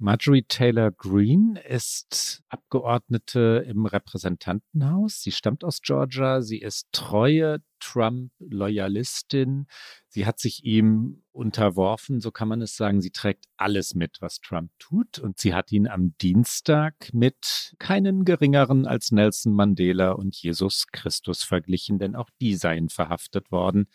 Marjorie 0.00 0.44
Taylor 0.44 0.92
Greene 0.92 1.60
ist 1.60 2.44
Abgeordnete 2.48 3.64
im 3.66 3.84
Repräsentantenhaus. 3.84 5.22
Sie 5.22 5.32
stammt 5.32 5.64
aus 5.64 5.82
Georgia. 5.82 6.40
Sie 6.40 6.60
ist 6.60 6.86
treue 6.92 7.64
Trump-Loyalistin. 7.80 9.66
Sie 10.06 10.24
hat 10.24 10.38
sich 10.38 10.62
ihm 10.62 11.24
unterworfen, 11.32 12.20
so 12.20 12.30
kann 12.30 12.46
man 12.46 12.62
es 12.62 12.76
sagen. 12.76 13.00
Sie 13.00 13.10
trägt 13.10 13.46
alles 13.56 13.96
mit, 13.96 14.18
was 14.20 14.38
Trump 14.38 14.70
tut. 14.78 15.18
Und 15.18 15.40
sie 15.40 15.52
hat 15.52 15.72
ihn 15.72 15.88
am 15.88 16.16
Dienstag 16.18 17.12
mit 17.12 17.74
keinen 17.80 18.24
geringeren 18.24 18.86
als 18.86 19.10
Nelson 19.10 19.52
Mandela 19.52 20.12
und 20.12 20.36
Jesus 20.36 20.86
Christus 20.92 21.42
verglichen, 21.42 21.98
denn 21.98 22.14
auch 22.14 22.30
die 22.40 22.54
seien 22.54 22.88
verhaftet 22.88 23.50
worden 23.50 23.88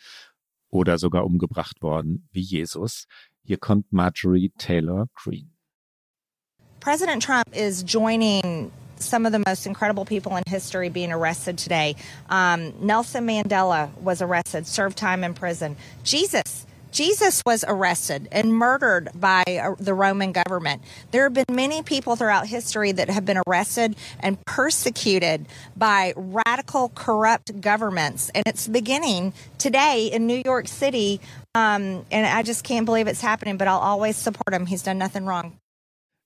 oder 0.68 0.98
sogar 0.98 1.24
umgebracht 1.24 1.80
worden 1.80 2.28
wie 2.30 2.42
Jesus. 2.42 3.06
Hier 3.42 3.56
kommt 3.56 3.90
Marjorie 3.90 4.52
Taylor 4.58 5.08
Greene. 5.14 5.53
President 6.84 7.22
Trump 7.22 7.48
is 7.54 7.82
joining 7.82 8.70
some 8.96 9.24
of 9.24 9.32
the 9.32 9.42
most 9.46 9.66
incredible 9.66 10.04
people 10.04 10.36
in 10.36 10.42
history 10.46 10.90
being 10.90 11.12
arrested 11.12 11.56
today. 11.56 11.96
Um, 12.28 12.74
Nelson 12.78 13.26
Mandela 13.26 13.90
was 14.02 14.20
arrested, 14.20 14.66
served 14.66 14.98
time 14.98 15.24
in 15.24 15.32
prison. 15.32 15.76
Jesus 16.02 16.66
Jesus 16.92 17.42
was 17.46 17.64
arrested 17.66 18.28
and 18.30 18.52
murdered 18.52 19.08
by 19.14 19.42
uh, 19.48 19.74
the 19.80 19.94
Roman 19.94 20.32
government. 20.32 20.82
There 21.10 21.22
have 21.22 21.32
been 21.32 21.46
many 21.50 21.82
people 21.82 22.16
throughout 22.16 22.46
history 22.46 22.92
that 22.92 23.08
have 23.08 23.24
been 23.24 23.40
arrested 23.46 23.96
and 24.20 24.38
persecuted 24.44 25.46
by 25.74 26.12
radical, 26.14 26.90
corrupt 26.94 27.62
governments. 27.62 28.30
And 28.34 28.44
it's 28.46 28.68
beginning 28.68 29.32
today 29.56 30.10
in 30.12 30.26
New 30.26 30.42
York 30.44 30.68
City. 30.68 31.20
Um, 31.54 32.04
and 32.12 32.26
I 32.26 32.42
just 32.42 32.62
can't 32.62 32.84
believe 32.84 33.08
it's 33.08 33.22
happening, 33.22 33.56
but 33.56 33.68
I'll 33.68 33.78
always 33.78 34.16
support 34.16 34.52
him. 34.52 34.66
He's 34.66 34.82
done 34.82 34.98
nothing 34.98 35.24
wrong. 35.24 35.58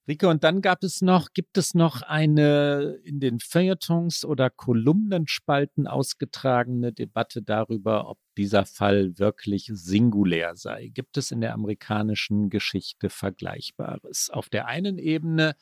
Rike, 0.09 0.27
und 0.27 0.43
dann 0.43 0.63
gab 0.63 0.83
es 0.83 1.03
noch, 1.03 1.33
gibt 1.33 1.55
es 1.55 1.75
noch 1.75 2.01
eine 2.01 2.99
in 3.03 3.19
den 3.19 3.39
Feuilletons 3.39 4.25
oder 4.25 4.49
Kolumnenspalten 4.49 5.85
ausgetragene 5.85 6.91
Debatte 6.91 7.43
darüber, 7.43 8.09
ob 8.09 8.17
dieser 8.35 8.65
Fall 8.65 9.19
wirklich 9.19 9.69
singulär 9.71 10.55
sei. 10.55 10.89
Gibt 10.91 11.17
es 11.17 11.29
in 11.29 11.41
der 11.41 11.53
amerikanischen 11.53 12.49
Geschichte 12.49 13.11
Vergleichbares? 13.11 14.31
Auf 14.31 14.49
der 14.49 14.65
einen 14.65 14.97
Ebene 14.97 15.55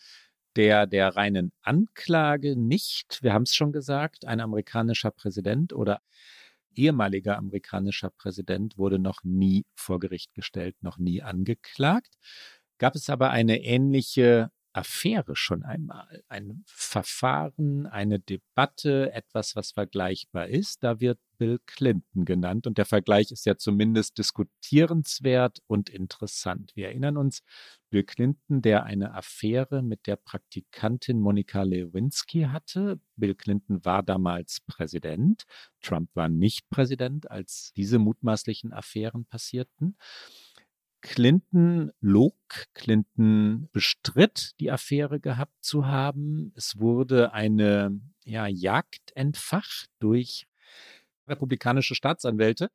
der 0.55 0.87
der 0.87 1.15
reinen 1.15 1.51
Anklage 1.61 2.55
nicht, 2.55 3.19
wir 3.21 3.33
haben 3.33 3.43
es 3.43 3.53
schon 3.53 3.73
gesagt, 3.73 4.25
ein 4.25 4.39
amerikanischer 4.39 5.11
Präsident 5.11 5.73
oder 5.73 6.01
ehemaliger 6.73 7.37
amerikanischer 7.37 8.11
Präsident 8.11 8.77
wurde 8.77 8.97
noch 8.97 9.23
nie 9.23 9.65
vor 9.75 9.99
Gericht 9.99 10.33
gestellt, 10.33 10.75
noch 10.81 10.97
nie 10.97 11.21
angeklagt 11.21 12.15
gab 12.77 12.95
es 12.95 13.09
aber 13.09 13.31
eine 13.31 13.63
ähnliche 13.63 14.51
Affäre 14.77 15.35
schon 15.35 15.63
einmal. 15.63 16.23
Ein 16.27 16.63
Verfahren, 16.67 17.87
eine 17.87 18.19
Debatte, 18.19 19.11
etwas, 19.11 19.55
was 19.55 19.71
vergleichbar 19.71 20.47
ist. 20.47 20.83
Da 20.83 20.99
wird 20.99 21.19
Bill 21.39 21.59
Clinton 21.65 22.25
genannt 22.25 22.67
und 22.67 22.77
der 22.77 22.85
Vergleich 22.85 23.31
ist 23.31 23.45
ja 23.45 23.57
zumindest 23.57 24.19
diskutierenswert 24.19 25.59
und 25.65 25.89
interessant. 25.89 26.73
Wir 26.75 26.87
erinnern 26.89 27.17
uns, 27.17 27.41
Bill 27.89 28.03
Clinton, 28.03 28.61
der 28.61 28.83
eine 28.83 29.15
Affäre 29.15 29.81
mit 29.81 30.05
der 30.05 30.15
Praktikantin 30.15 31.19
Monika 31.19 31.63
Lewinsky 31.63 32.43
hatte. 32.43 32.99
Bill 33.15 33.33
Clinton 33.33 33.83
war 33.83 34.03
damals 34.03 34.61
Präsident. 34.61 35.45
Trump 35.81 36.09
war 36.13 36.29
nicht 36.29 36.69
Präsident, 36.69 37.31
als 37.31 37.71
diese 37.75 37.97
mutmaßlichen 37.97 38.73
Affären 38.73 39.25
passierten. 39.25 39.97
Clinton 41.07 41.93
log, 42.01 42.35
Clinton 42.73 43.69
bestritt, 43.71 44.51
die 44.59 44.71
Affäre 44.71 45.21
gehabt 45.21 45.63
zu 45.63 45.87
haben. 45.87 46.51
Es 46.55 46.79
wurde 46.79 47.31
eine 47.31 48.01
ja, 48.25 48.45
Jagd 48.47 49.13
entfacht 49.15 49.87
durch 49.99 50.47
republikanische 51.25 51.95
Staatsanwälte, 51.95 52.71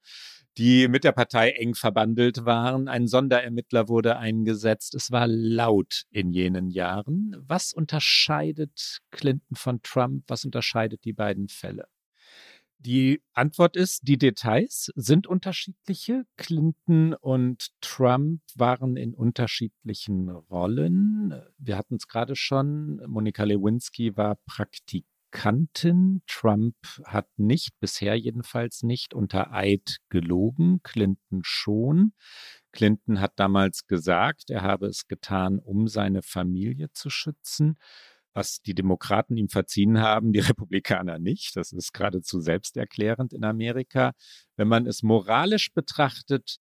die 0.57 0.89
mit 0.89 1.05
der 1.05 1.13
Partei 1.13 1.51
eng 1.51 1.75
verbandelt 1.75 2.47
waren. 2.47 2.89
Ein 2.89 3.07
Sonderermittler 3.07 3.89
wurde 3.89 4.17
eingesetzt. 4.17 4.95
Es 4.95 5.11
war 5.11 5.27
laut 5.27 6.05
in 6.11 6.33
jenen 6.33 6.71
Jahren. 6.71 7.37
Was 7.47 7.75
unterscheidet 7.75 9.01
Clinton 9.11 9.57
von 9.57 9.83
Trump? 9.83 10.25
Was 10.29 10.47
unterscheidet 10.47 11.05
die 11.05 11.13
beiden 11.13 11.49
Fälle? 11.49 11.87
Die 12.85 13.23
Antwort 13.33 13.77
ist, 13.77 14.09
die 14.09 14.19
Details 14.19 14.91
sind 14.97 15.29
unterschiedliche. 15.29 16.25
Clinton 16.37 17.15
und 17.15 17.69
Trump 17.81 18.43
waren 18.57 18.97
in 18.97 19.15
unterschiedlichen 19.15 20.29
Rollen. 20.29 21.33
Wir 21.59 21.79
hatten 21.79 21.95
es 21.95 22.09
gerade 22.09 22.35
schon. 22.35 23.01
Monika 23.07 23.45
Lewinsky 23.45 24.17
war 24.17 24.37
Praktikantin. 24.47 26.23
Trump 26.27 26.75
hat 27.05 27.29
nicht, 27.37 27.79
bisher 27.79 28.17
jedenfalls 28.17 28.83
nicht, 28.83 29.15
unter 29.15 29.53
Eid 29.53 29.99
gelogen. 30.09 30.81
Clinton 30.83 31.43
schon. 31.45 32.15
Clinton 32.73 33.21
hat 33.21 33.35
damals 33.37 33.87
gesagt, 33.87 34.51
er 34.51 34.63
habe 34.63 34.87
es 34.87 35.07
getan, 35.07 35.61
um 35.61 35.87
seine 35.87 36.23
Familie 36.23 36.91
zu 36.93 37.11
schützen 37.11 37.77
was 38.35 38.63
die 38.63 38.75
Demokraten 38.75 39.37
ihm 39.37 39.49
verziehen 39.49 40.01
haben, 40.01 40.33
die 40.33 40.41
Republikaner 40.41 41.19
nicht. 41.19 41.57
Das 41.57 41.73
ist 41.73 41.93
geradezu 41.93 42.41
selbsterklärend 42.41 43.33
in 43.33 43.45
Amerika. 43.45 44.13
Wenn 44.57 44.69
man 44.69 44.87
es 44.87 45.03
moralisch 45.03 45.73
betrachtet, 45.73 46.59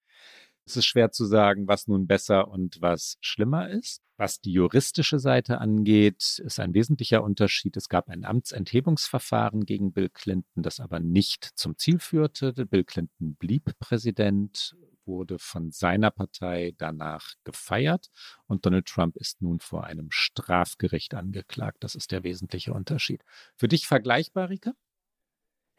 ist 0.65 0.77
es 0.77 0.85
schwer 0.85 1.11
zu 1.11 1.25
sagen, 1.25 1.67
was 1.67 1.87
nun 1.87 2.07
besser 2.07 2.47
und 2.47 2.81
was 2.81 3.17
schlimmer 3.21 3.69
ist. 3.69 4.01
Was 4.17 4.39
die 4.39 4.51
juristische 4.51 5.17
Seite 5.17 5.59
angeht, 5.59 6.39
ist 6.45 6.59
ein 6.59 6.75
wesentlicher 6.75 7.23
Unterschied. 7.23 7.75
Es 7.75 7.89
gab 7.89 8.07
ein 8.07 8.23
Amtsenthebungsverfahren 8.23 9.65
gegen 9.65 9.93
Bill 9.93 10.09
Clinton, 10.09 10.61
das 10.61 10.79
aber 10.79 10.99
nicht 10.99 11.49
zum 11.55 11.75
Ziel 11.77 11.97
führte. 11.97 12.53
Bill 12.67 12.83
Clinton 12.83 13.35
blieb 13.35 13.71
Präsident 13.79 14.75
wurde 15.05 15.39
von 15.39 15.71
seiner 15.71 16.11
Partei 16.11 16.73
danach 16.77 17.33
gefeiert 17.43 18.09
und 18.47 18.65
Donald 18.65 18.85
Trump 18.85 19.15
ist 19.17 19.41
nun 19.41 19.59
vor 19.59 19.85
einem 19.85 20.11
Strafgericht 20.11 21.13
angeklagt. 21.13 21.83
Das 21.83 21.95
ist 21.95 22.11
der 22.11 22.23
wesentliche 22.23 22.73
Unterschied. 22.73 23.23
Für 23.55 23.67
dich 23.67 23.87
vergleichbar, 23.87 24.49
Rike? 24.49 24.73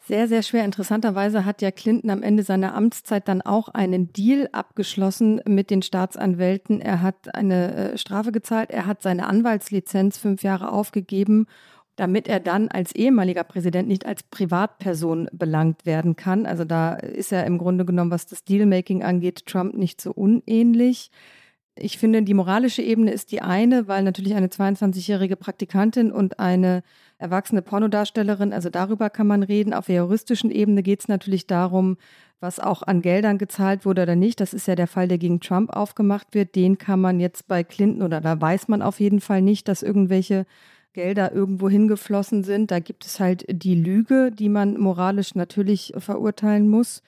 Sehr, 0.05 0.27
sehr 0.27 0.43
schwer. 0.43 0.65
Interessanterweise 0.65 1.45
hat 1.45 1.63
ja 1.63 1.71
Clinton 1.71 2.11
am 2.11 2.25
Ende 2.25 2.43
seiner 2.43 2.75
Amtszeit 2.75 3.29
dann 3.29 3.41
auch 3.41 3.69
einen 3.69 4.13
Deal 4.13 4.49
abgeschlossen 4.51 5.41
mit 5.47 5.71
den 5.71 5.81
Staatsanwälten. 5.81 6.81
Er 6.81 7.03
hat 7.03 7.33
eine 7.37 7.93
äh, 7.93 7.99
Strafe 7.99 8.33
gezahlt, 8.33 8.71
er 8.71 8.87
hat 8.87 9.01
seine 9.01 9.29
Anwaltslizenz 9.29 10.19
fünf 10.19 10.43
Jahre 10.43 10.73
aufgegeben 10.73 11.47
damit 11.97 12.27
er 12.27 12.41
dann 12.41 12.69
als 12.69 12.95
ehemaliger 12.95 13.45
Präsident 13.45 13.89
nicht 13.89 14.07
als 14.07 14.23
Privatperson 14.23 15.29
belangt 15.33 15.85
werden 15.85 16.17
kann. 16.17 16.47
Also 16.47 16.65
da 16.65 16.95
ist 16.95 17.33
er 17.33 17.45
im 17.47 17.59
Grunde 17.59 17.85
genommen, 17.85 18.11
was 18.11 18.27
das 18.27 18.45
Dealmaking 18.45 19.03
angeht, 19.03 19.47
Trump 19.47 19.75
nicht 19.75 20.01
so 20.01 20.13
unähnlich. 20.13 21.11
Ich 21.75 21.97
finde, 21.99 22.23
die 22.23 22.35
moralische 22.35 22.83
Ebene 22.83 23.13
ist 23.13 23.33
die 23.33 23.41
eine, 23.41 23.89
weil 23.89 24.03
natürlich 24.03 24.35
eine 24.35 24.49
22-jährige 24.49 25.37
Praktikantin 25.37 26.13
und 26.13 26.39
eine 26.39 26.83
erwachsene 27.17 27.63
Pornodarstellerin, 27.63 28.53
also 28.53 28.69
darüber 28.69 29.09
kann 29.09 29.27
man 29.27 29.43
reden. 29.43 29.73
Auf 29.73 29.87
der 29.87 29.97
juristischen 29.97 30.51
Ebene 30.51 30.83
geht 30.83 31.01
es 31.01 31.09
natürlich 31.09 31.47
darum, 31.47 31.97
was 32.41 32.59
auch 32.59 32.83
an 32.83 33.01
Geldern 33.01 33.39
gezahlt 33.39 33.87
wurde 33.87 34.03
oder 34.03 34.17
nicht. 34.17 34.41
Das 34.41 34.53
ist 34.53 34.67
ja 34.67 34.75
der 34.75 34.89
Fall, 34.89 35.09
der 35.09 35.19
gegen 35.19 35.41
Trump 35.41 35.71
aufgemacht 35.75 36.35
wird. 36.35 36.57
Den 36.57 36.77
kann 36.77 37.01
man 37.01 37.21
jetzt 37.21 37.47
bei 37.47 37.63
Clinton 37.65 38.03
oder 38.03 38.21
da 38.21 38.39
weiß 38.39 38.69
man 38.69 38.83
auf 38.83 39.01
jeden 39.01 39.21
Fall 39.21 39.41
nicht, 39.41 39.69
dass 39.69 39.83
irgendwelche 39.83 40.45
Gelder 40.93 41.33
irgendwo 41.33 41.69
hingeflossen 41.69 42.45
sind. 42.45 42.71
Da 42.71 42.79
gibt 42.79 43.05
es 43.07 43.21
halt 43.21 43.45
die 43.49 43.75
Lüge, 43.75 44.31
die 44.31 44.49
man 44.49 44.79
moralisch 44.79 45.35
natürlich 45.35 45.93
verurteilen 45.97 46.69
muss. 46.69 47.03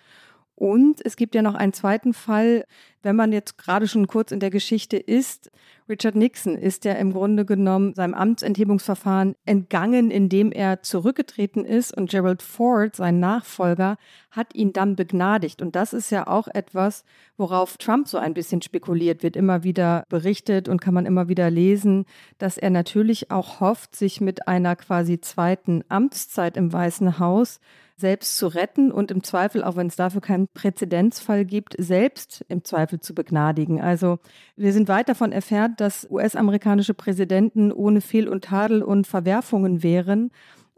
Und 0.57 1.05
es 1.05 1.17
gibt 1.17 1.35
ja 1.35 1.43
noch 1.43 1.55
einen 1.55 1.73
zweiten 1.73 2.15
Fall, 2.15 2.65
wenn 3.03 3.17
man 3.17 3.33
jetzt 3.33 3.59
gerade 3.59 3.89
schon 3.89 4.07
kurz 4.07 4.31
in 4.31 4.41
der 4.41 4.51
Geschichte 4.51 4.97
ist. 4.97 5.51
Richard 5.89 6.15
Nixon 6.15 6.57
ist 6.57 6.85
ja 6.87 6.93
im 6.93 7.13
Grunde 7.13 7.45
genommen 7.45 7.93
seinem 7.95 8.15
Amtsenthebungsverfahren 8.15 9.35
entgangen, 9.45 10.11
indem 10.11 10.53
er 10.53 10.83
zurückgetreten 10.83 11.65
ist 11.65 11.95
und 11.95 12.09
Gerald 12.09 12.41
Ford, 12.41 12.97
sein 12.97 13.21
Nachfolger, 13.21 13.99
hat 14.31 14.55
ihn 14.55 14.73
dann 14.73 14.97
begnadigt. 14.97 15.61
Und 15.61 15.77
das 15.77 15.93
ist 15.93 16.11
ja 16.11 16.27
auch 16.27 16.49
etwas, 16.49 17.05
worauf 17.37 17.77
Trump 17.77 18.09
so 18.09 18.17
ein 18.17 18.33
bisschen 18.33 18.63
spekuliert 18.63 19.23
wird, 19.23 19.37
immer 19.37 19.65
wieder 19.65 20.05
berichtet 20.09 20.69
und 20.69 20.81
kann 20.81 20.95
man 20.95 21.05
immer 21.05 21.29
wieder 21.29 21.51
lesen, 21.51 22.07
dass 22.39 22.57
er 22.57 22.71
natürlich 22.71 23.31
auch 23.31 23.61
hofft, 23.61 23.97
sich 23.97 24.21
mit 24.21 24.49
einer 24.49 24.77
quasi 24.77 25.21
zweiten 25.21 25.85
Amtszeit 25.89 26.57
im 26.57 26.73
Weißen 26.73 27.19
Haus 27.19 27.61
selbst 27.97 28.37
zu 28.39 28.49
retten 28.49 28.91
und 28.91 29.11
im 29.11 29.23
Zweifel, 29.23 29.63
auch 29.63 29.77
wenn 29.77 29.87
es 29.87 29.97
dafür 29.97 30.21
keinen 30.21 30.49
Präzedenzfall 30.49 31.45
gibt, 31.45 31.77
selbst 31.79 32.45
im 32.49 32.65
Zweifel 32.65 33.01
zu 33.01 33.15
begnadigen. 33.15 33.81
Also 33.81 34.19
wir 34.57 34.73
sind 34.73 34.89
weit 34.89 35.09
davon 35.09 35.33
entfernt, 35.33 35.81
dass 35.81 36.09
US-amerikanische 36.11 36.95
Präsidenten 36.95 37.71
ohne 37.71 38.01
Fehl 38.01 38.29
und 38.29 38.45
Tadel 38.45 38.83
und 38.83 39.07
Verwerfungen 39.07 39.83
wären. 39.83 40.31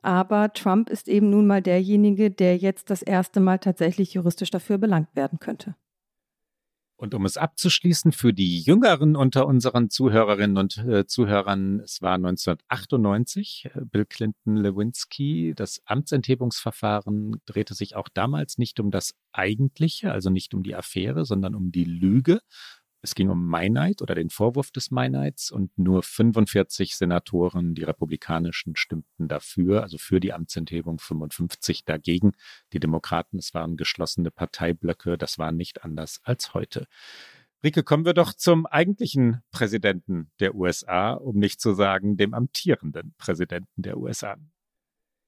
Aber 0.02 0.52
Trump 0.52 0.90
ist 0.90 1.08
eben 1.08 1.30
nun 1.30 1.46
mal 1.46 1.62
derjenige, 1.62 2.30
der 2.30 2.56
jetzt 2.58 2.90
das 2.90 3.02
erste 3.02 3.40
Mal 3.40 3.58
tatsächlich 3.58 4.14
juristisch 4.14 4.50
dafür 4.50 4.78
belangt 4.78 5.08
werden 5.14 5.38
könnte. 5.40 5.74
Und 6.98 7.12
um 7.12 7.26
es 7.26 7.36
abzuschließen, 7.36 8.12
für 8.12 8.32
die 8.32 8.60
Jüngeren 8.60 9.16
unter 9.16 9.46
unseren 9.46 9.90
Zuhörerinnen 9.90 10.56
und 10.56 10.78
äh, 10.78 11.06
Zuhörern, 11.06 11.80
es 11.80 12.00
war 12.00 12.14
1998, 12.14 13.68
äh, 13.74 13.80
Bill 13.84 14.06
Clinton 14.06 14.56
Lewinsky. 14.56 15.52
Das 15.54 15.82
Amtsenthebungsverfahren 15.84 17.42
drehte 17.44 17.74
sich 17.74 17.96
auch 17.96 18.08
damals 18.08 18.56
nicht 18.56 18.80
um 18.80 18.90
das 18.90 19.14
Eigentliche, 19.32 20.10
also 20.10 20.30
nicht 20.30 20.54
um 20.54 20.62
die 20.62 20.74
Affäre, 20.74 21.26
sondern 21.26 21.54
um 21.54 21.70
die 21.70 21.84
Lüge 21.84 22.40
es 23.06 23.14
ging 23.14 23.30
um 23.30 23.46
Meinheit 23.46 24.02
oder 24.02 24.16
den 24.16 24.30
Vorwurf 24.30 24.72
des 24.72 24.90
Meineids 24.90 25.52
und 25.52 25.70
nur 25.78 26.02
45 26.02 26.96
Senatoren, 26.96 27.76
die 27.76 27.84
republikanischen, 27.84 28.74
stimmten 28.74 29.28
dafür, 29.28 29.82
also 29.82 29.96
für 29.96 30.18
die 30.18 30.32
Amtsenthebung, 30.32 30.98
55 30.98 31.84
dagegen. 31.84 32.32
Die 32.72 32.80
Demokraten, 32.80 33.38
es 33.38 33.54
waren 33.54 33.76
geschlossene 33.76 34.32
Parteiblöcke, 34.32 35.16
das 35.16 35.38
war 35.38 35.52
nicht 35.52 35.84
anders 35.84 36.18
als 36.24 36.52
heute. 36.52 36.86
Rike, 37.62 37.84
kommen 37.84 38.04
wir 38.04 38.12
doch 38.12 38.32
zum 38.32 38.66
eigentlichen 38.66 39.40
Präsidenten 39.52 40.32
der 40.40 40.56
USA, 40.56 41.12
um 41.12 41.36
nicht 41.36 41.60
zu 41.60 41.74
sagen 41.74 42.16
dem 42.16 42.34
amtierenden 42.34 43.14
Präsidenten 43.18 43.82
der 43.82 43.98
USA. 43.98 44.36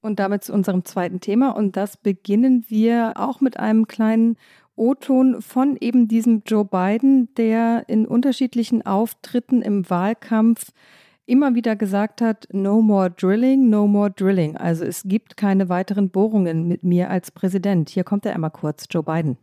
Und 0.00 0.18
damit 0.18 0.42
zu 0.42 0.52
unserem 0.52 0.84
zweiten 0.84 1.20
Thema. 1.20 1.50
Und 1.50 1.76
das 1.76 1.96
beginnen 1.96 2.64
wir 2.68 3.12
auch 3.16 3.40
mit 3.40 3.56
einem 3.56 3.86
kleinen 3.86 4.36
O-Ton 4.78 5.42
von 5.42 5.76
eben 5.80 6.08
diesem 6.08 6.42
Joe 6.46 6.64
Biden, 6.64 7.28
der 7.36 7.84
in 7.88 8.06
unterschiedlichen 8.06 8.84
Auftritten 8.86 9.62
im 9.62 9.88
Wahlkampf 9.90 10.72
immer 11.26 11.54
wieder 11.54 11.76
gesagt 11.76 12.20
hat, 12.22 12.48
no 12.52 12.80
more 12.80 13.10
drilling, 13.10 13.68
no 13.68 13.86
more 13.86 14.10
drilling. 14.10 14.56
Also 14.56 14.84
es 14.84 15.02
gibt 15.04 15.36
keine 15.36 15.68
weiteren 15.68 16.08
Bohrungen 16.08 16.66
mit 16.66 16.84
mir 16.84 17.10
als 17.10 17.30
Präsident. 17.30 17.90
Hier 17.90 18.04
kommt 18.04 18.24
er 18.24 18.34
einmal 18.34 18.50
kurz, 18.50 18.86
Joe 18.90 19.02
Biden. 19.02 19.36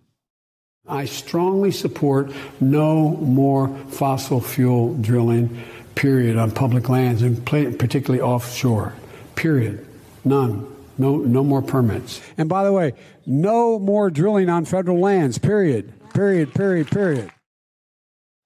I 0.88 1.06
strongly 1.08 1.72
support 1.72 2.32
no 2.60 3.18
more 3.22 3.70
fossil 3.90 4.40
fuel 4.40 4.96
drilling, 5.02 5.50
period, 5.96 6.38
on 6.38 6.52
public 6.52 6.90
lands 6.90 7.24
and 7.24 7.44
particularly 7.46 8.22
offshore. 8.22 8.94
Period. 9.36 9.80
None. 10.24 10.75
No, 10.98 11.18
no 11.18 11.44
more 11.44 11.62
permits. 11.62 12.22
And 12.38 12.48
by 12.48 12.64
the 12.64 12.72
way, 12.72 12.94
no 13.26 13.80
more 13.80 14.12
drilling 14.12 14.50
on 14.50 14.66
federal 14.66 15.00
lands. 15.00 15.40
Period. 15.40 15.92
Period. 16.14 16.54
Period. 16.54 16.90
Period. 16.90 17.30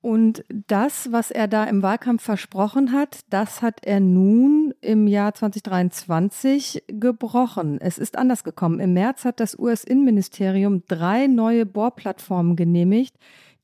Und 0.01 0.45
das, 0.67 1.11
was 1.11 1.29
er 1.29 1.49
da 1.49 1.65
im 1.65 1.83
Wahlkampf 1.83 2.23
versprochen 2.23 2.93
hat, 2.93 3.19
das 3.29 3.61
hat 3.61 3.85
er 3.85 3.99
nun 3.99 4.73
im 4.79 5.07
Jahr 5.07 5.33
2023 5.33 6.85
gebrochen. 6.87 7.81
Es 7.81 7.97
ist 7.97 8.17
anders 8.17 8.45
gekommen. 8.45 8.79
Im 8.79 8.93
März 8.93 9.25
hat 9.25 9.41
das 9.41 9.59
US-Innenministerium 9.59 10.83
drei 10.87 11.27
neue 11.27 11.65
Bohrplattformen 11.65 12.55
genehmigt, 12.55 13.13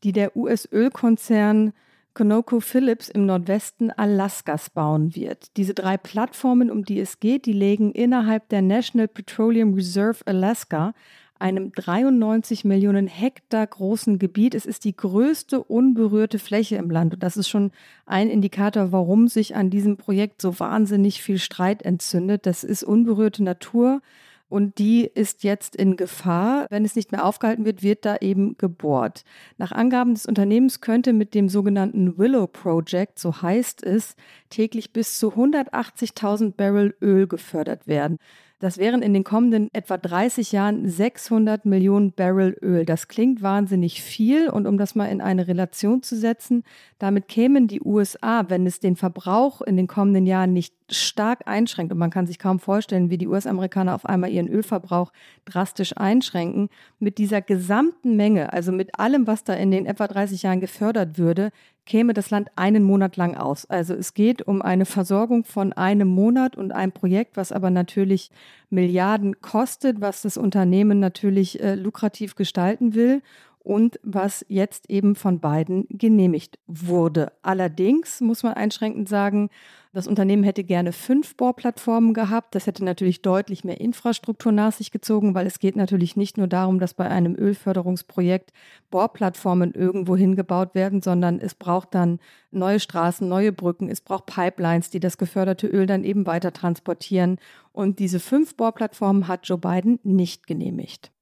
die 0.03 0.11
der 0.11 0.35
US-Ölkonzern 0.35 1.71
ConocoPhillips 2.15 3.09
im 3.09 3.27
Nordwesten 3.27 3.91
Alaskas 3.91 4.71
bauen 4.71 5.15
wird. 5.15 5.55
Diese 5.57 5.73
drei 5.73 5.97
Plattformen, 5.97 6.71
um 6.71 6.83
die 6.83 6.99
es 6.99 7.19
geht, 7.19 7.45
die 7.45 7.53
legen 7.53 7.91
innerhalb 7.91 8.49
der 8.49 8.63
National 8.63 9.07
Petroleum 9.07 9.73
Reserve 9.75 10.25
Alaska, 10.25 10.93
einem 11.37 11.73
93 11.73 12.63
Millionen 12.63 13.07
Hektar 13.07 13.67
großen 13.67 14.17
Gebiet. 14.17 14.55
Es 14.55 14.65
ist 14.65 14.85
die 14.85 14.95
größte 14.95 15.61
unberührte 15.61 16.39
Fläche 16.39 16.77
im 16.77 16.89
Land. 16.89 17.13
Und 17.13 17.23
das 17.23 17.35
ist 17.35 17.49
schon 17.49 17.71
ein 18.05 18.29
Indikator, 18.29 18.93
warum 18.93 19.27
sich 19.27 19.55
an 19.55 19.69
diesem 19.69 19.97
Projekt 19.97 20.41
so 20.41 20.57
wahnsinnig 20.59 21.21
viel 21.21 21.37
Streit 21.37 21.83
entzündet. 21.83 22.45
Das 22.45 22.63
ist 22.63 22.83
unberührte 22.83 23.43
Natur 23.43 24.01
und 24.47 24.77
die 24.77 25.05
ist 25.05 25.43
jetzt 25.43 25.75
in 25.75 25.95
Gefahr. 25.95 26.67
Wenn 26.69 26.85
es 26.85 26.95
nicht 26.95 27.11
mehr 27.11 27.25
aufgehalten 27.25 27.65
wird, 27.65 27.83
wird 27.83 28.05
da 28.05 28.17
eben 28.17 28.57
gebohrt. 28.57 29.23
Nach 29.57 29.71
Angaben 29.71 30.13
des 30.13 30.25
Unternehmens 30.25 30.81
könnte 30.81 31.13
mit 31.13 31.33
dem 31.33 31.49
sogenannten 31.49 32.17
Willow 32.17 32.47
Project, 32.47 33.19
so 33.19 33.41
heißt 33.41 33.83
es, 33.83 34.15
täglich 34.49 34.93
bis 34.93 35.17
zu 35.19 35.33
180.000 35.33 36.53
Barrel 36.55 36.95
Öl 37.01 37.27
gefördert 37.27 37.87
werden. 37.87 38.17
Das 38.65 38.79
wären 38.79 39.03
in 39.03 39.13
den 39.13 39.23
kommenden 39.23 39.69
etwa 39.73 39.95
30 39.95 40.51
Jahren 40.51 40.89
600 40.89 41.65
Millionen 41.65 42.13
Barrel 42.13 42.57
Öl. 42.63 42.83
Das 42.83 43.07
klingt 43.07 43.43
wahnsinnig 43.43 44.01
viel 44.01 44.49
und 44.49 44.65
um 44.65 44.79
das 44.79 44.95
mal 44.95 45.05
in 45.05 45.21
eine 45.21 45.47
Relation 45.47 46.01
zu 46.01 46.15
setzen, 46.15 46.63
damit 46.97 47.27
kämen 47.27 47.67
die 47.67 47.81
USA, 47.83 48.49
wenn 48.49 48.65
es 48.65 48.79
den 48.79 48.95
Verbrauch 48.95 49.61
in 49.61 49.77
den 49.77 49.85
kommenden 49.85 50.25
Jahren 50.25 50.51
nicht 50.51 50.73
stark 50.89 51.41
einschränkt 51.45 51.93
und 51.93 51.99
man 51.99 52.09
kann 52.09 52.25
sich 52.25 52.39
kaum 52.39 52.57
vorstellen, 52.57 53.11
wie 53.11 53.19
die 53.19 53.27
US-Amerikaner 53.27 53.93
auf 53.93 54.07
einmal 54.07 54.31
ihren 54.31 54.47
Ölverbrauch 54.47 55.11
drastisch 55.45 55.95
einschränken, 55.95 56.69
mit 56.97 57.19
dieser 57.19 57.43
gesamten 57.43 58.15
Menge, 58.15 58.51
also 58.51 58.71
mit 58.71 58.97
allem, 58.99 59.27
was 59.27 59.43
da 59.43 59.53
in 59.53 59.69
den 59.69 59.85
etwa 59.85 60.07
30 60.07 60.41
Jahren 60.41 60.59
gefördert 60.59 61.19
würde, 61.19 61.51
käme 61.85 62.13
das 62.13 62.29
Land 62.29 62.49
einen 62.55 62.83
Monat 62.83 63.17
lang 63.17 63.35
aus. 63.35 63.65
Also 63.65 63.93
es 63.93 64.13
geht 64.13 64.41
um 64.41 64.61
eine 64.61 64.85
Versorgung 64.85 65.43
von 65.43 65.73
einem 65.73 66.07
Monat 66.07 66.55
und 66.55 66.71
ein 66.71 66.91
Projekt, 66.91 67.37
was 67.37 67.51
aber 67.51 67.69
natürlich 67.69 68.31
Milliarden 68.69 69.41
kostet, 69.41 70.01
was 70.01 70.21
das 70.21 70.37
Unternehmen 70.37 70.99
natürlich 70.99 71.61
äh, 71.61 71.75
lukrativ 71.75 72.35
gestalten 72.35 72.95
will 72.95 73.21
und 73.59 73.99
was 74.03 74.45
jetzt 74.47 74.89
eben 74.89 75.15
von 75.15 75.39
beiden 75.39 75.87
genehmigt 75.89 76.59
wurde. 76.67 77.31
Allerdings 77.41 78.21
muss 78.21 78.43
man 78.43 78.53
einschränkend 78.53 79.09
sagen, 79.09 79.49
das 79.95 80.07
Unternehmen 80.07 80.43
hätte 80.43 80.65
gerne 80.65 80.91
fünf 80.91 81.37
Bohrplattformen 81.37 82.13
gehabt. 82.13 82.53
Das 82.53 82.67
hätte 82.67 82.83
natürlich 82.83 83.21
deutlich 83.21 83.63
mehr 83.63 83.79
Infrastruktur 83.79 84.51
nach 84.51 84.73
sich 84.73 84.91
gezogen, 84.91 85.33
weil 85.33 85.47
es 85.47 85.59
geht 85.59 85.77
natürlich 85.77 86.17
nicht 86.17 86.37
nur 86.37 86.47
darum, 86.47 86.79
dass 86.79 86.93
bei 86.93 87.09
einem 87.09 87.33
Ölförderungsprojekt 87.33 88.51
Bohrplattformen 88.91 89.73
irgendwo 89.73 90.17
hingebaut 90.17 90.75
werden, 90.75 91.01
sondern 91.01 91.39
es 91.39 91.55
braucht 91.55 91.95
dann 91.95 92.19
neue 92.51 92.81
Straßen, 92.81 93.27
neue 93.27 93.53
Brücken, 93.53 93.89
es 93.89 94.01
braucht 94.01 94.25
Pipelines, 94.25 94.89
die 94.89 94.99
das 94.99 95.17
geförderte 95.17 95.67
Öl 95.67 95.85
dann 95.85 96.03
eben 96.03 96.25
weiter 96.25 96.51
transportieren. 96.51 97.39
Und 97.71 97.99
diese 97.99 98.19
fünf 98.19 98.55
Bohrplattformen 98.57 99.29
hat 99.29 99.47
Joe 99.47 99.57
Biden 99.57 99.99
nicht 100.03 100.45
genehmigt 100.45 101.14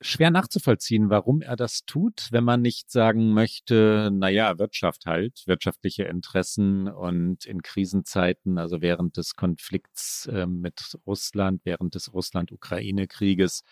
schwer 0.00 0.30
nachzuvollziehen, 0.30 1.10
warum 1.10 1.40
er 1.40 1.56
das 1.56 1.84
tut, 1.86 2.28
wenn 2.30 2.44
man 2.44 2.60
nicht 2.60 2.90
sagen 2.90 3.32
möchte, 3.32 4.10
naja, 4.12 4.58
Wirtschaft 4.58 5.06
halt, 5.06 5.42
wirtschaftliche 5.46 6.04
Interessen 6.04 6.88
und 6.88 7.44
in 7.46 7.62
Krisenzeiten, 7.62 8.58
also 8.58 8.82
während 8.82 9.16
des 9.16 9.36
Konflikts 9.36 10.26
äh, 10.26 10.46
mit 10.46 10.98
Russland, 11.06 11.62
während 11.64 11.94
des 11.94 12.12
Russland-Ukraine-Krieges, 12.12 13.64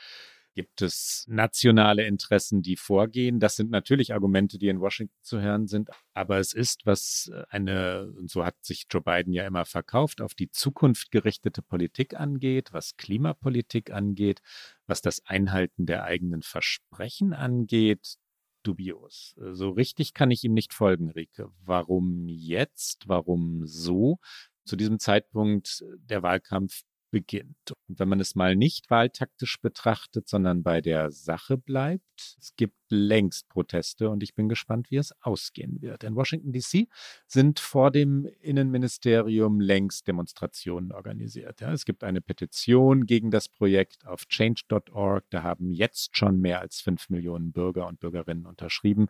Gibt 0.54 0.82
es 0.82 1.24
nationale 1.26 2.06
Interessen, 2.06 2.62
die 2.62 2.76
vorgehen? 2.76 3.40
Das 3.40 3.56
sind 3.56 3.70
natürlich 3.70 4.14
Argumente, 4.14 4.56
die 4.56 4.68
in 4.68 4.80
Washington 4.80 5.18
zu 5.20 5.40
hören 5.40 5.66
sind. 5.66 5.90
Aber 6.12 6.38
es 6.38 6.52
ist, 6.52 6.86
was 6.86 7.28
eine, 7.48 8.12
und 8.16 8.30
so 8.30 8.44
hat 8.44 8.54
sich 8.64 8.86
Joe 8.88 9.02
Biden 9.02 9.32
ja 9.32 9.44
immer 9.46 9.64
verkauft, 9.64 10.20
auf 10.20 10.34
die 10.34 10.50
Zukunft 10.50 11.10
gerichtete 11.10 11.60
Politik 11.60 12.14
angeht, 12.14 12.72
was 12.72 12.96
Klimapolitik 12.96 13.90
angeht, 13.90 14.42
was 14.86 15.02
das 15.02 15.26
Einhalten 15.26 15.86
der 15.86 16.04
eigenen 16.04 16.42
Versprechen 16.42 17.32
angeht, 17.32 18.16
dubios. 18.62 19.34
So 19.36 19.70
richtig 19.70 20.14
kann 20.14 20.30
ich 20.30 20.44
ihm 20.44 20.54
nicht 20.54 20.72
folgen, 20.72 21.10
Rike. 21.10 21.50
Warum 21.64 22.28
jetzt? 22.28 23.08
Warum 23.08 23.66
so? 23.66 24.18
Zu 24.64 24.76
diesem 24.76 24.98
Zeitpunkt 24.98 25.84
der 25.98 26.22
Wahlkampf 26.22 26.82
beginnt. 27.14 27.70
Und 27.86 28.00
wenn 28.00 28.08
man 28.08 28.18
es 28.18 28.34
mal 28.34 28.56
nicht 28.56 28.90
wahltaktisch 28.90 29.60
betrachtet, 29.60 30.28
sondern 30.28 30.64
bei 30.64 30.80
der 30.80 31.12
Sache 31.12 31.56
bleibt, 31.56 32.02
es 32.40 32.56
gibt 32.56 32.74
längst 32.88 33.48
Proteste 33.48 34.10
und 34.10 34.24
ich 34.24 34.34
bin 34.34 34.48
gespannt, 34.48 34.90
wie 34.90 34.96
es 34.96 35.14
ausgehen 35.20 35.80
wird. 35.80 36.02
In 36.02 36.16
Washington, 36.16 36.52
DC 36.52 36.88
sind 37.28 37.60
vor 37.60 37.92
dem 37.92 38.26
Innenministerium 38.40 39.60
längst 39.60 40.08
Demonstrationen 40.08 40.90
organisiert. 40.90 41.60
Ja, 41.60 41.72
es 41.72 41.84
gibt 41.84 42.02
eine 42.02 42.20
Petition 42.20 43.06
gegen 43.06 43.30
das 43.30 43.48
Projekt 43.48 44.04
auf 44.08 44.26
change.org. 44.26 45.24
Da 45.30 45.44
haben 45.44 45.70
jetzt 45.70 46.16
schon 46.16 46.40
mehr 46.40 46.60
als 46.60 46.80
fünf 46.80 47.10
Millionen 47.10 47.52
Bürger 47.52 47.86
und 47.86 48.00
Bürgerinnen 48.00 48.44
unterschrieben. 48.44 49.06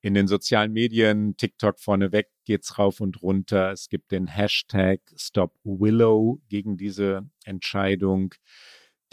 In 0.00 0.14
den 0.14 0.26
sozialen 0.26 0.72
Medien, 0.72 1.36
TikTok 1.36 1.78
vorneweg, 1.78 2.28
geht's 2.46 2.78
rauf 2.78 3.00
und 3.00 3.20
runter. 3.22 3.72
Es 3.72 3.88
gibt 3.88 4.12
den 4.12 4.26
Hashtag 4.26 5.00
Stop 5.16 5.54
Willow 5.64 6.40
gegen 6.48 6.78
diese 6.78 7.28
Entscheidung. 7.44 8.34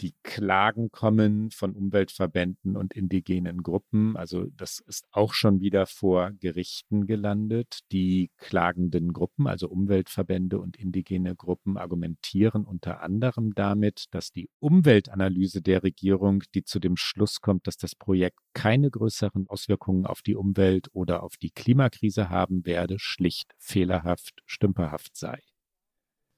Die 0.00 0.14
Klagen 0.24 0.90
kommen 0.90 1.52
von 1.52 1.72
Umweltverbänden 1.76 2.76
und 2.76 2.94
indigenen 2.94 3.62
Gruppen. 3.62 4.16
Also 4.16 4.46
das 4.56 4.80
ist 4.80 5.06
auch 5.12 5.34
schon 5.34 5.60
wieder 5.60 5.86
vor 5.86 6.32
Gerichten 6.32 7.06
gelandet. 7.06 7.78
Die 7.92 8.30
klagenden 8.36 9.12
Gruppen, 9.12 9.46
also 9.46 9.68
Umweltverbände 9.68 10.58
und 10.58 10.76
indigene 10.76 11.36
Gruppen, 11.36 11.76
argumentieren 11.76 12.64
unter 12.64 13.02
anderem 13.02 13.54
damit, 13.54 14.06
dass 14.10 14.32
die 14.32 14.50
Umweltanalyse 14.58 15.62
der 15.62 15.84
Regierung, 15.84 16.42
die 16.54 16.64
zu 16.64 16.80
dem 16.80 16.96
Schluss 16.96 17.40
kommt, 17.40 17.68
dass 17.68 17.76
das 17.76 17.94
Projekt 17.94 18.40
keine 18.52 18.90
größeren 18.90 19.48
Auswirkungen 19.48 20.06
auf 20.06 20.22
die 20.22 20.34
Umwelt 20.34 20.88
oder 20.92 21.22
auf 21.22 21.36
die 21.36 21.50
Klimakrise 21.50 22.30
haben 22.30 22.66
werde, 22.66 22.98
schlicht 22.98 23.54
fehlerhaft, 23.58 24.42
stümperhaft 24.44 25.16
sei 25.16 25.53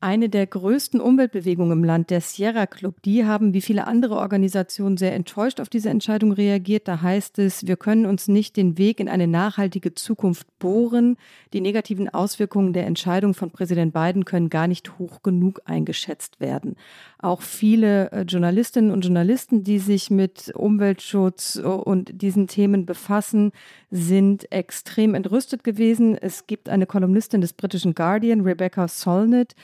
eine 0.06 0.28
der 0.28 0.46
größten 0.46 1.00
Umweltbewegungen 1.00 1.78
im 1.78 1.82
Land, 1.82 2.10
der 2.10 2.20
Sierra 2.20 2.66
Club, 2.66 3.02
die 3.02 3.24
haben 3.24 3.54
wie 3.54 3.60
viele 3.60 3.88
andere 3.88 4.14
Organisationen 4.18 4.96
sehr 4.96 5.12
enttäuscht 5.12 5.58
auf 5.58 5.68
diese 5.68 5.90
Entscheidung 5.90 6.30
reagiert. 6.30 6.86
Da 6.86 7.02
heißt 7.02 7.40
es, 7.40 7.66
wir 7.66 7.76
können 7.76 8.06
uns 8.06 8.28
nicht 8.28 8.56
den 8.56 8.78
Weg 8.78 9.00
in 9.00 9.08
eine 9.08 9.26
nachhaltige 9.26 9.94
Zukunft 9.94 10.46
bohren. 10.60 11.16
Die 11.52 11.60
negativen 11.60 12.08
Auswirkungen 12.08 12.72
der 12.72 12.86
Entscheidung 12.86 13.34
von 13.34 13.50
Präsident 13.50 13.92
Biden 13.92 14.24
können 14.24 14.48
gar 14.48 14.68
nicht 14.68 14.96
hoch 15.00 15.24
genug 15.24 15.62
eingeschätzt 15.64 16.38
werden. 16.38 16.76
Auch 17.18 17.42
viele 17.42 18.12
äh, 18.12 18.22
Journalistinnen 18.22 18.92
und 18.92 19.04
Journalisten, 19.04 19.64
die 19.64 19.80
sich 19.80 20.08
mit 20.10 20.52
Umweltschutz 20.54 21.56
und 21.56 22.22
diesen 22.22 22.46
Themen 22.46 22.86
befassen, 22.86 23.50
sind 23.90 24.52
extrem 24.52 25.16
entrüstet 25.16 25.64
gewesen. 25.64 26.16
Es 26.16 26.46
gibt 26.46 26.68
eine 26.68 26.86
Kolumnistin 26.86 27.40
des 27.40 27.54
britischen 27.54 27.96
Guardian, 27.96 28.42
Rebecca 28.42 28.86
Solnit. 28.86 29.56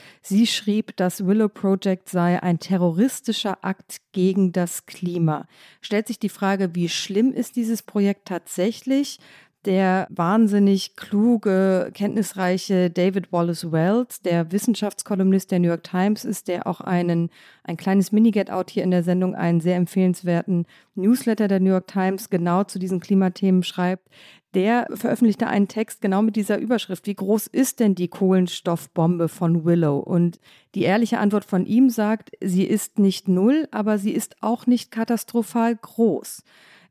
Schrieb, 0.47 0.95
das 0.97 1.25
Willow 1.25 1.49
Project 1.49 2.09
sei 2.09 2.41
ein 2.41 2.59
terroristischer 2.59 3.63
Akt 3.63 4.01
gegen 4.11 4.51
das 4.51 4.85
Klima. 4.85 5.47
Stellt 5.81 6.07
sich 6.07 6.19
die 6.19 6.29
Frage, 6.29 6.75
wie 6.75 6.89
schlimm 6.89 7.31
ist 7.31 7.55
dieses 7.55 7.83
Projekt 7.83 8.27
tatsächlich? 8.27 9.19
Der 9.65 10.07
wahnsinnig 10.09 10.95
kluge, 10.95 11.91
kenntnisreiche 11.93 12.89
David 12.89 13.31
Wallace 13.31 13.71
Wells, 13.71 14.21
der 14.21 14.51
Wissenschaftskolumnist 14.51 15.51
der 15.51 15.59
New 15.59 15.69
York 15.69 15.83
Times 15.83 16.25
ist, 16.25 16.47
der 16.47 16.67
auch 16.67 16.81
einen, 16.81 17.29
ein 17.63 17.77
kleines 17.77 18.11
Mini-Get-Out 18.11 18.69
hier 18.69 18.83
in 18.83 18.91
der 18.91 19.03
Sendung, 19.03 19.35
einen 19.35 19.61
sehr 19.61 19.75
empfehlenswerten 19.75 20.65
Newsletter 20.95 21.47
der 21.47 21.59
New 21.59 21.69
York 21.71 21.87
Times 21.87 22.29
genau 22.29 22.63
zu 22.63 22.79
diesen 22.79 22.99
Klimathemen 22.99 23.63
schreibt, 23.63 24.09
der 24.53 24.87
veröffentlichte 24.93 25.47
einen 25.47 25.67
Text 25.67 26.01
genau 26.01 26.21
mit 26.21 26.35
dieser 26.35 26.59
Überschrift. 26.59 27.07
Wie 27.07 27.15
groß 27.15 27.47
ist 27.47 27.79
denn 27.79 27.95
die 27.95 28.07
Kohlenstoffbombe 28.07 29.27
von 29.27 29.65
Willow? 29.65 29.97
Und 29.97 30.39
die 30.75 30.83
ehrliche 30.83 31.17
Antwort 31.19 31.45
von 31.45 31.65
ihm 31.65 31.89
sagt, 31.89 32.31
sie 32.39 32.63
ist 32.63 32.99
nicht 32.99 33.27
null, 33.27 33.67
aber 33.71 33.97
sie 33.97 34.11
ist 34.11 34.35
auch 34.41 34.67
nicht 34.67 34.91
katastrophal 34.91 35.75
groß. 35.75 36.43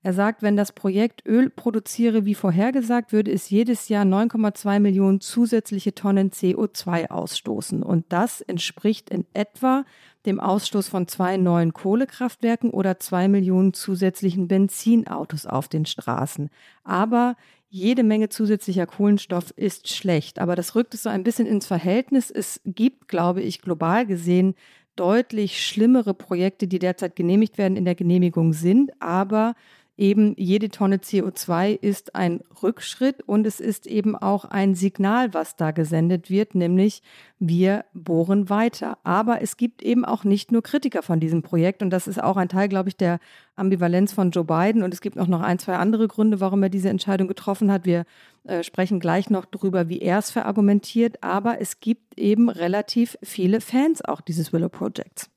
Er 0.05 0.13
sagt, 0.13 0.43
wenn 0.43 0.57
das 0.57 0.73
Projekt 0.73 1.25
Öl 1.27 1.49
produziere 1.49 2.25
wie 2.25 2.35
vorhergesagt, 2.35 3.13
würde 3.13 3.31
es 3.31 3.51
jedes 3.51 3.89
Jahr 3.89 4.05
9,2 4.05 4.81
Millionen 4.81 5.21
zusätzliche 5.21 5.95
Tonnen 5.95 6.31
CO2 6.31 7.09
ausstoßen. 7.11 7.85
Und 7.85 8.07
das 8.09 8.41
entspricht 8.41 9.11
in 9.11 9.27
etwa 9.33 9.85
dem 10.27 10.41
Ausstoß 10.41 10.89
von 10.89 11.07
zwei 11.07 11.37
neuen 11.37 11.73
Kohlekraftwerken 11.73 12.71
oder 12.71 12.99
zwei 12.99 13.29
Millionen 13.29 13.75
zusätzlichen 13.75 14.49
Benzinautos 14.49 15.47
auf 15.47 15.69
den 15.69 15.87
Straßen. 15.87 16.51
Aber 16.83 17.37
jede 17.69 18.03
Menge 18.03 18.29
zusätzlicher 18.29 18.87
Kohlenstoff 18.87 19.53
ist 19.57 19.89
schlecht. 19.89 20.41
Aber 20.41 20.57
das 20.57 20.75
rückt 20.75 20.95
es 20.95 21.05
so 21.05 21.11
ein 21.11 21.23
bisschen 21.23 21.47
ins 21.47 21.67
Verhältnis. 21.67 22.31
Es 22.31 22.61
gibt, 22.65 23.09
glaube 23.09 23.41
ich, 23.41 23.63
global 23.63 24.05
gesehen 24.05 24.55
deutlich 24.97 25.65
schlimmere 25.65 26.13
Projekte, 26.13 26.67
die 26.67 26.79
derzeit 26.79 27.17
genehmigt 27.17 27.57
werden, 27.57 27.77
in 27.77 27.85
der 27.85 27.95
Genehmigung 27.95 28.53
sind. 28.53 28.91
Aber 29.01 29.55
eben 29.97 30.35
jede 30.37 30.71
Tonne 30.71 30.97
CO2 30.97 31.79
ist 31.81 32.15
ein 32.15 32.41
Rückschritt 32.63 33.23
und 33.23 33.47
es 33.47 33.61
ist 33.61 33.87
eben 33.87 34.17
auch 34.17 34.45
ein 34.45 34.75
Signal, 34.75 35.35
was 35.35 35.57
da 35.57 35.71
gesendet 35.71 36.31
wird, 36.31 36.55
nämlich 36.55 37.03
wir 37.39 37.85
bohren 37.93 38.49
weiter. 38.49 38.99
Aber 39.05 39.43
es 39.43 39.57
gibt 39.57 39.83
eben 39.83 40.05
auch 40.05 40.25
nicht 40.25 40.51
nur 40.51 40.63
Kritiker 40.63 41.03
von 41.03 41.21
diesem 41.21 41.43
Projekt 41.43 41.83
und 41.83 41.91
das 41.91 42.09
ist 42.09 42.23
auch 42.23 42.37
ein 42.37 42.49
Teil, 42.49 42.69
glaube 42.69 42.89
ich, 42.89 42.97
der 42.97 43.19
Ambivalenz 43.55 44.13
von 44.13 44.31
Joe 44.31 44.45
Biden 44.45 44.83
und 44.83 44.95
es 44.95 45.03
gibt 45.03 45.19
auch 45.19 45.27
noch 45.27 45.43
ein, 45.43 45.59
zwei 45.59 45.77
andere 45.77 46.09
Gründe, 46.09 46.41
warum 46.41 46.63
er 46.63 46.71
diese 46.71 46.89
Entscheidung 46.89 47.29
getroffen 47.29 47.71
hat. 47.71 47.85
Wir 47.85 48.05
äh, 48.45 48.63
sprechen 48.63 48.99
gleich 48.99 49.29
noch 49.29 49.45
darüber, 49.45 49.89
wie 49.89 50.01
er 50.01 50.19
es 50.19 50.31
verargumentiert, 50.31 51.23
aber 51.23 51.61
es 51.61 51.81
gibt 51.81 52.19
eben 52.19 52.49
relativ 52.49 53.19
viele 53.23 53.61
Fans 53.61 54.03
auch 54.05 54.21
dieses 54.21 54.53
Willow 54.53 54.69
Projects. 54.69 55.32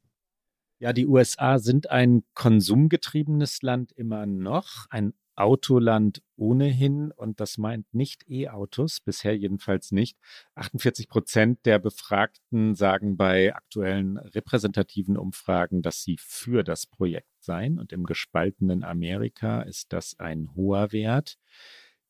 Ja, 0.79 0.91
die 0.91 1.07
USA 1.07 1.57
sind 1.59 1.89
ein 1.89 2.23
konsumgetriebenes 2.33 3.61
Land 3.61 3.91
immer 3.93 4.25
noch, 4.25 4.87
ein 4.89 5.13
Autoland 5.35 6.21
ohnehin 6.37 7.11
und 7.11 7.39
das 7.39 7.57
meint 7.57 7.93
nicht 7.93 8.29
E-Autos, 8.29 9.01
bisher 9.01 9.37
jedenfalls 9.37 9.91
nicht. 9.91 10.17
48 10.55 11.07
Prozent 11.09 11.65
der 11.65 11.79
Befragten 11.79 12.75
sagen 12.75 13.17
bei 13.17 13.53
aktuellen 13.53 14.17
repräsentativen 14.17 15.17
Umfragen, 15.17 15.81
dass 15.81 16.03
sie 16.03 16.17
für 16.19 16.63
das 16.63 16.85
Projekt 16.87 17.31
seien 17.39 17.79
und 17.79 17.91
im 17.91 18.05
gespaltenen 18.05 18.83
Amerika 18.83 19.61
ist 19.61 19.93
das 19.93 20.19
ein 20.19 20.49
hoher 20.55 20.91
Wert. 20.91 21.37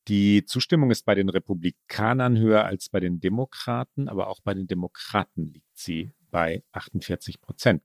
Die 0.08 0.44
Zustimmung 0.44 0.92
ist 0.92 1.04
bei 1.04 1.16
den 1.16 1.28
Republikanern 1.28 2.38
höher 2.38 2.64
als 2.64 2.88
bei 2.88 3.00
den 3.00 3.18
Demokraten, 3.18 4.08
aber 4.08 4.28
auch 4.28 4.40
bei 4.40 4.54
den 4.54 4.68
Demokraten 4.68 5.52
liegt 5.52 5.76
sie 5.76 6.12
bei 6.30 6.62
48 6.72 7.40
Prozent. 7.40 7.82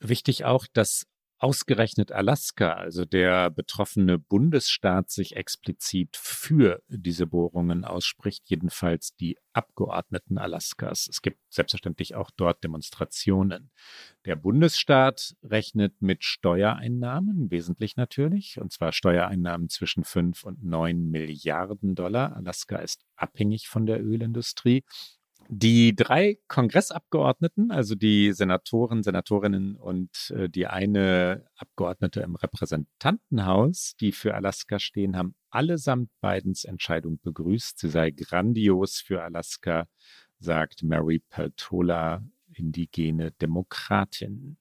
Wichtig 0.00 0.44
auch, 0.44 0.66
dass 0.72 1.06
ausgerechnet 1.40 2.12
Alaska, 2.12 2.74
also 2.74 3.06
der 3.06 3.50
betroffene 3.50 4.18
Bundesstaat, 4.18 5.10
sich 5.10 5.36
explizit 5.36 6.16
für 6.16 6.82
diese 6.88 7.26
Bohrungen 7.26 7.86
ausspricht, 7.86 8.44
jedenfalls 8.50 9.16
die 9.16 9.38
Abgeordneten 9.54 10.36
Alaskas. 10.36 11.08
Es 11.08 11.22
gibt 11.22 11.38
selbstverständlich 11.48 12.14
auch 12.14 12.30
dort 12.36 12.62
Demonstrationen. 12.62 13.70
Der 14.26 14.36
Bundesstaat 14.36 15.34
rechnet 15.42 16.02
mit 16.02 16.24
Steuereinnahmen, 16.24 17.50
wesentlich 17.50 17.96
natürlich, 17.96 18.60
und 18.60 18.70
zwar 18.70 18.92
Steuereinnahmen 18.92 19.70
zwischen 19.70 20.04
fünf 20.04 20.44
und 20.44 20.62
neun 20.62 21.10
Milliarden 21.10 21.94
Dollar. 21.94 22.36
Alaska 22.36 22.76
ist 22.76 23.02
abhängig 23.16 23.66
von 23.66 23.86
der 23.86 24.04
Ölindustrie. 24.04 24.84
Die 25.52 25.96
drei 25.96 26.38
Kongressabgeordneten, 26.46 27.72
also 27.72 27.96
die 27.96 28.32
Senatoren, 28.32 29.02
Senatorinnen 29.02 29.74
und 29.74 30.32
äh, 30.36 30.48
die 30.48 30.68
eine 30.68 31.44
Abgeordnete 31.56 32.20
im 32.20 32.36
Repräsentantenhaus, 32.36 33.96
die 33.98 34.12
für 34.12 34.36
Alaska 34.36 34.78
stehen, 34.78 35.16
haben 35.16 35.34
allesamt 35.50 36.08
Bidens 36.20 36.62
Entscheidung 36.62 37.18
begrüßt. 37.20 37.80
Sie 37.80 37.88
sei 37.88 38.12
grandios 38.12 39.00
für 39.00 39.24
Alaska, 39.24 39.88
sagt 40.38 40.84
Mary 40.84 41.18
Peltola, 41.18 42.22
indigene 42.52 43.32
Demokratin. 43.32 44.56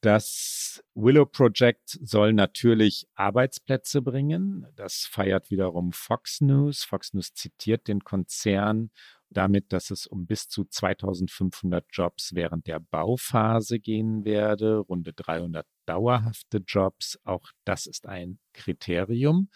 Das 0.00 0.82
Willow 0.94 1.26
Project 1.26 1.98
soll 2.02 2.32
natürlich 2.32 3.06
Arbeitsplätze 3.16 4.00
bringen. 4.00 4.66
Das 4.76 5.04
feiert 5.04 5.50
wiederum 5.50 5.92
Fox 5.92 6.40
News. 6.40 6.84
Fox 6.84 7.12
News 7.12 7.34
zitiert 7.34 7.86
den 7.86 8.00
Konzern 8.02 8.90
damit, 9.30 9.72
dass 9.72 9.90
es 9.90 10.06
um 10.06 10.26
bis 10.26 10.48
zu 10.48 10.64
2500 10.64 11.86
Jobs 11.90 12.34
während 12.34 12.66
der 12.66 12.80
Bauphase 12.80 13.78
gehen 13.78 14.24
werde, 14.24 14.78
runde 14.78 15.12
300 15.12 15.66
dauerhafte 15.86 16.58
Jobs. 16.58 17.18
Auch 17.24 17.50
das 17.64 17.86
ist 17.86 18.06
ein 18.06 18.38
Kriterium. 18.52 19.48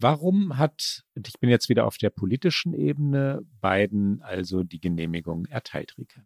Warum 0.00 0.58
hat, 0.58 1.02
ich 1.14 1.40
bin 1.40 1.50
jetzt 1.50 1.68
wieder 1.68 1.86
auf 1.86 1.96
der 1.96 2.10
politischen 2.10 2.72
Ebene, 2.72 3.40
Biden 3.60 4.22
also 4.22 4.62
die 4.62 4.80
Genehmigung 4.80 5.46
erteilt, 5.46 5.96
Rike? 5.98 6.24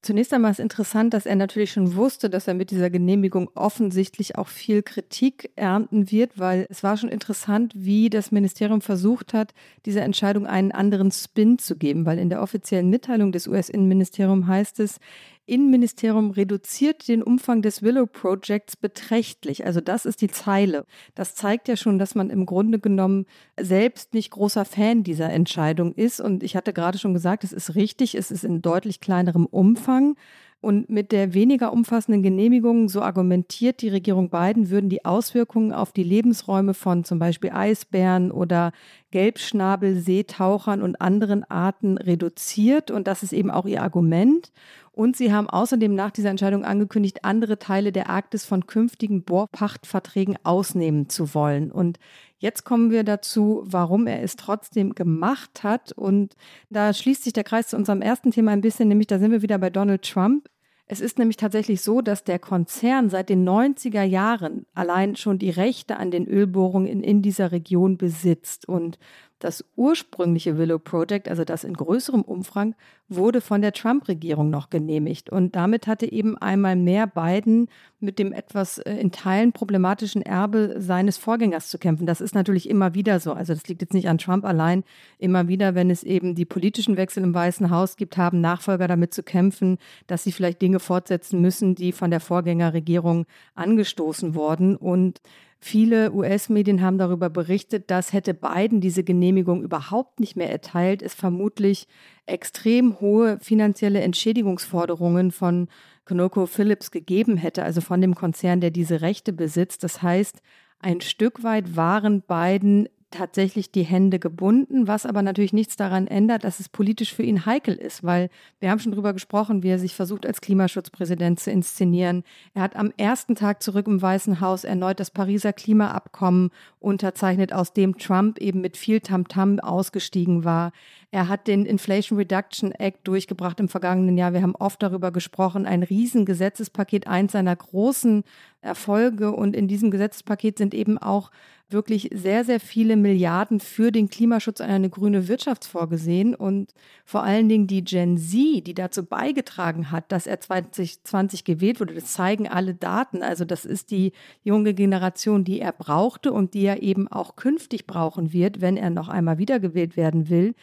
Zunächst 0.00 0.32
einmal 0.32 0.52
ist 0.52 0.60
interessant, 0.60 1.12
dass 1.12 1.26
er 1.26 1.34
natürlich 1.34 1.72
schon 1.72 1.96
wusste, 1.96 2.30
dass 2.30 2.46
er 2.46 2.54
mit 2.54 2.70
dieser 2.70 2.88
Genehmigung 2.88 3.50
offensichtlich 3.56 4.38
auch 4.38 4.46
viel 4.46 4.82
Kritik 4.84 5.50
ernten 5.56 6.12
wird, 6.12 6.38
weil 6.38 6.66
es 6.70 6.84
war 6.84 6.96
schon 6.96 7.08
interessant, 7.08 7.72
wie 7.74 8.08
das 8.08 8.30
Ministerium 8.30 8.80
versucht 8.80 9.34
hat, 9.34 9.54
dieser 9.86 10.02
Entscheidung 10.02 10.46
einen 10.46 10.70
anderen 10.70 11.10
Spin 11.10 11.58
zu 11.58 11.76
geben, 11.76 12.06
weil 12.06 12.20
in 12.20 12.30
der 12.30 12.42
offiziellen 12.42 12.90
Mitteilung 12.90 13.32
des 13.32 13.48
US-Innenministeriums 13.48 14.46
heißt 14.46 14.78
es, 14.78 15.00
Innenministerium 15.48 16.30
reduziert 16.30 17.08
den 17.08 17.22
Umfang 17.22 17.62
des 17.62 17.82
Willow 17.82 18.06
Projects 18.06 18.76
beträchtlich. 18.76 19.64
Also 19.64 19.80
das 19.80 20.04
ist 20.06 20.20
die 20.20 20.28
Zeile. 20.28 20.84
Das 21.14 21.34
zeigt 21.34 21.68
ja 21.68 21.76
schon, 21.76 21.98
dass 21.98 22.14
man 22.14 22.30
im 22.30 22.46
Grunde 22.46 22.78
genommen 22.78 23.26
selbst 23.58 24.14
nicht 24.14 24.30
großer 24.30 24.64
Fan 24.64 25.02
dieser 25.02 25.30
Entscheidung 25.30 25.94
ist. 25.94 26.20
Und 26.20 26.42
ich 26.42 26.56
hatte 26.56 26.72
gerade 26.72 26.98
schon 26.98 27.14
gesagt, 27.14 27.44
es 27.44 27.52
ist 27.52 27.74
richtig, 27.74 28.14
es 28.14 28.30
ist 28.30 28.44
in 28.44 28.62
deutlich 28.62 29.00
kleinerem 29.00 29.46
Umfang. 29.46 30.16
Und 30.60 30.90
mit 30.90 31.12
der 31.12 31.34
weniger 31.34 31.72
umfassenden 31.72 32.22
Genehmigung, 32.22 32.88
so 32.88 33.00
argumentiert 33.00 33.80
die 33.80 33.90
Regierung 33.90 34.28
Biden, 34.28 34.70
würden 34.70 34.90
die 34.90 35.04
Auswirkungen 35.04 35.72
auf 35.72 35.92
die 35.92 36.02
Lebensräume 36.02 36.74
von 36.74 37.04
zum 37.04 37.20
Beispiel 37.20 37.50
Eisbären 37.50 38.32
oder 38.32 38.72
Gelbschnabel-Seetauchern 39.10 40.82
und 40.82 41.00
anderen 41.00 41.44
Arten 41.50 41.98
reduziert. 41.98 42.90
Und 42.90 43.06
das 43.06 43.22
ist 43.22 43.32
eben 43.32 43.50
auch 43.50 43.66
ihr 43.66 43.82
Argument. 43.82 44.52
Und 44.92 45.16
sie 45.16 45.32
haben 45.32 45.48
außerdem 45.48 45.94
nach 45.94 46.10
dieser 46.10 46.30
Entscheidung 46.30 46.64
angekündigt, 46.64 47.24
andere 47.24 47.58
Teile 47.58 47.92
der 47.92 48.10
Arktis 48.10 48.44
von 48.44 48.66
künftigen 48.66 49.22
Bohrpachtverträgen 49.22 50.36
ausnehmen 50.42 51.08
zu 51.08 51.34
wollen. 51.34 51.70
Und 51.70 52.00
jetzt 52.38 52.64
kommen 52.64 52.90
wir 52.90 53.04
dazu, 53.04 53.62
warum 53.64 54.08
er 54.08 54.22
es 54.22 54.34
trotzdem 54.34 54.94
gemacht 54.94 55.62
hat. 55.62 55.92
Und 55.92 56.34
da 56.68 56.92
schließt 56.92 57.22
sich 57.22 57.32
der 57.32 57.44
Kreis 57.44 57.68
zu 57.68 57.76
unserem 57.76 58.02
ersten 58.02 58.32
Thema 58.32 58.50
ein 58.50 58.60
bisschen, 58.60 58.88
nämlich 58.88 59.06
da 59.06 59.20
sind 59.20 59.30
wir 59.30 59.42
wieder 59.42 59.58
bei 59.58 59.70
Donald 59.70 60.02
Trump. 60.02 60.48
Es 60.90 61.02
ist 61.02 61.18
nämlich 61.18 61.36
tatsächlich 61.36 61.82
so, 61.82 62.00
dass 62.00 62.24
der 62.24 62.38
Konzern 62.38 63.10
seit 63.10 63.28
den 63.28 63.46
90er 63.46 64.02
Jahren 64.02 64.64
allein 64.72 65.16
schon 65.16 65.38
die 65.38 65.50
Rechte 65.50 65.98
an 65.98 66.10
den 66.10 66.26
Ölbohrungen 66.26 66.88
in, 66.88 67.02
in 67.02 67.20
dieser 67.20 67.52
Region 67.52 67.98
besitzt. 67.98 68.66
Und 68.66 68.98
das 69.38 69.64
ursprüngliche 69.76 70.58
Willow 70.58 70.78
Project, 70.78 71.28
also 71.28 71.44
das 71.44 71.64
in 71.64 71.74
größerem 71.74 72.22
Umfang, 72.22 72.74
wurde 73.08 73.40
von 73.40 73.62
der 73.62 73.72
Trump-Regierung 73.72 74.50
noch 74.50 74.68
genehmigt. 74.68 75.30
Und 75.30 75.56
damit 75.56 75.86
hatte 75.86 76.10
eben 76.10 76.36
einmal 76.36 76.76
mehr 76.76 77.06
Biden 77.06 77.68
mit 78.00 78.18
dem 78.18 78.32
etwas 78.32 78.78
äh, 78.78 78.94
in 78.94 79.12
Teilen 79.12 79.52
problematischen 79.52 80.22
Erbe 80.22 80.76
seines 80.78 81.16
Vorgängers 81.16 81.70
zu 81.70 81.78
kämpfen. 81.78 82.06
Das 82.06 82.20
ist 82.20 82.34
natürlich 82.34 82.68
immer 82.68 82.94
wieder 82.94 83.20
so. 83.20 83.32
Also 83.32 83.54
das 83.54 83.66
liegt 83.68 83.80
jetzt 83.80 83.94
nicht 83.94 84.08
an 84.08 84.18
Trump 84.18 84.44
allein. 84.44 84.84
Immer 85.18 85.48
wieder, 85.48 85.74
wenn 85.74 85.90
es 85.90 86.02
eben 86.02 86.34
die 86.34 86.44
politischen 86.44 86.96
Wechsel 86.96 87.22
im 87.22 87.34
Weißen 87.34 87.70
Haus 87.70 87.96
gibt, 87.96 88.16
haben 88.16 88.40
Nachfolger 88.40 88.88
damit 88.88 89.14
zu 89.14 89.22
kämpfen, 89.22 89.78
dass 90.06 90.24
sie 90.24 90.32
vielleicht 90.32 90.60
Dinge 90.60 90.80
fortsetzen 90.80 91.40
müssen, 91.40 91.74
die 91.74 91.92
von 91.92 92.10
der 92.10 92.20
Vorgängerregierung 92.20 93.26
angestoßen 93.54 94.34
wurden. 94.34 94.76
Und 94.76 95.20
Viele 95.60 96.12
US-Medien 96.12 96.82
haben 96.82 96.98
darüber 96.98 97.30
berichtet, 97.30 97.90
dass 97.90 98.12
hätte 98.12 98.32
Biden 98.32 98.80
diese 98.80 99.02
Genehmigung 99.02 99.62
überhaupt 99.62 100.20
nicht 100.20 100.36
mehr 100.36 100.50
erteilt, 100.50 101.02
es 101.02 101.14
vermutlich 101.14 101.88
extrem 102.26 103.00
hohe 103.00 103.38
finanzielle 103.40 104.00
Entschädigungsforderungen 104.00 105.32
von 105.32 105.68
ConocoPhillips 106.04 106.92
gegeben 106.92 107.36
hätte, 107.36 107.64
also 107.64 107.80
von 107.80 108.00
dem 108.00 108.14
Konzern, 108.14 108.60
der 108.60 108.70
diese 108.70 109.00
Rechte 109.00 109.32
besitzt. 109.32 109.82
Das 109.82 110.00
heißt, 110.00 110.42
ein 110.80 111.00
Stück 111.00 111.42
weit 111.42 111.76
waren 111.76 112.22
Biden 112.22 112.88
tatsächlich 113.10 113.72
die 113.72 113.82
Hände 113.82 114.18
gebunden, 114.18 114.86
was 114.86 115.06
aber 115.06 115.22
natürlich 115.22 115.52
nichts 115.52 115.76
daran 115.76 116.06
ändert, 116.06 116.44
dass 116.44 116.60
es 116.60 116.68
politisch 116.68 117.14
für 117.14 117.22
ihn 117.22 117.46
heikel 117.46 117.74
ist, 117.74 118.04
weil 118.04 118.28
wir 118.60 118.70
haben 118.70 118.80
schon 118.80 118.92
darüber 118.92 119.12
gesprochen, 119.12 119.62
wie 119.62 119.70
er 119.70 119.78
sich 119.78 119.94
versucht, 119.94 120.26
als 120.26 120.40
Klimaschutzpräsident 120.40 121.40
zu 121.40 121.50
inszenieren. 121.50 122.24
Er 122.54 122.62
hat 122.62 122.76
am 122.76 122.92
ersten 122.96 123.34
Tag 123.34 123.62
zurück 123.62 123.86
im 123.86 124.02
Weißen 124.02 124.40
Haus 124.40 124.64
erneut 124.64 125.00
das 125.00 125.10
Pariser 125.10 125.52
Klimaabkommen 125.52 126.50
unterzeichnet, 126.80 127.52
aus 127.52 127.72
dem 127.72 127.98
Trump 127.98 128.38
eben 128.38 128.60
mit 128.60 128.76
viel 128.76 129.00
Tamtam 129.00 129.56
-Tam 129.56 129.60
ausgestiegen 129.60 130.44
war. 130.44 130.72
Er 131.10 131.28
hat 131.28 131.46
den 131.46 131.64
Inflation 131.64 132.18
Reduction 132.18 132.72
Act 132.72 133.08
durchgebracht 133.08 133.58
im 133.60 133.68
vergangenen 133.68 134.18
Jahr. 134.18 134.34
Wir 134.34 134.42
haben 134.42 134.54
oft 134.54 134.82
darüber 134.82 135.10
gesprochen, 135.10 135.64
ein 135.64 135.82
Riesengesetzespaket, 135.82 137.06
eins 137.06 137.32
seiner 137.32 137.56
großen 137.56 138.24
Erfolge. 138.60 139.32
Und 139.32 139.56
in 139.56 139.68
diesem 139.68 139.90
Gesetzespaket 139.90 140.58
sind 140.58 140.74
eben 140.74 140.98
auch 140.98 141.30
wirklich 141.70 142.10
sehr, 142.12 142.44
sehr 142.44 142.60
viele 142.60 142.96
Milliarden 142.96 143.60
für 143.60 143.92
den 143.92 144.08
Klimaschutz 144.08 144.60
und 144.60 144.66
eine 144.66 144.90
grüne 144.90 145.28
Wirtschaft 145.28 145.64
vorgesehen. 145.64 146.34
Und 146.34 146.72
vor 147.04 147.22
allen 147.22 147.48
Dingen 147.48 147.66
die 147.66 147.84
Gen 147.84 148.18
Z, 148.18 148.66
die 148.66 148.74
dazu 148.74 149.04
beigetragen 149.04 149.90
hat, 149.90 150.10
dass 150.12 150.26
er 150.26 150.40
2020 150.40 151.44
gewählt 151.44 151.80
wurde, 151.80 151.94
das 151.94 152.12
zeigen 152.12 152.48
alle 152.48 152.74
Daten. 152.74 153.22
Also 153.22 153.46
das 153.46 153.64
ist 153.64 153.90
die 153.90 154.12
junge 154.42 154.74
Generation, 154.74 155.44
die 155.44 155.60
er 155.60 155.72
brauchte 155.72 156.32
und 156.32 156.54
die 156.54 156.64
er 156.68 156.82
eben 156.82 157.08
auch 157.08 157.34
künftig 157.34 157.86
brauchen 157.86 158.32
wird, 158.32 158.60
wenn 158.60 158.76
er 158.76 158.90
noch 158.90 159.08
einmal 159.08 159.38
wiedergewählt 159.38 159.96
werden 159.96 160.28
will 160.28 160.54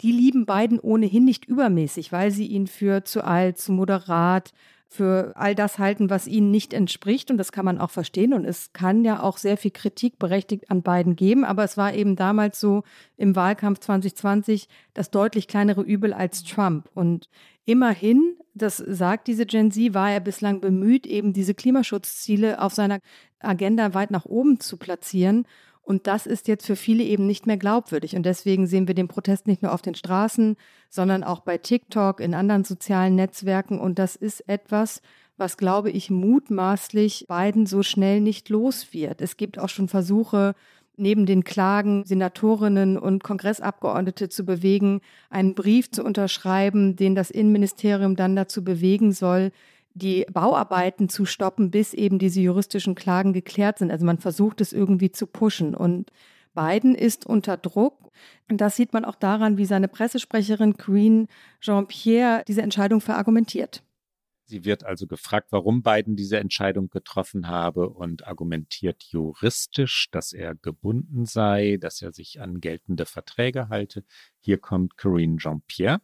die 0.00 0.12
lieben 0.12 0.46
beiden 0.46 0.80
ohnehin 0.80 1.24
nicht 1.24 1.44
übermäßig, 1.44 2.12
weil 2.12 2.30
sie 2.30 2.46
ihn 2.46 2.66
für 2.66 3.04
zu 3.04 3.24
alt, 3.24 3.58
zu 3.58 3.72
moderat, 3.72 4.52
für 4.88 5.32
all 5.34 5.54
das 5.54 5.78
halten, 5.78 6.08
was 6.08 6.28
ihnen 6.28 6.50
nicht 6.50 6.72
entspricht. 6.72 7.30
Und 7.30 7.38
das 7.38 7.52
kann 7.52 7.64
man 7.64 7.78
auch 7.78 7.90
verstehen. 7.90 8.32
Und 8.32 8.44
es 8.44 8.72
kann 8.72 9.04
ja 9.04 9.22
auch 9.22 9.38
sehr 9.38 9.56
viel 9.56 9.72
Kritik 9.72 10.18
berechtigt 10.18 10.70
an 10.70 10.82
beiden 10.82 11.16
geben. 11.16 11.44
Aber 11.44 11.64
es 11.64 11.76
war 11.76 11.94
eben 11.94 12.14
damals 12.16 12.60
so 12.60 12.84
im 13.16 13.34
Wahlkampf 13.34 13.80
2020 13.80 14.68
das 14.92 15.10
deutlich 15.10 15.48
kleinere 15.48 15.82
Übel 15.82 16.12
als 16.12 16.44
Trump. 16.44 16.88
Und 16.94 17.28
immerhin, 17.64 18.36
das 18.54 18.76
sagt 18.78 19.26
diese 19.26 19.46
Gen 19.46 19.70
Z, 19.70 19.94
war 19.94 20.10
er 20.10 20.20
bislang 20.20 20.60
bemüht, 20.60 21.06
eben 21.06 21.32
diese 21.32 21.54
Klimaschutzziele 21.54 22.60
auf 22.60 22.72
seiner 22.72 23.00
Agenda 23.40 23.94
weit 23.94 24.10
nach 24.10 24.24
oben 24.24 24.60
zu 24.60 24.76
platzieren. 24.76 25.46
Und 25.82 26.06
das 26.06 26.26
ist 26.26 26.48
jetzt 26.48 26.64
für 26.64 26.76
viele 26.76 27.04
eben 27.04 27.26
nicht 27.26 27.46
mehr 27.46 27.58
glaubwürdig. 27.58 28.16
Und 28.16 28.24
deswegen 28.24 28.66
sehen 28.66 28.88
wir 28.88 28.94
den 28.94 29.08
Protest 29.08 29.46
nicht 29.46 29.62
nur 29.62 29.72
auf 29.72 29.82
den 29.82 29.94
Straßen, 29.94 30.56
sondern 30.88 31.22
auch 31.22 31.40
bei 31.40 31.58
TikTok, 31.58 32.20
in 32.20 32.34
anderen 32.34 32.64
sozialen 32.64 33.16
Netzwerken. 33.16 33.78
Und 33.78 33.98
das 33.98 34.16
ist 34.16 34.48
etwas, 34.48 35.02
was, 35.36 35.56
glaube 35.56 35.90
ich, 35.90 36.10
mutmaßlich 36.10 37.26
Biden 37.28 37.66
so 37.66 37.82
schnell 37.82 38.20
nicht 38.20 38.48
los 38.48 38.92
wird. 38.92 39.20
Es 39.20 39.36
gibt 39.36 39.58
auch 39.58 39.68
schon 39.68 39.88
Versuche, 39.88 40.54
neben 40.96 41.26
den 41.26 41.44
Klagen 41.44 42.04
Senatorinnen 42.04 42.98
und 42.98 43.22
Kongressabgeordnete 43.24 44.28
zu 44.28 44.44
bewegen, 44.44 45.00
einen 45.30 45.54
Brief 45.54 45.90
zu 45.90 46.04
unterschreiben, 46.04 46.96
den 46.96 47.14
das 47.14 47.30
Innenministerium 47.30 48.16
dann 48.16 48.36
dazu 48.36 48.64
bewegen 48.64 49.12
soll, 49.12 49.50
die 49.94 50.26
Bauarbeiten 50.32 51.08
zu 51.08 51.24
stoppen, 51.24 51.70
bis 51.70 51.94
eben 51.94 52.18
diese 52.18 52.40
juristischen 52.40 52.94
Klagen 52.94 53.32
geklärt 53.32 53.78
sind. 53.78 53.90
Also 53.90 54.04
man 54.04 54.18
versucht 54.18 54.60
es 54.60 54.72
irgendwie 54.72 55.12
zu 55.12 55.26
pushen. 55.26 55.74
Und 55.74 56.10
Biden 56.54 56.94
ist 56.94 57.26
unter 57.26 57.56
Druck. 57.56 58.10
Und 58.50 58.60
das 58.60 58.76
sieht 58.76 58.92
man 58.92 59.04
auch 59.04 59.14
daran, 59.14 59.56
wie 59.56 59.66
seine 59.66 59.88
Pressesprecherin 59.88 60.76
Queen 60.76 61.28
Jean-Pierre 61.60 62.42
diese 62.46 62.62
Entscheidung 62.62 63.00
verargumentiert. 63.00 63.82
Sie 64.46 64.64
wird 64.64 64.84
also 64.84 65.06
gefragt, 65.06 65.48
warum 65.52 65.82
Biden 65.82 66.16
diese 66.16 66.38
Entscheidung 66.38 66.90
getroffen 66.90 67.48
habe 67.48 67.88
und 67.88 68.26
argumentiert 68.26 69.02
juristisch, 69.04 70.08
dass 70.10 70.34
er 70.34 70.54
gebunden 70.54 71.24
sei, 71.24 71.78
dass 71.80 72.02
er 72.02 72.12
sich 72.12 72.40
an 72.40 72.60
geltende 72.60 73.06
Verträge 73.06 73.70
halte. 73.70 74.04
Hier 74.40 74.58
kommt 74.58 74.98
Corinne 74.98 75.38
Jean-Pierre. 75.38 76.00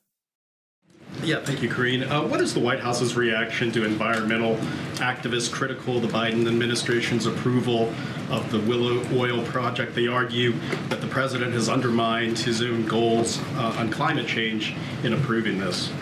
Yeah, 1.22 1.40
thank 1.40 1.60
you, 1.60 1.68
Karine. 1.68 2.04
Uh, 2.04 2.26
what 2.26 2.40
is 2.40 2.54
the 2.54 2.60
White 2.60 2.80
House's 2.80 3.14
reaction 3.14 3.70
to 3.72 3.84
environmental 3.84 4.56
activists 4.96 5.50
critical 5.52 5.96
of 5.96 6.02
the 6.02 6.08
Biden 6.08 6.46
administration's 6.46 7.26
approval 7.26 7.92
of 8.30 8.50
the 8.50 8.60
Willow 8.60 9.04
Oil 9.14 9.42
project? 9.44 9.94
They 9.94 10.06
argue 10.06 10.54
that 10.88 11.00
the 11.02 11.08
president 11.08 11.52
has 11.52 11.68
undermined 11.68 12.38
his 12.38 12.62
own 12.62 12.86
goals 12.86 13.38
uh, 13.56 13.76
on 13.76 13.90
climate 13.90 14.28
change 14.28 14.74
in 15.02 15.12
approving 15.12 15.58
this. 15.58 15.92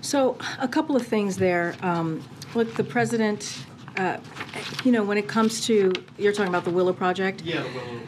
So, 0.00 0.38
a 0.58 0.68
couple 0.68 0.96
of 0.96 1.06
things 1.06 1.36
there. 1.36 1.74
Um, 1.82 2.22
look, 2.54 2.74
the 2.74 2.84
president, 2.84 3.64
uh, 3.96 4.18
you 4.84 4.92
know, 4.92 5.04
when 5.04 5.18
it 5.18 5.28
comes 5.28 5.66
to, 5.66 5.92
you're 6.18 6.32
talking 6.32 6.48
about 6.48 6.64
the 6.64 6.70
Willow 6.70 6.92
project? 6.92 7.42
Yeah, 7.42 7.62
the 7.62 7.68
Willow 7.68 8.00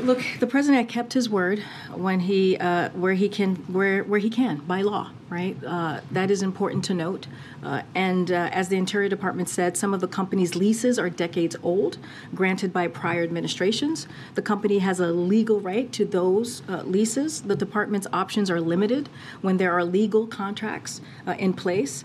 Look, 0.00 0.22
the 0.40 0.46
president 0.46 0.88
kept 0.88 1.12
his 1.12 1.28
word 1.28 1.62
when 1.94 2.20
he 2.20 2.56
uh, 2.56 2.90
where 2.90 3.14
he 3.14 3.28
can 3.28 3.56
where 3.72 4.02
where 4.04 4.18
he 4.18 4.30
can 4.30 4.56
by 4.66 4.82
law, 4.82 5.10
right? 5.28 5.56
Uh, 5.64 6.00
that 6.10 6.30
is 6.30 6.42
important 6.42 6.84
to 6.86 6.94
note. 6.94 7.26
Uh, 7.62 7.82
and 7.94 8.32
uh, 8.32 8.48
as 8.52 8.68
the 8.68 8.76
Interior 8.76 9.08
Department 9.08 9.48
said, 9.48 9.76
some 9.76 9.92
of 9.94 10.00
the 10.00 10.08
company's 10.08 10.54
leases 10.54 10.98
are 10.98 11.10
decades 11.10 11.56
old, 11.62 11.98
granted 12.34 12.72
by 12.72 12.88
prior 12.88 13.22
administrations. 13.22 14.08
The 14.34 14.42
company 14.42 14.78
has 14.78 15.00
a 15.00 15.08
legal 15.08 15.60
right 15.60 15.92
to 15.92 16.04
those 16.04 16.62
uh, 16.68 16.82
leases. 16.82 17.42
The 17.42 17.56
department's 17.56 18.06
options 18.12 18.50
are 18.50 18.60
limited 18.60 19.08
when 19.42 19.58
there 19.58 19.72
are 19.72 19.84
legal 19.84 20.26
contracts 20.26 21.00
uh, 21.26 21.32
in 21.38 21.52
place. 21.54 22.04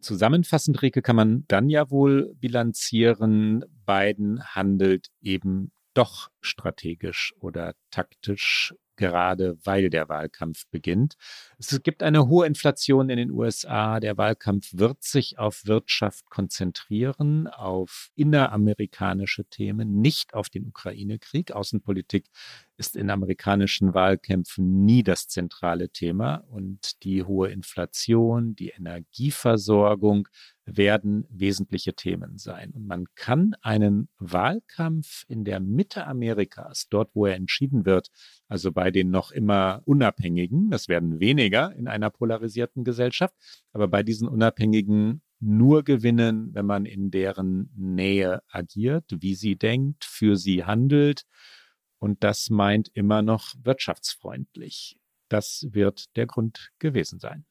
Zusammenfassend, 0.00 0.82
Rike, 0.82 1.00
kann 1.00 1.14
man 1.14 1.44
dann 1.46 1.70
ja 1.70 1.88
wohl 1.88 2.34
bilanzieren, 2.40 3.64
Biden 3.86 4.42
handelt 4.54 5.06
eben 5.22 5.70
doch 5.94 6.30
strategisch 6.40 7.34
oder 7.38 7.74
taktisch 7.90 8.74
gerade 8.96 9.56
weil 9.64 9.90
der 9.90 10.08
Wahlkampf 10.08 10.66
beginnt. 10.70 11.16
Es 11.58 11.82
gibt 11.82 12.02
eine 12.02 12.28
hohe 12.28 12.46
Inflation 12.46 13.10
in 13.10 13.16
den 13.16 13.30
USA. 13.30 14.00
Der 14.00 14.16
Wahlkampf 14.16 14.70
wird 14.74 15.02
sich 15.02 15.38
auf 15.38 15.66
Wirtschaft 15.66 16.28
konzentrieren, 16.30 17.48
auf 17.48 18.10
inneramerikanische 18.14 19.44
Themen, 19.46 20.00
nicht 20.00 20.34
auf 20.34 20.50
den 20.50 20.66
Ukraine-Krieg. 20.66 21.52
Außenpolitik 21.52 22.26
ist 22.76 22.96
in 22.96 23.10
amerikanischen 23.10 23.94
Wahlkämpfen 23.94 24.84
nie 24.84 25.02
das 25.02 25.26
zentrale 25.28 25.88
Thema 25.88 26.44
und 26.48 27.02
die 27.02 27.24
hohe 27.24 27.50
Inflation, 27.50 28.54
die 28.54 28.70
Energieversorgung 28.70 30.28
werden 30.64 31.26
wesentliche 31.28 31.94
Themen 31.94 32.38
sein. 32.38 32.70
Und 32.72 32.86
man 32.86 33.06
kann 33.14 33.54
einen 33.62 34.08
Wahlkampf 34.18 35.24
in 35.28 35.44
der 35.44 35.60
Mitte 35.60 36.06
Amerikas, 36.06 36.88
dort 36.88 37.10
wo 37.14 37.26
er 37.26 37.34
entschieden 37.34 37.84
wird, 37.84 38.08
also 38.48 38.70
bei 38.72 38.90
den 38.90 39.10
noch 39.10 39.32
immer 39.32 39.82
Unabhängigen, 39.84 40.70
das 40.70 40.88
werden 40.88 41.20
weniger 41.20 41.74
in 41.74 41.88
einer 41.88 42.10
polarisierten 42.10 42.84
Gesellschaft, 42.84 43.34
aber 43.72 43.88
bei 43.88 44.02
diesen 44.02 44.28
Unabhängigen 44.28 45.22
nur 45.40 45.82
gewinnen, 45.82 46.54
wenn 46.54 46.66
man 46.66 46.86
in 46.86 47.10
deren 47.10 47.70
Nähe 47.74 48.42
agiert, 48.48 49.04
wie 49.10 49.34
sie 49.34 49.56
denkt, 49.56 50.04
für 50.04 50.36
sie 50.36 50.64
handelt. 50.64 51.24
Und 51.98 52.22
das 52.22 52.48
meint 52.48 52.90
immer 52.94 53.22
noch 53.22 53.54
wirtschaftsfreundlich. 53.62 54.98
Das 55.28 55.66
wird 55.70 56.16
der 56.16 56.26
Grund 56.26 56.70
gewesen 56.78 57.18
sein. 57.18 57.44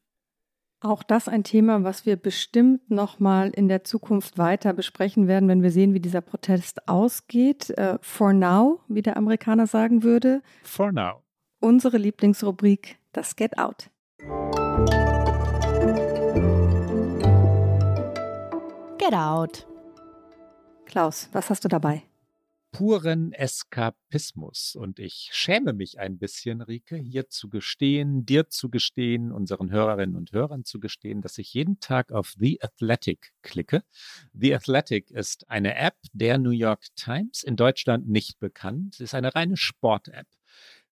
Auch 0.84 1.04
das 1.04 1.28
ein 1.28 1.44
Thema, 1.44 1.84
was 1.84 2.08
wir 2.08 2.16
bestimmt 2.16 2.90
noch 2.90 3.20
mal 3.20 3.52
in 3.52 3.68
der 3.68 3.84
Zukunft 3.84 4.40
weiter 4.40 4.74
besprechen 4.74 5.28
werden, 5.28 5.48
wenn 5.48 5.62
wir 5.62 5.70
sehen, 5.70 5.94
wie 5.94 6.00
dieser 6.00 6.22
Protest 6.22 6.88
ausgeht. 6.88 7.72
Uh, 7.80 7.98
for 8.02 8.34
now, 8.34 8.80
wie 8.88 9.04
der 9.04 9.16
Amerikaner 9.16 9.68
sagen 9.68 10.02
würde. 10.02 10.42
For 10.64 10.92
now. 10.92 11.22
Unsere 11.60 11.98
Lieblingsrubrik, 11.98 12.98
das 13.14 13.36
Get 13.36 13.60
Out. 13.60 13.92
Get 18.98 19.14
Out. 19.14 19.68
Klaus, 20.86 21.30
was 21.32 21.52
hast 21.52 21.64
du 21.64 21.68
dabei? 21.68 22.02
Puren 22.72 23.34
Eskapismus. 23.34 24.76
Und 24.76 25.00
ich 25.00 25.30
schäme 25.32 25.74
mich 25.74 26.00
ein 26.00 26.18
bisschen, 26.18 26.62
Rike, 26.62 26.96
hier 26.96 27.30
zu 27.30 27.50
gestehen, 27.50 28.26
dir 28.26 28.50
zu 28.50 28.70
gestehen, 28.70 29.32
unseren 29.32 29.72
Hörerinnen 29.72 30.16
und 30.16 30.32
Hörern 30.32 30.64
zu 30.64 30.80
gestehen, 30.80 31.22
dass 31.22 31.38
ich 31.38 31.54
jeden 31.54 31.80
Tag 31.80 32.12
auf 32.12 32.34
The 32.38 32.62
Athletic 32.62 33.32
klicke. 33.42 33.84
The 34.34 34.56
Athletic 34.56 35.12
ist 35.12 35.50
eine 35.50 35.76
App 35.76 35.96
der 36.14 36.38
New 36.38 36.52
York 36.52 36.86
Times, 36.96 37.44
in 37.44 37.56
Deutschland 37.56 38.08
nicht 38.08 38.40
bekannt. 38.40 39.00
Ist 39.00 39.14
eine 39.14 39.36
reine 39.36 39.58
Sport-App. 39.58 40.28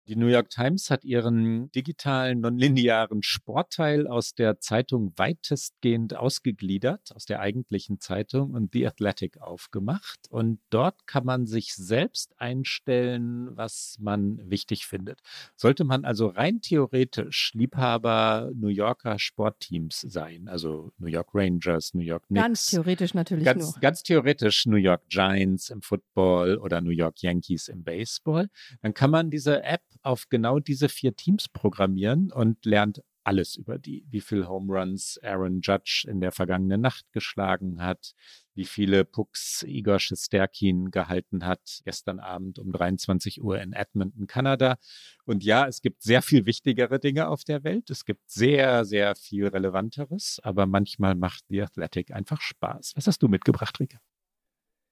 Die 0.10 0.16
New 0.16 0.26
York 0.26 0.49
Times 0.49 0.89
hat 0.89 1.05
ihren 1.05 1.72
digitalen, 1.72 2.39
nonlinearen 2.39 3.22
Sportteil 3.22 4.07
aus 4.07 4.34
der 4.34 4.60
Zeitung 4.60 5.14
weitestgehend 5.18 6.16
ausgegliedert, 6.16 7.12
aus 7.14 7.26
der 7.26 7.41
eigentlichen 7.41 7.99
Zeitung 7.99 8.55
und 8.55 8.74
The 8.74 8.88
Athletic 8.88 9.39
aufgemacht. 9.39 10.22
Und 10.32 10.62
dort 10.72 11.05
kann 11.05 11.26
man 11.26 11.45
sich 11.45 11.76
selbst 11.76 12.34
einstellen, 12.39 13.55
was 13.55 13.97
man 13.99 14.39
wichtig 14.49 14.88
findet. 14.88 15.20
Sollte 15.55 15.84
man 15.84 16.05
also 16.05 16.30
rein 16.30 16.60
theoretisch 16.60 17.51
Liebhaber 17.53 18.49
New 18.55 18.70
Yorker 18.70 19.20
Sportteams 19.20 20.01
sein, 20.01 20.47
also 20.47 20.91
New 20.97 21.10
York 21.10 21.36
Rangers, 21.36 21.93
New 21.93 22.01
York 22.01 22.26
Knicks. 22.30 22.41
Ganz 22.41 22.66
theoretisch 22.66 23.14
natürlich 23.14 23.45
ganz, 23.45 23.76
nur. 23.76 23.80
Ganz 23.80 24.01
theoretisch 24.01 24.66
New 24.66 24.78
York 24.78 25.07
Giants 25.10 25.70
im 25.70 25.84
Football 25.84 26.57
oder 26.57 26.82
New 26.82 26.89
York 26.89 27.22
Yankees 27.22 27.68
im 27.68 27.84
Baseball. 27.84 28.49
Dann 28.82 28.95
kann 28.95 29.12
man 29.12 29.30
diese 29.30 29.62
App 29.62 29.84
auf 30.02 30.30
genau 30.30 30.60
diese 30.60 30.89
vier 30.89 31.16
Teams 31.16 31.47
programmieren 31.50 32.32
und 32.32 32.66
lernt 32.66 33.02
alles 33.24 33.56
über 33.56 33.78
die, 33.78 34.06
wie 34.10 34.22
viel 34.22 34.47
Home 34.47 34.74
Runs 34.74 35.20
Aaron 35.22 35.62
Judge 35.62 36.06
in 36.10 36.20
der 36.20 36.32
vergangenen 36.32 36.82
Nacht 36.82 37.06
geschlagen 37.12 37.82
hat, 37.82 38.14
wie 38.56 38.66
viele 38.66 39.06
Pucks 39.06 39.64
Igor 39.68 40.00
Shesterkin 40.00 40.89
gehalten 40.89 41.45
hat 41.45 41.82
gestern 41.84 42.20
Abend 42.20 42.58
um 42.58 42.72
23 42.72 43.41
Uhr 43.43 43.62
in 43.62 43.74
Edmonton, 43.74 44.26
Kanada. 44.26 44.78
Und 45.26 45.43
ja, 45.43 45.68
es 45.68 45.82
gibt 45.82 46.02
sehr 46.02 46.22
viel 46.22 46.45
wichtigere 46.47 47.00
Dinge 47.00 47.28
auf 47.28 47.43
der 47.43 47.64
Welt. 47.64 47.89
Es 47.89 48.04
gibt 48.04 48.32
sehr, 48.32 48.84
sehr 48.86 49.16
viel 49.16 49.47
Relevanteres, 49.47 50.39
aber 50.41 50.66
manchmal 50.66 51.16
macht 51.16 51.43
The 51.50 51.62
Athletic 51.62 52.12
einfach 52.12 52.41
Spaß. 52.41 52.93
Was 52.95 53.06
hast 53.06 53.22
du 53.22 53.28
mitgebracht, 53.28 53.80
Rike? 53.80 54.00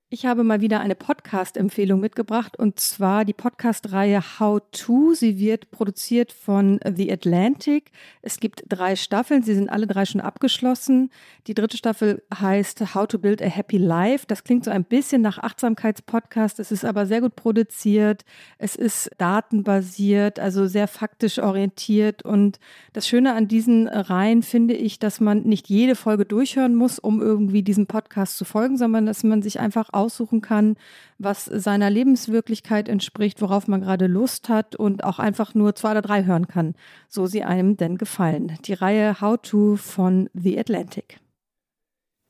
Ich 0.10 0.26
habe 0.26 0.45
mal 0.45 0.62
wieder 0.62 0.80
eine 0.80 0.95
Podcast-Empfehlung 0.95 1.99
mitgebracht 1.99 2.58
und 2.58 2.80
zwar 2.80 3.26
die 3.26 3.34
Podcast-Reihe 3.34 4.39
How 4.39 4.62
To. 4.72 5.14
Sie 5.14 5.38
wird 5.38 5.70
produziert 5.70 6.32
von 6.32 6.80
The 6.95 7.12
Atlantic. 7.12 7.91
Es 8.22 8.39
gibt 8.39 8.64
drei 8.70 8.95
Staffeln, 8.95 9.43
sie 9.43 9.53
sind 9.53 9.70
alle 9.70 9.86
drei 9.86 10.05
schon 10.05 10.22
abgeschlossen. 10.22 11.10
Die 11.47 11.53
dritte 11.53 11.76
Staffel 11.76 12.24
heißt 12.34 12.95
How 12.95 13.05
to 13.05 13.20
Build 13.20 13.41
a 13.41 13.47
Happy 13.47 13.76
Life. 13.78 14.24
Das 14.30 14.45
klingt 14.45 14.64
so 14.64 14.72
ein 14.72 14.86
bisschen 14.86 15.22
nach 15.22 15.39
Achtsamkeitspodcast. 15.39 16.62
Es 16.62 16.72
ist 16.72 16.86
aber 16.86 17.05
sehr 17.05 17.20
gut 17.20 17.36
produziert. 17.36 18.24
Es 18.60 18.78
ist 18.78 19.12
datenbasiert, 19.18 20.39
also 20.39 20.68
sehr 20.68 20.88
faktisch 20.88 21.38
orientiert. 21.38 22.24
Und 22.24 22.62
das 22.93 23.10
Schöne 23.10 23.34
an 23.34 23.49
diesen 23.49 23.89
Reihen 23.89 24.41
finde 24.41 24.74
ich, 24.74 24.99
dass 24.99 25.20
man 25.20 25.41
nicht 25.41 25.68
jede 25.68 25.95
Folge 25.95 26.24
durchhören 26.24 26.76
muss, 26.76 26.97
um 26.97 27.22
irgendwie 27.22 27.62
diesem 27.62 27.88
Podcast 27.88 28.38
zu 28.38 28.45
folgen, 28.45 28.78
sondern 28.78 29.05
dass 29.05 29.26
man 29.26 29.41
sich 29.41 29.60
einfach 29.60 29.89
aussuchen 29.98 30.41
kann, 30.41 30.76
was 31.18 31.45
seiner 31.45 31.89
Lebenswirklichkeit 31.89 32.88
entspricht, 32.88 33.41
worauf 33.41 33.68
man 33.68 33.82
gerade 33.82 34.08
Lust 34.08 34.48
hat 34.48 34.76
und 34.76 35.04
auch 35.04 35.20
einfach 35.20 35.54
nur 35.56 35.76
zwei 35.76 35.91
oder 35.91 36.02
drei 36.02 36.24
hören 36.24 36.48
kann, 36.48 36.76
so 37.10 37.26
sie 37.26 37.43
einem 37.43 37.76
denn 37.76 37.98
gefallen. 37.98 38.58
Die 38.66 38.74
Reihe 38.74 39.20
How 39.20 39.38
to 39.41 39.76
von 39.76 40.30
The 40.34 40.60
Atlantic. 40.60 41.20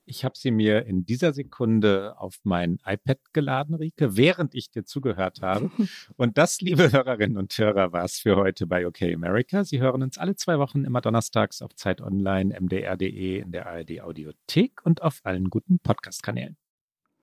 Ich 0.10 0.24
habe 0.24 0.38
sie 0.38 0.52
mir 0.52 0.86
in 0.86 1.06
dieser 1.06 1.34
Sekunde 1.34 2.16
auf 2.18 2.40
mein 2.44 2.80
iPad 2.86 3.20
geladen, 3.34 3.76
Rike, 3.76 4.16
während 4.16 4.56
ich 4.56 4.72
dir 4.72 4.86
zugehört 4.86 5.42
habe. 5.42 5.70
Und 6.16 6.38
das, 6.38 6.62
liebe 6.62 6.94
Hörerinnen 6.94 7.38
und 7.38 7.58
Hörer, 7.58 7.92
war 7.92 8.06
es 8.06 8.20
für 8.20 8.38
heute 8.38 8.68
bei 8.68 8.88
OK 8.88 9.02
America. 9.02 9.66
Sie 9.66 9.82
hören 9.82 10.02
uns 10.02 10.18
alle 10.18 10.36
zwei 10.36 10.60
Wochen 10.60 10.86
immer 10.86 11.02
donnerstags 11.02 11.62
auf 11.62 11.76
Zeit 11.76 12.00
Online, 12.00 12.58
mdr.de, 12.58 13.40
in 13.40 13.52
der 13.52 13.68
ARD 13.68 14.00
Audiothek 14.00 14.80
und 14.86 15.02
auf 15.02 15.20
allen 15.24 15.50
guten 15.50 15.80
Podcast-Kanälen. 15.80 16.56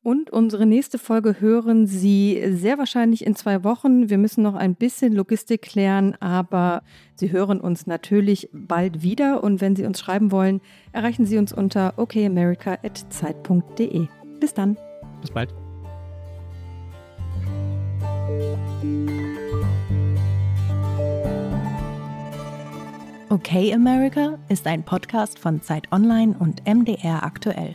Und 0.04 0.30
unsere 0.30 0.66
nächste 0.66 0.98
Folge 0.98 1.40
hören 1.40 1.86
Sie 1.86 2.44
sehr 2.50 2.76
wahrscheinlich 2.76 3.26
in 3.26 3.34
zwei 3.34 3.64
Wochen. 3.64 4.10
Wir 4.10 4.18
müssen 4.18 4.42
noch 4.42 4.54
ein 4.54 4.74
bisschen 4.74 5.14
Logistik 5.14 5.62
klären, 5.62 6.14
aber 6.20 6.82
Sie 7.14 7.32
hören 7.32 7.58
uns 7.58 7.86
natürlich 7.86 8.50
bald 8.52 9.02
wieder. 9.02 9.42
Und 9.42 9.62
wenn 9.62 9.74
Sie 9.74 9.86
uns 9.86 9.98
schreiben 9.98 10.30
wollen, 10.30 10.60
erreichen 10.92 11.24
Sie 11.24 11.38
uns 11.38 11.54
unter 11.54 11.94
okamerica.zeit.de. 11.96 14.06
Bis 14.40 14.52
dann. 14.52 14.76
Bis 15.22 15.30
bald. 15.30 15.54
Okay 23.30 23.72
America 23.72 24.38
ist 24.50 24.66
ein 24.66 24.82
Podcast 24.82 25.38
von 25.38 25.62
Zeit 25.62 25.90
Online 25.90 26.36
und 26.38 26.66
MDR 26.66 27.22
aktuell. 27.22 27.74